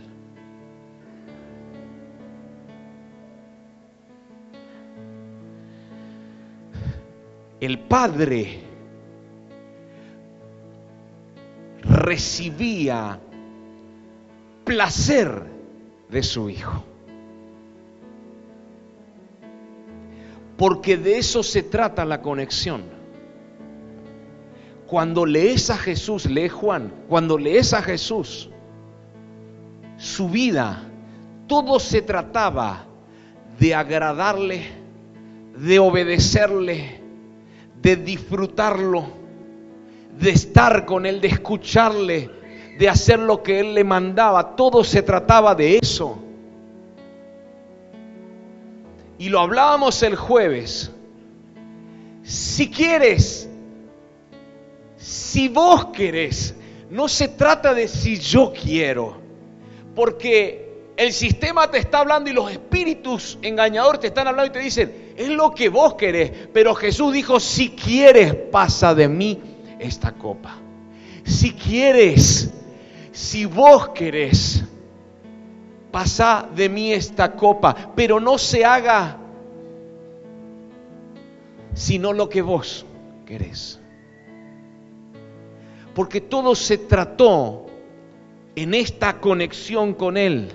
El 7.59 7.77
Padre 7.77 8.66
recibía 11.83 13.19
placer 14.63 15.43
de 16.09 16.23
su 16.23 16.49
Hijo. 16.49 16.83
Porque 20.57 20.97
de 20.97 21.19
eso 21.19 21.43
se 21.43 21.63
trata 21.63 22.03
la 22.03 22.21
conexión. 22.21 22.83
Cuando 24.87 25.25
lees 25.25 25.69
a 25.69 25.77
Jesús, 25.77 26.25
lee 26.25 26.49
Juan, 26.49 26.91
cuando 27.07 27.37
lees 27.37 27.73
a 27.73 27.81
Jesús, 27.81 28.49
su 29.97 30.29
vida, 30.29 30.83
todo 31.47 31.79
se 31.79 32.01
trataba 32.01 32.85
de 33.59 33.75
agradarle, 33.75 34.63
de 35.57 35.79
obedecerle, 35.79 37.01
de 37.81 37.95
disfrutarlo 37.95 39.26
de 40.19 40.31
estar 40.31 40.85
con 40.85 41.05
Él, 41.05 41.21
de 41.21 41.27
escucharle, 41.27 42.29
de 42.77 42.89
hacer 42.89 43.19
lo 43.19 43.43
que 43.43 43.59
Él 43.59 43.73
le 43.73 43.83
mandaba. 43.83 44.55
Todo 44.55 44.83
se 44.83 45.01
trataba 45.01 45.55
de 45.55 45.77
eso. 45.77 46.17
Y 49.19 49.29
lo 49.29 49.39
hablábamos 49.39 50.01
el 50.03 50.15
jueves. 50.15 50.91
Si 52.23 52.69
quieres, 52.69 53.49
si 54.97 55.47
vos 55.47 55.87
querés, 55.87 56.55
no 56.89 57.07
se 57.07 57.27
trata 57.29 57.73
de 57.73 57.87
si 57.87 58.17
yo 58.17 58.53
quiero, 58.53 59.17
porque 59.95 60.91
el 60.97 61.13
sistema 61.13 61.69
te 61.69 61.77
está 61.77 61.99
hablando 61.99 62.29
y 62.29 62.33
los 62.33 62.51
espíritus 62.51 63.37
engañadores 63.41 64.01
te 64.01 64.07
están 64.07 64.27
hablando 64.27 64.49
y 64.49 64.53
te 64.53 64.59
dicen, 64.59 65.13
es 65.15 65.29
lo 65.29 65.51
que 65.51 65.69
vos 65.69 65.95
querés, 65.95 66.31
pero 66.53 66.75
Jesús 66.75 67.13
dijo, 67.13 67.39
si 67.39 67.69
quieres, 67.69 68.33
pasa 68.33 68.93
de 68.93 69.07
mí 69.07 69.39
esta 69.79 70.11
copa. 70.11 70.55
Si 71.23 71.53
quieres, 71.53 72.51
si 73.11 73.45
vos 73.45 73.89
querés, 73.89 74.63
pasa 75.91 76.47
de 76.55 76.69
mí 76.69 76.93
esta 76.93 77.33
copa, 77.33 77.91
pero 77.95 78.19
no 78.19 78.37
se 78.37 78.63
haga 78.63 79.17
sino 81.77 82.11
lo 82.11 82.27
que 82.27 82.41
vos 82.41 82.85
querés. 83.25 83.79
Porque 85.93 86.21
todo 86.21 86.55
se 86.55 86.79
trató 86.79 87.67
en 88.55 88.73
esta 88.73 89.19
conexión 89.19 89.93
con 89.93 90.17
Él, 90.17 90.49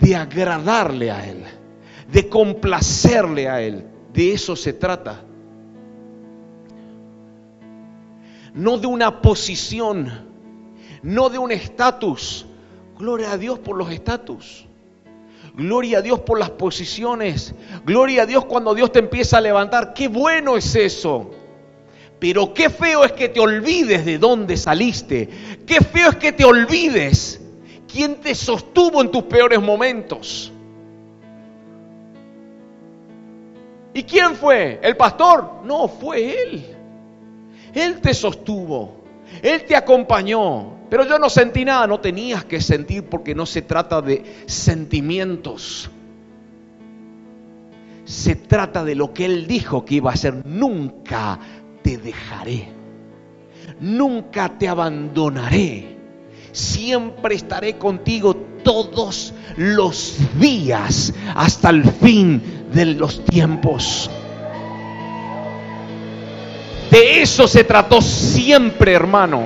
de 0.00 0.14
agradarle 0.14 1.10
a 1.10 1.28
Él, 1.28 1.42
de 2.10 2.28
complacerle 2.28 3.48
a 3.48 3.60
Él. 3.60 3.84
De 4.12 4.32
eso 4.32 4.54
se 4.54 4.72
trata. 4.72 5.25
No 8.56 8.78
de 8.78 8.86
una 8.86 9.20
posición, 9.20 10.26
no 11.02 11.28
de 11.28 11.38
un 11.38 11.52
estatus. 11.52 12.46
Gloria 12.98 13.32
a 13.32 13.38
Dios 13.38 13.58
por 13.58 13.76
los 13.76 13.90
estatus. 13.92 14.66
Gloria 15.54 15.98
a 15.98 16.02
Dios 16.02 16.20
por 16.20 16.38
las 16.38 16.50
posiciones. 16.50 17.54
Gloria 17.84 18.22
a 18.22 18.26
Dios 18.26 18.46
cuando 18.46 18.74
Dios 18.74 18.90
te 18.90 18.98
empieza 18.98 19.38
a 19.38 19.40
levantar. 19.42 19.92
Qué 19.92 20.08
bueno 20.08 20.56
es 20.56 20.74
eso. 20.74 21.30
Pero 22.18 22.54
qué 22.54 22.70
feo 22.70 23.04
es 23.04 23.12
que 23.12 23.28
te 23.28 23.40
olvides 23.40 24.06
de 24.06 24.18
dónde 24.18 24.56
saliste. 24.56 25.28
Qué 25.66 25.82
feo 25.82 26.10
es 26.10 26.16
que 26.16 26.32
te 26.32 26.44
olvides 26.44 27.42
quién 27.86 28.16
te 28.16 28.34
sostuvo 28.34 29.02
en 29.02 29.10
tus 29.10 29.24
peores 29.24 29.60
momentos. 29.60 30.50
¿Y 33.92 34.02
quién 34.02 34.34
fue? 34.34 34.80
¿El 34.82 34.96
pastor? 34.96 35.62
No, 35.64 35.88
fue 35.88 36.42
él. 36.42 36.75
Él 37.76 38.00
te 38.00 38.14
sostuvo, 38.14 39.04
Él 39.42 39.64
te 39.66 39.76
acompañó, 39.76 40.78
pero 40.88 41.06
yo 41.06 41.18
no 41.18 41.28
sentí 41.28 41.62
nada, 41.62 41.86
no 41.86 42.00
tenías 42.00 42.42
que 42.46 42.62
sentir 42.62 43.04
porque 43.04 43.34
no 43.34 43.44
se 43.44 43.60
trata 43.60 44.00
de 44.00 44.24
sentimientos. 44.46 45.90
Se 48.06 48.34
trata 48.34 48.82
de 48.82 48.94
lo 48.94 49.12
que 49.12 49.26
Él 49.26 49.46
dijo 49.46 49.84
que 49.84 49.96
iba 49.96 50.10
a 50.10 50.14
hacer. 50.14 50.46
Nunca 50.46 51.38
te 51.82 51.98
dejaré. 51.98 52.68
Nunca 53.78 54.56
te 54.56 54.68
abandonaré. 54.68 55.98
Siempre 56.52 57.34
estaré 57.34 57.76
contigo 57.76 58.34
todos 58.64 59.34
los 59.56 60.16
días 60.40 61.12
hasta 61.34 61.68
el 61.68 61.84
fin 61.84 62.40
de 62.72 62.86
los 62.86 63.22
tiempos. 63.26 64.08
De 66.96 67.20
eso 67.20 67.46
se 67.46 67.62
trató 67.62 68.00
siempre, 68.00 68.94
hermano. 68.94 69.44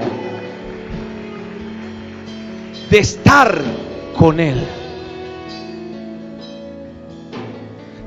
De 2.89 3.01
estar 3.01 3.61
con 4.17 4.39
Él. 4.39 4.65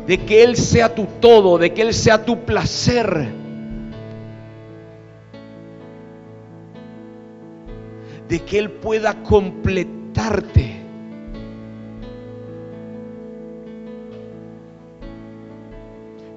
De 0.08 0.18
que 0.20 0.46
Él 0.46 0.56
sea 0.56 0.96
tu 0.96 1.08
todo, 1.20 1.58
de 1.58 1.74
que 1.74 1.82
Él 1.82 1.94
sea 1.94 2.24
tu 2.24 2.46
placer. 2.46 3.34
De 8.30 8.40
que 8.40 8.60
Él 8.60 8.72
pueda 8.72 9.24
completarte. 9.24 10.83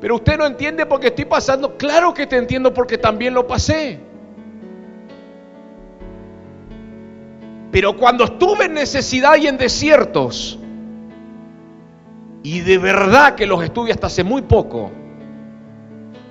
Pero 0.01 0.17
usted 0.17 0.37
no 0.37 0.47
entiende 0.47 0.87
porque 0.87 1.09
estoy 1.09 1.25
pasando. 1.25 1.77
Claro 1.77 2.13
que 2.13 2.27
te 2.27 2.37
entiendo 2.37 2.73
porque 2.73 2.99
también 2.99 3.35
lo 3.35 3.47
pasé. 3.47 3.99
Pero 7.71 7.97
cuando 7.97 8.25
estuve 8.25 8.67
en 8.67 8.75
necesidad 8.75 9.37
y 9.37 9.47
en 9.47 9.57
desiertos, 9.59 10.59
y 12.43 12.61
de 12.61 12.79
verdad 12.79 13.35
que 13.35 13.47
los 13.47 13.63
estuve 13.63 13.91
hasta 13.91 14.07
hace 14.07 14.23
muy 14.23 14.43
poco, 14.43 14.91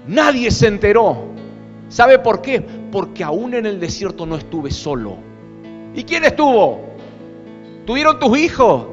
nadie 0.07 0.49
se 0.51 0.67
enteró. 0.67 1.25
¿Sabe 1.89 2.19
por 2.19 2.41
qué? 2.41 2.61
Porque 2.61 3.23
aún 3.23 3.53
en 3.53 3.65
el 3.65 3.79
desierto 3.79 4.25
no 4.25 4.37
estuve 4.37 4.71
solo. 4.71 5.17
¿Y 5.93 6.03
quién 6.03 6.23
estuvo? 6.23 6.81
¿Tuvieron 7.85 8.19
tus 8.19 8.37
hijos? 8.37 8.87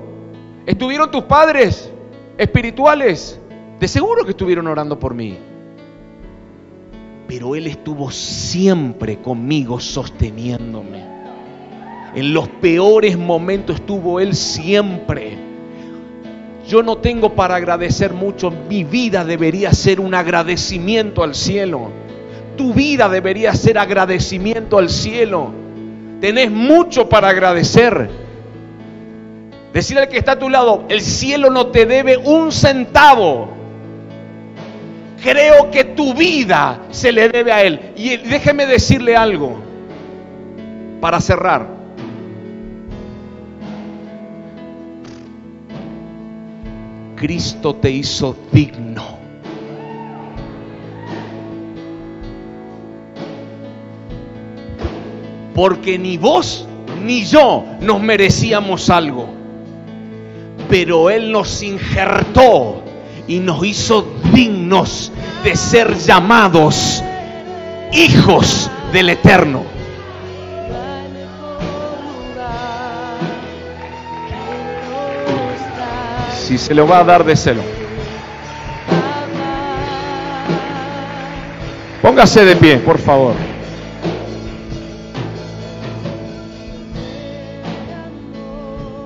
¿Estuvieron 0.66 1.11
tus 1.11 1.25
padres 1.25 1.91
espirituales? 2.37 3.41
De 3.83 3.89
seguro 3.89 4.24
que 4.24 4.30
estuvieron 4.30 4.68
orando 4.68 4.97
por 4.97 5.12
mí. 5.12 5.37
Pero 7.26 7.57
Él 7.57 7.66
estuvo 7.66 8.12
siempre 8.12 9.16
conmigo 9.16 9.80
sosteniéndome. 9.80 11.05
En 12.14 12.33
los 12.33 12.47
peores 12.47 13.18
momentos 13.18 13.80
estuvo 13.80 14.20
Él 14.20 14.37
siempre. 14.37 15.37
Yo 16.68 16.85
no 16.85 16.99
tengo 16.99 17.35
para 17.35 17.57
agradecer 17.57 18.12
mucho. 18.12 18.53
Mi 18.68 18.85
vida 18.85 19.24
debería 19.24 19.72
ser 19.72 19.99
un 19.99 20.14
agradecimiento 20.14 21.24
al 21.24 21.35
cielo. 21.35 21.91
Tu 22.57 22.72
vida 22.72 23.09
debería 23.09 23.53
ser 23.53 23.78
agradecimiento 23.78 24.78
al 24.78 24.91
cielo. 24.91 25.51
Tenés 26.20 26.53
mucho 26.53 27.09
para 27.09 27.30
agradecer. 27.30 28.09
Decirle 29.72 30.03
al 30.03 30.09
que 30.09 30.18
está 30.18 30.33
a 30.33 30.39
tu 30.39 30.49
lado, 30.49 30.85
el 30.89 31.01
cielo 31.01 31.51
no 31.51 31.66
te 31.66 31.85
debe 31.85 32.16
un 32.16 32.53
centavo 32.53 33.61
creo 35.23 35.70
que 35.70 35.85
tu 35.85 36.12
vida 36.14 36.87
se 36.91 37.12
le 37.12 37.29
debe 37.29 37.53
a 37.53 37.62
Él. 37.62 37.93
Y 37.97 38.16
déjeme 38.16 38.66
decirle 38.66 39.16
algo 39.16 39.62
para 41.01 41.20
cerrar. 41.20 41.66
Cristo 47.16 47.77
te 47.77 47.91
hizo 47.91 48.37
digno. 48.51 49.23
Porque 55.55 55.99
ni 55.99 56.16
vos 56.16 56.66
ni 57.05 57.25
yo 57.25 57.64
nos 57.81 58.01
merecíamos 58.01 58.91
algo. 58.91 59.29
Pero 60.68 61.11
Él 61.11 61.31
nos 61.31 61.62
injertó 61.62 62.83
y 63.33 63.41
nos 63.41 63.64
hizo 63.64 64.07
dignos 64.35 65.11
de 65.43 65.57
ser 65.57 65.97
llamados 65.97 67.03
hijos 67.91 68.70
del 68.93 69.09
Eterno. 69.09 69.64
Si 76.47 76.59
se 76.59 76.74
lo 76.74 76.87
va 76.87 76.99
a 76.99 77.05
dar 77.05 77.24
de 77.24 77.35
celo. 77.35 77.62
Póngase 82.03 82.45
de 82.45 82.57
pie, 82.57 82.76
por 82.76 82.99
favor. 82.99 83.35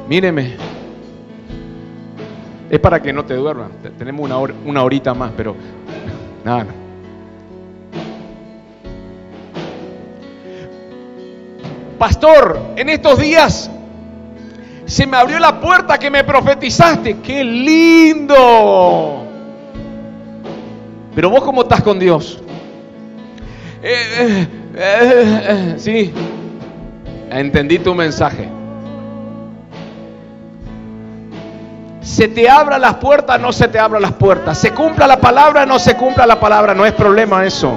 Míreme. 0.08 0.65
Es 2.70 2.80
para 2.80 3.00
que 3.00 3.12
no 3.12 3.24
te 3.24 3.34
duermas. 3.34 3.70
Tenemos 3.98 4.24
una, 4.24 4.38
una 4.38 4.82
horita 4.82 5.14
más, 5.14 5.32
pero 5.36 5.54
nada. 6.44 6.66
Pastor, 11.98 12.58
en 12.76 12.88
estos 12.90 13.18
días 13.18 13.70
se 14.84 15.06
me 15.06 15.16
abrió 15.16 15.38
la 15.38 15.60
puerta 15.60 15.98
que 15.98 16.10
me 16.10 16.24
profetizaste. 16.24 17.18
¡Qué 17.18 17.42
lindo! 17.42 19.24
Pero 21.14 21.30
vos 21.30 21.42
cómo 21.42 21.62
estás 21.62 21.82
con 21.82 21.98
Dios? 21.98 22.40
Eh, 23.82 24.46
eh, 24.74 25.44
eh, 25.48 25.74
sí, 25.78 26.12
entendí 27.30 27.78
tu 27.78 27.94
mensaje. 27.94 28.55
Se 32.06 32.28
te 32.28 32.48
abra 32.48 32.78
las 32.78 32.94
puertas, 32.94 33.40
no 33.40 33.52
se 33.52 33.66
te 33.66 33.80
abra 33.80 33.98
las 33.98 34.12
puertas. 34.12 34.56
Se 34.56 34.70
cumpla 34.70 35.08
la 35.08 35.18
palabra, 35.18 35.66
no 35.66 35.80
se 35.80 35.96
cumpla 35.96 36.24
la 36.24 36.38
palabra. 36.38 36.72
No 36.72 36.86
es 36.86 36.92
problema 36.92 37.44
eso. 37.44 37.76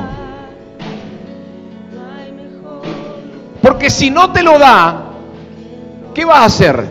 Porque 3.59 3.89
si 3.89 4.11
no 4.11 4.31
te 4.31 4.43
lo 4.43 4.59
da, 4.59 5.01
¿qué 6.13 6.25
vas 6.25 6.37
a 6.37 6.45
hacer? 6.45 6.85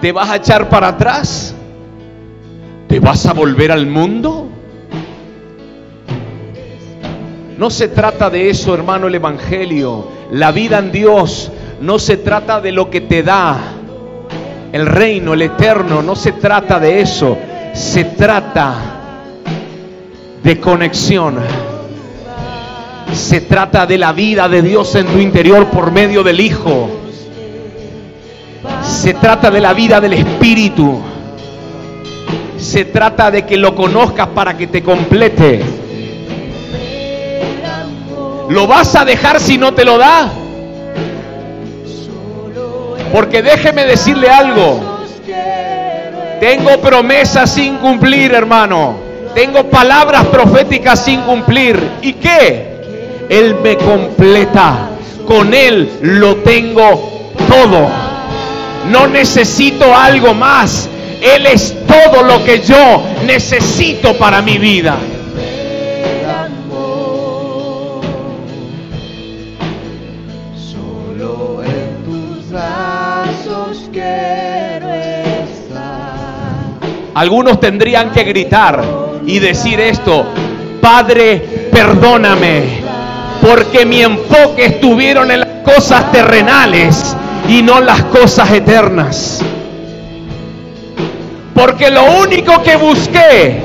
¿Te 0.00 0.10
vas 0.10 0.30
a 0.30 0.36
echar 0.36 0.68
para 0.68 0.88
atrás? 0.88 1.54
¿Te 2.88 2.98
vas 2.98 3.24
a 3.26 3.34
volver 3.34 3.70
al 3.70 3.86
mundo? 3.86 4.48
No 7.56 7.70
se 7.70 7.86
trata 7.86 8.30
de 8.30 8.50
eso, 8.50 8.74
hermano, 8.74 9.06
el 9.06 9.14
Evangelio. 9.14 10.08
La 10.32 10.50
vida 10.50 10.80
en 10.80 10.90
Dios 10.90 11.52
no 11.80 12.00
se 12.00 12.16
trata 12.16 12.60
de 12.60 12.72
lo 12.72 12.90
que 12.90 13.00
te 13.00 13.22
da. 13.22 13.75
El 14.76 14.84
reino, 14.84 15.32
el 15.32 15.40
eterno, 15.40 16.02
no 16.02 16.14
se 16.14 16.32
trata 16.32 16.78
de 16.78 17.00
eso. 17.00 17.38
Se 17.72 18.04
trata 18.04 18.74
de 20.42 20.60
conexión. 20.60 21.38
Se 23.10 23.40
trata 23.40 23.86
de 23.86 23.96
la 23.96 24.12
vida 24.12 24.50
de 24.50 24.60
Dios 24.60 24.94
en 24.96 25.06
tu 25.06 25.18
interior 25.18 25.68
por 25.68 25.90
medio 25.92 26.22
del 26.22 26.40
Hijo. 26.40 26.90
Se 28.82 29.14
trata 29.14 29.50
de 29.50 29.62
la 29.62 29.72
vida 29.72 29.98
del 29.98 30.12
Espíritu. 30.12 31.00
Se 32.58 32.84
trata 32.84 33.30
de 33.30 33.46
que 33.46 33.56
lo 33.56 33.74
conozcas 33.74 34.28
para 34.28 34.58
que 34.58 34.66
te 34.66 34.82
complete. 34.82 35.64
¿Lo 38.50 38.66
vas 38.66 38.94
a 38.94 39.06
dejar 39.06 39.40
si 39.40 39.56
no 39.56 39.72
te 39.72 39.86
lo 39.86 39.96
da? 39.96 40.30
Porque 43.12 43.42
déjeme 43.42 43.84
decirle 43.84 44.28
algo. 44.28 44.96
Tengo 46.40 46.78
promesas 46.80 47.52
sin 47.52 47.76
cumplir, 47.78 48.34
hermano. 48.34 48.96
Tengo 49.34 49.64
palabras 49.64 50.24
proféticas 50.26 51.04
sin 51.04 51.20
cumplir. 51.22 51.78
¿Y 52.02 52.14
qué? 52.14 53.26
Él 53.28 53.56
me 53.62 53.76
completa. 53.76 54.90
Con 55.26 55.52
Él 55.54 55.90
lo 56.02 56.36
tengo 56.36 57.32
todo. 57.48 57.88
No 58.90 59.06
necesito 59.06 59.94
algo 59.94 60.34
más. 60.34 60.88
Él 61.20 61.46
es 61.46 61.74
todo 61.86 62.22
lo 62.22 62.44
que 62.44 62.60
yo 62.60 63.02
necesito 63.26 64.16
para 64.16 64.42
mi 64.42 64.58
vida. 64.58 64.96
Algunos 77.16 77.58
tendrían 77.58 78.12
que 78.12 78.24
gritar 78.24 78.84
y 79.24 79.38
decir 79.38 79.80
esto, 79.80 80.26
Padre, 80.82 81.70
perdóname, 81.72 82.82
porque 83.40 83.86
mi 83.86 84.02
enfoque 84.02 84.66
estuvieron 84.66 85.30
en 85.30 85.40
las 85.40 85.48
cosas 85.64 86.12
terrenales 86.12 87.16
y 87.48 87.62
no 87.62 87.80
las 87.80 88.04
cosas 88.04 88.50
eternas. 88.50 89.40
Porque 91.54 91.90
lo 91.90 92.04
único 92.20 92.62
que 92.62 92.76
busqué 92.76 93.62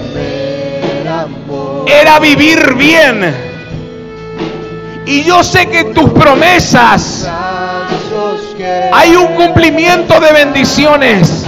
era 1.87 2.19
vivir 2.19 2.73
bien. 2.75 3.35
Y 5.05 5.23
yo 5.23 5.43
sé 5.43 5.67
que 5.67 5.83
tus 5.83 6.09
promesas 6.11 7.29
hay 8.93 9.13
un 9.17 9.35
cumplimiento 9.35 10.21
de 10.21 10.31
bendiciones. 10.31 11.47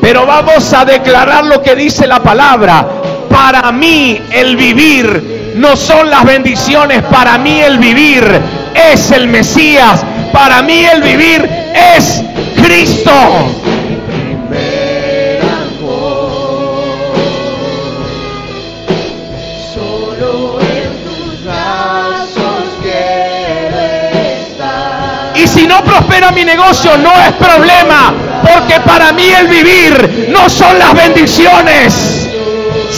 Pero 0.00 0.24
vamos 0.24 0.72
a 0.72 0.84
declarar 0.84 1.44
lo 1.44 1.62
que 1.62 1.74
dice 1.74 2.06
la 2.06 2.22
palabra. 2.22 2.86
Para 3.28 3.70
mí 3.70 4.18
el 4.30 4.56
vivir 4.56 5.52
no 5.56 5.76
son 5.76 6.08
las 6.08 6.24
bendiciones, 6.24 7.02
para 7.02 7.36
mí 7.36 7.60
el 7.60 7.78
vivir 7.78 8.24
es 8.74 9.10
el 9.10 9.28
Mesías, 9.28 10.02
para 10.32 10.62
mí 10.62 10.84
el 10.84 11.02
vivir 11.02 11.46
es 11.74 12.22
Cristo. 12.62 13.12
Y 25.34 25.46
si 25.46 25.66
no 25.66 25.84
prospera 25.84 26.30
mi 26.32 26.44
negocio, 26.44 26.96
no 26.96 27.12
es 27.20 27.32
problema, 27.32 28.14
porque 28.42 28.80
para 28.80 29.12
mí 29.12 29.28
el 29.28 29.48
vivir 29.48 30.28
no 30.30 30.48
son 30.48 30.78
las 30.78 30.94
bendiciones. 30.94 32.28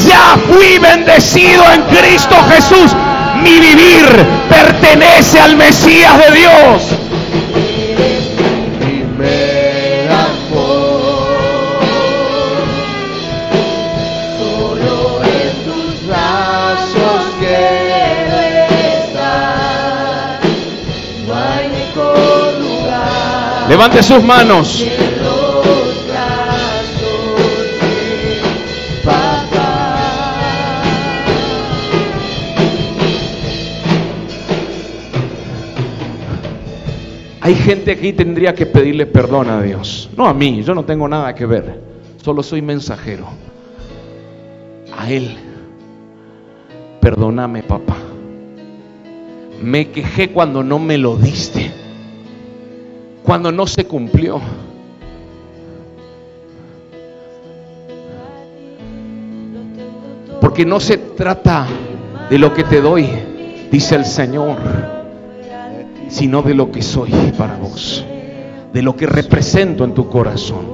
Ya 0.07 0.36
fui 0.47 0.78
bendecido 0.78 1.64
en 1.72 1.82
Cristo 1.82 2.36
Jesús. 2.51 2.93
Mi 3.43 3.61
vivir 3.61 4.05
pertenece 4.49 5.41
al 5.41 5.57
Mesías 5.57 6.18
de 6.18 6.39
Dios. 6.39 6.99
Levante 23.68 24.03
sus 24.03 24.22
manos. 24.22 24.82
Hay 37.49 37.55
gente 37.55 37.92
aquí 37.92 38.12
tendría 38.12 38.55
que 38.55 38.66
pedirle 38.66 39.07
perdón 39.07 39.49
a 39.49 39.62
Dios. 39.62 40.11
No 40.14 40.26
a 40.26 40.34
mí, 40.34 40.62
yo 40.62 40.74
no 40.74 40.84
tengo 40.84 41.09
nada 41.09 41.34
que 41.34 41.46
ver. 41.46 41.80
Solo 42.22 42.42
soy 42.42 42.61
mensajero. 42.61 43.24
A 44.94 45.11
Él. 45.11 45.34
Perdóname, 47.01 47.62
papá. 47.62 47.96
Me 49.62 49.88
quejé 49.88 50.28
cuando 50.30 50.62
no 50.62 50.78
me 50.78 50.99
lo 50.99 51.16
diste 51.16 51.72
cuando 53.22 53.51
no 53.51 53.66
se 53.66 53.86
cumplió. 53.86 54.42
Porque 60.38 60.66
no 60.66 60.80
se 60.80 60.99
trata 60.99 61.66
de 62.28 62.38
lo 62.38 62.53
que 62.53 62.64
te 62.64 62.82
doy, 62.82 63.09
dice 63.70 63.94
el 63.94 64.05
Señor, 64.05 64.97
sino 66.09 66.42
de 66.42 66.54
lo 66.54 66.70
que 66.70 66.82
soy 66.82 67.11
para 67.36 67.56
vos, 67.56 68.04
de 68.72 68.82
lo 68.82 68.96
que 68.96 69.06
represento 69.06 69.84
en 69.84 69.94
tu 69.94 70.09
corazón. 70.09 70.66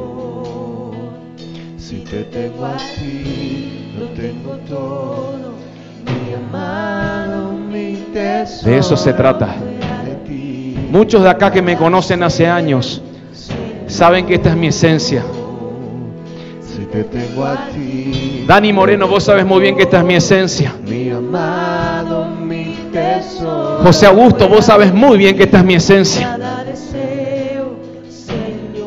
Si 1.77 1.97
te 1.97 2.25
tengo 2.25 2.65
a 2.65 2.77
ti, 2.77 3.93
lo 3.99 4.07
tengo 4.09 4.57
todo, 4.69 5.55
mi 6.05 6.35
amado, 6.35 7.53
mi 7.53 7.97
tesoro. 8.13 8.71
De 8.71 8.79
eso 8.79 8.97
se 8.97 9.13
trata. 9.13 9.55
Muchos 10.91 11.23
de 11.25 11.29
acá 11.29 11.51
que 11.51 11.61
me 11.61 11.77
conocen 11.77 12.23
hace 12.23 12.47
años 12.47 13.03
saben 13.89 14.27
que 14.27 14.35
esta 14.35 14.51
es 14.51 14.57
mi 14.57 14.69
esencia. 14.69 15.25
Dani 18.47 18.73
Moreno, 18.73 19.09
vos 19.09 19.25
sabes 19.25 19.45
muy 19.45 19.61
bien 19.61 19.77
que 19.77 19.83
esta 19.83 19.99
es 19.99 20.05
mi 20.05 20.15
esencia. 20.15 20.73
José 23.83 24.07
Augusto, 24.07 24.49
vos 24.49 24.65
sabes 24.65 24.93
muy 24.93 25.19
bien 25.19 25.37
que 25.37 25.45
esta 25.45 25.59
es 25.59 25.65
mi 25.65 25.75
esencia. 25.75 26.39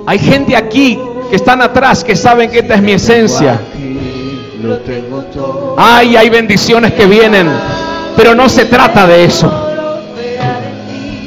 Hay 0.06 0.20
gente 0.20 0.56
aquí 0.56 0.98
que 1.30 1.36
están 1.36 1.62
atrás 1.62 2.04
que 2.04 2.16
saben 2.16 2.50
que 2.50 2.60
esta 2.60 2.76
es 2.76 2.82
mi 2.82 2.94
esencia. 2.94 3.60
Ay, 5.78 6.16
hay 6.16 6.30
bendiciones 6.30 6.94
que 6.94 7.06
vienen, 7.06 7.48
pero 8.16 8.34
no 8.34 8.48
se 8.48 8.66
trata 8.66 9.06
de 9.06 9.26
eso. 9.26 9.52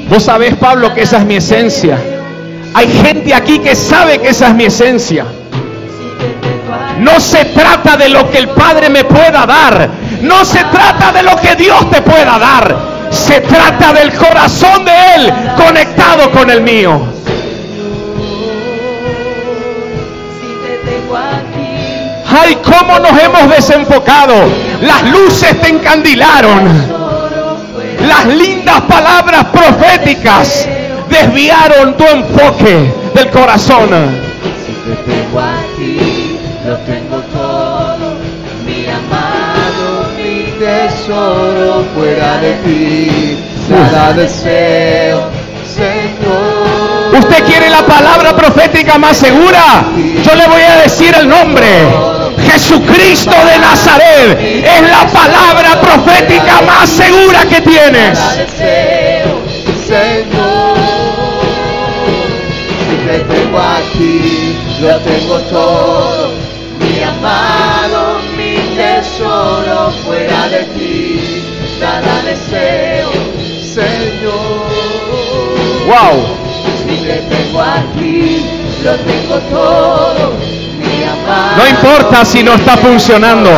Vos 0.08 0.22
sabés, 0.22 0.56
Pablo, 0.56 0.92
que 0.94 1.02
esa 1.02 1.18
es 1.18 1.26
mi 1.26 1.36
esencia. 1.36 1.98
Hay 2.74 2.88
gente 2.88 3.34
aquí 3.34 3.58
que 3.58 3.74
sabe 3.74 4.18
que 4.18 4.30
esa 4.30 4.48
es 4.48 4.54
mi 4.54 4.64
esencia. 4.64 5.26
No 7.00 7.18
se 7.18 7.46
trata 7.46 7.96
de 7.96 8.10
lo 8.10 8.30
que 8.30 8.38
el 8.38 8.48
Padre 8.50 8.90
me 8.90 9.04
pueda 9.04 9.46
dar. 9.46 9.88
No 10.20 10.44
se 10.44 10.62
trata 10.64 11.12
de 11.12 11.22
lo 11.22 11.34
que 11.36 11.56
Dios 11.56 11.90
te 11.90 12.02
pueda 12.02 12.38
dar. 12.38 12.76
Se 13.10 13.40
trata 13.40 13.92
del 13.94 14.12
corazón 14.14 14.84
de 14.84 14.92
Él 15.16 15.32
conectado 15.56 16.30
con 16.30 16.50
el 16.50 16.60
mío. 16.60 17.00
Ay, 22.28 22.58
cómo 22.62 22.98
nos 22.98 23.18
hemos 23.18 23.50
desenfocado. 23.50 24.34
Las 24.82 25.02
luces 25.04 25.58
te 25.60 25.68
encandilaron. 25.68 27.00
Las 28.06 28.26
lindas 28.26 28.82
palabras 28.82 29.46
proféticas 29.46 30.68
desviaron 31.08 31.96
tu 31.96 32.04
enfoque 32.04 32.92
del 33.14 33.30
corazón. 33.30 33.88
Lo 36.70 36.76
tengo 36.78 37.16
todo, 37.32 38.14
mi 38.64 38.86
amado, 38.86 40.06
mi 40.16 40.52
tesoro, 40.56 41.84
fuera 41.96 42.38
de 42.38 42.52
ti, 42.64 43.38
nada 43.68 44.12
deseo, 44.12 45.30
Señor. 45.66 47.18
¿Usted 47.18 47.44
quiere 47.44 47.70
la 47.70 47.84
palabra 47.84 48.36
profética 48.36 48.98
más 48.98 49.16
segura? 49.16 49.84
Yo 49.96 50.34
le 50.36 50.46
voy 50.46 50.62
a 50.62 50.82
decir 50.82 51.12
el 51.20 51.28
nombre. 51.28 51.66
Jesucristo 52.38 53.32
de 53.32 53.58
Nazaret 53.58 54.38
es 54.40 54.82
la 54.90 55.08
palabra 55.08 55.80
profética 55.80 56.60
más 56.64 56.88
segura 56.88 57.46
que 57.48 57.60
tienes. 57.62 58.16
Señor, 59.86 60.30
si 62.86 62.96
te 63.06 63.18
tengo 63.34 63.58
aquí, 63.58 64.56
lo 64.80 64.98
tengo 65.00 65.38
todo, 65.50 66.39
mi 67.20 67.26
amado, 67.26 68.20
mi 68.36 68.56
tesoro, 68.76 69.92
fuera 70.04 70.48
de 70.48 70.64
ti, 70.76 71.42
nada 71.80 72.22
deseo, 72.22 73.10
Señor. 73.62 74.66
Wow. 75.86 76.36
Si 76.78 76.96
te 77.04 77.18
tengo 77.28 77.60
aquí, 77.60 78.46
lo 78.84 78.96
tengo 78.96 79.38
todo 79.50 80.60
no 81.56 81.68
importa 81.68 82.24
si 82.24 82.42
no 82.42 82.54
está 82.54 82.76
funcionando. 82.76 83.50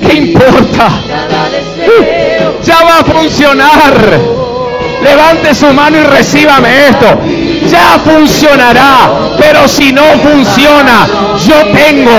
¿Qué 0.00 0.14
importa? 0.14 0.88
Ya 2.62 2.82
va 2.82 2.98
a 3.00 3.04
funcionar. 3.04 4.20
Levante 5.02 5.54
su 5.54 5.66
mano 5.72 5.98
y 5.98 6.02
recíbame 6.04 6.88
esto. 6.88 7.20
Ya 7.68 7.98
funcionará. 8.04 9.10
Pero 9.38 9.68
si 9.68 9.92
no 9.92 10.02
funciona, 10.22 11.06
yo 11.46 11.66
tengo 11.72 12.10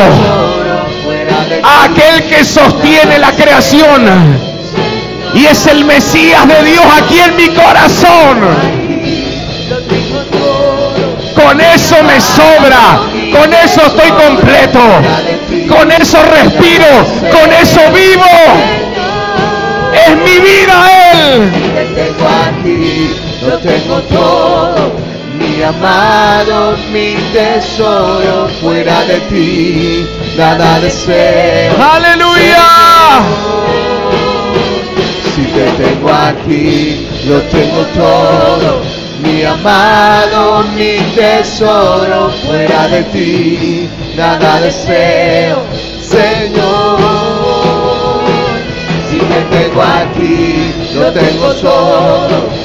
a 1.64 1.84
aquel 1.86 2.28
que 2.28 2.44
sostiene 2.44 3.20
la 3.20 3.32
creación. 3.32 4.56
Y 5.34 5.46
es 5.46 5.68
el 5.68 5.86
Mesías 5.86 6.48
de 6.48 6.64
Dios 6.64 6.86
aquí 6.98 7.20
en 7.20 7.36
mi 7.36 7.50
corazón. 7.50 8.86
Con 11.36 11.60
eso 11.60 11.96
me 12.04 12.20
sobra. 12.22 13.02
Con 13.38 13.54
eso 13.54 13.82
estoy 13.86 14.12
completo. 14.12 14.80
Con 15.68 15.92
eso 15.92 16.18
respiro. 16.24 16.86
Con 17.32 17.52
eso 17.52 17.82
vivo. 17.94 18.26
Es 19.94 20.16
mi 20.18 20.40
vida 20.40 20.90
Él. 21.14 21.52
Lo 23.42 23.58
tengo 23.60 23.98
todo. 24.02 25.05
Mi 25.66 25.72
amado, 25.72 26.78
mi 26.92 27.16
tesoro, 27.34 28.48
fuera 28.62 29.04
de 29.06 29.20
ti, 29.22 30.06
nada 30.38 30.80
deseo. 30.80 31.74
Aleluya. 31.82 32.68
Si 35.34 35.42
te 35.42 35.66
tengo 35.84 36.10
aquí, 36.14 37.08
lo 37.26 37.42
tengo 37.50 37.82
todo. 37.96 38.84
Mi 39.24 39.42
amado, 39.42 40.66
mi 40.76 41.00
tesoro, 41.16 42.30
fuera 42.46 42.88
de 42.90 43.04
ti, 43.06 43.90
nada 44.16 44.62
deseo, 44.62 45.64
Señor. 46.00 47.00
Si 49.10 49.18
te 49.18 49.42
tengo 49.58 49.82
aquí, 49.82 50.76
lo 50.94 51.12
tengo 51.12 51.54
todo. 51.56 52.65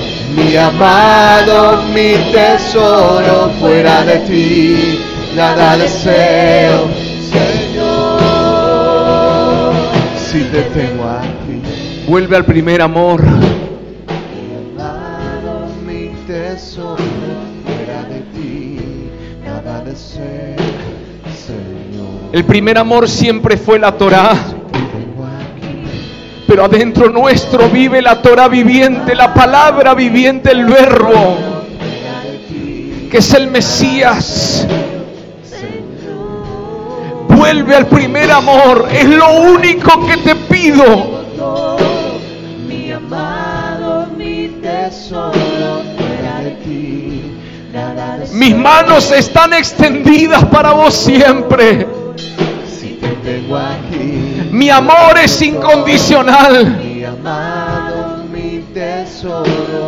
Mi 0.35 0.55
amado, 0.55 1.83
mi 1.93 2.13
tesoro, 2.31 3.51
fuera 3.59 4.03
de 4.03 4.17
ti, 4.19 4.99
nada 5.35 5.75
deseo, 5.77 6.87
Señor. 7.31 8.21
Si 10.15 10.39
te 10.45 10.61
tengo 10.61 11.03
aquí. 11.03 11.61
Vuelve 12.07 12.37
al 12.37 12.45
primer 12.45 12.81
amor. 12.81 13.21
Amado, 14.77 15.67
mi 15.85 16.11
tesoro, 16.25 16.97
fuera 17.65 18.03
de 18.09 18.21
ti, 18.33 18.79
nada 19.45 19.83
deseo, 19.83 20.55
Señor. 21.45 22.31
El 22.31 22.45
primer 22.45 22.77
amor 22.77 23.09
siempre 23.09 23.57
fue 23.57 23.77
la 23.79 23.91
Torá. 23.97 24.31
Pero 26.51 26.65
adentro 26.65 27.07
nuestro 27.07 27.69
vive 27.69 28.01
la 28.01 28.21
Torah 28.21 28.49
viviente, 28.49 29.15
la 29.15 29.33
palabra 29.33 29.93
viviente, 29.93 30.51
el 30.51 30.65
verbo, 30.65 31.37
que 33.09 33.19
es 33.19 33.33
el 33.33 33.49
Mesías. 33.49 34.67
Vuelve 37.29 37.73
al 37.73 37.87
primer 37.87 38.29
amor, 38.31 38.85
es 38.91 39.05
lo 39.05 39.31
único 39.53 40.05
que 40.05 40.17
te 40.17 40.35
pido. 40.35 41.23
Mi 42.67 42.91
amado, 42.91 44.07
mi 44.17 44.49
tesoro, 44.61 45.83
fuera 45.95 46.41
de 46.43 46.51
ti. 46.65 47.31
Mis 48.33 48.57
manos 48.57 49.09
están 49.13 49.53
extendidas 49.53 50.43
para 50.47 50.73
vos 50.73 50.93
siempre. 50.95 51.87
Si 52.67 52.99
te 52.99 53.07
tengo 53.23 53.55
aquí, 53.55 54.20
Mi 54.51 54.69
amor 54.69 55.17
es 55.23 55.41
incondicional, 55.41 56.77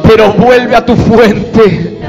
pero 0.07 0.33
vuelve 0.33 0.75
a 0.75 0.85
tu 0.85 0.95
fuente. 0.95 1.99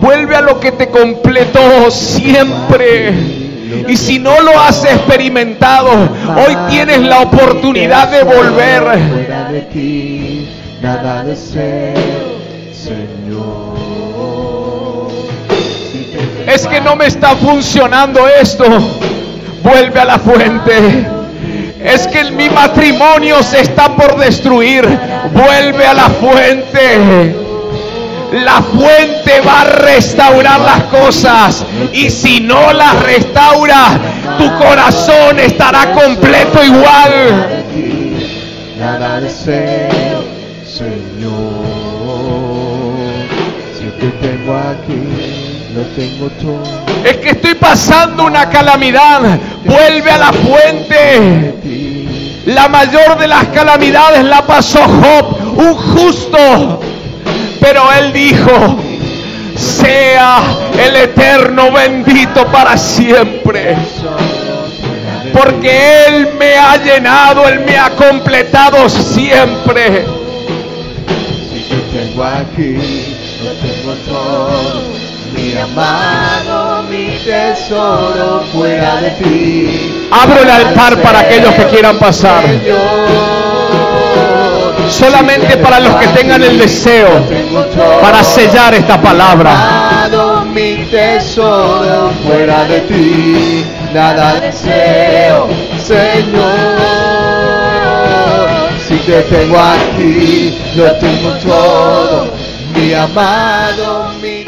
Vuelve 0.00 0.36
a 0.36 0.40
lo 0.42 0.60
que 0.60 0.72
te 0.72 0.88
completó 0.88 1.90
siempre. 1.90 3.14
Y 3.88 3.96
si 3.96 4.18
no 4.18 4.40
lo 4.40 4.58
has 4.60 4.84
experimentado, 4.84 5.90
hoy 5.90 6.56
tienes 6.68 7.00
la 7.00 7.20
oportunidad 7.20 8.10
de 8.10 8.22
volver. 8.22 8.82
De 9.72 10.48
nada 10.82 11.24
deseo, 11.24 11.94
Señor. 12.74 13.70
Es 16.46 16.66
que 16.66 16.80
no 16.80 16.94
me 16.94 17.06
está 17.06 17.36
funcionando 17.36 18.20
esto. 18.28 18.64
Vuelve 19.62 20.00
a 20.00 20.04
la 20.04 20.18
fuente. 20.18 21.06
Es 21.82 22.06
que 22.08 22.30
mi 22.30 22.48
matrimonio 22.50 23.42
se 23.42 23.60
está 23.60 23.94
por 23.96 24.18
destruir. 24.18 24.86
Vuelve 25.32 25.86
a 25.86 25.94
la 25.94 26.10
fuente. 26.10 27.34
La 28.32 28.62
fuente 28.62 29.40
va 29.46 29.62
a 29.62 29.64
restaurar 29.64 30.60
las 30.60 30.84
cosas. 30.84 31.64
Y 31.92 32.10
si 32.10 32.40
no 32.40 32.72
las 32.72 33.02
restaura, 33.02 33.98
tu 34.38 34.58
corazón 34.58 35.38
estará 35.40 35.92
completo 35.92 36.62
igual. 36.64 37.64
nada 38.78 39.20
Señor. 40.80 41.50
Si 43.76 43.86
te 43.98 44.08
tengo 44.26 44.56
aquí, 44.56 45.29
lo 45.74 45.82
tengo 45.96 46.28
todo. 46.40 46.62
Es 47.04 47.16
que 47.18 47.30
estoy 47.30 47.54
pasando 47.54 48.24
una 48.24 48.48
calamidad. 48.48 49.38
Vuelve 49.64 50.10
a 50.10 50.18
la 50.18 50.32
fuente. 50.32 51.54
La 52.46 52.68
mayor 52.68 53.18
de 53.18 53.28
las 53.28 53.46
calamidades 53.48 54.24
la 54.24 54.46
pasó 54.46 54.80
Job, 54.82 55.56
un 55.56 55.74
justo. 55.74 56.80
Pero 57.60 57.82
él 57.92 58.12
dijo, 58.12 58.78
sea 59.56 60.40
el 60.78 60.96
eterno 60.96 61.70
bendito 61.70 62.46
para 62.46 62.76
siempre. 62.76 63.76
Porque 65.32 66.06
Él 66.08 66.28
me 66.38 66.56
ha 66.56 66.76
llenado, 66.76 67.46
Él 67.46 67.60
me 67.60 67.76
ha 67.76 67.90
completado 67.90 68.88
siempre. 68.88 70.04
si 71.52 71.60
te 71.68 71.98
tengo 71.98 72.24
aquí, 72.24 72.76
lo 73.44 73.52
tengo 73.52 73.92
todo. 74.08 74.99
Mi 75.34 75.56
amado, 75.56 76.82
mi 76.84 77.18
tesoro, 77.24 78.42
fuera 78.52 79.00
de 79.00 79.10
ti. 79.10 80.08
Abro 80.10 80.42
el 80.42 80.50
altar 80.50 81.00
para 81.02 81.20
aquellos 81.20 81.54
que 81.54 81.64
quieran 81.66 81.98
pasar. 81.98 82.44
Solamente 84.88 85.56
para 85.58 85.78
los 85.80 85.94
que 85.96 86.08
tengan 86.08 86.42
el 86.42 86.58
deseo 86.58 87.24
para 88.02 88.24
sellar 88.24 88.74
esta 88.74 89.00
palabra. 89.00 89.52
Amado, 89.52 90.44
mi 90.46 90.84
tesoro, 90.90 92.10
fuera 92.26 92.64
de 92.64 92.80
ti, 92.80 93.64
nada 93.94 94.40
deseo, 94.40 95.48
Señor. 95.86 96.50
Si 98.86 98.96
te 98.96 99.22
tengo 99.22 99.58
aquí, 99.58 100.58
lo 100.74 100.90
tengo 100.96 101.30
todo, 101.34 102.32
mi 102.74 102.92
amado, 102.92 104.12
mi 104.20 104.44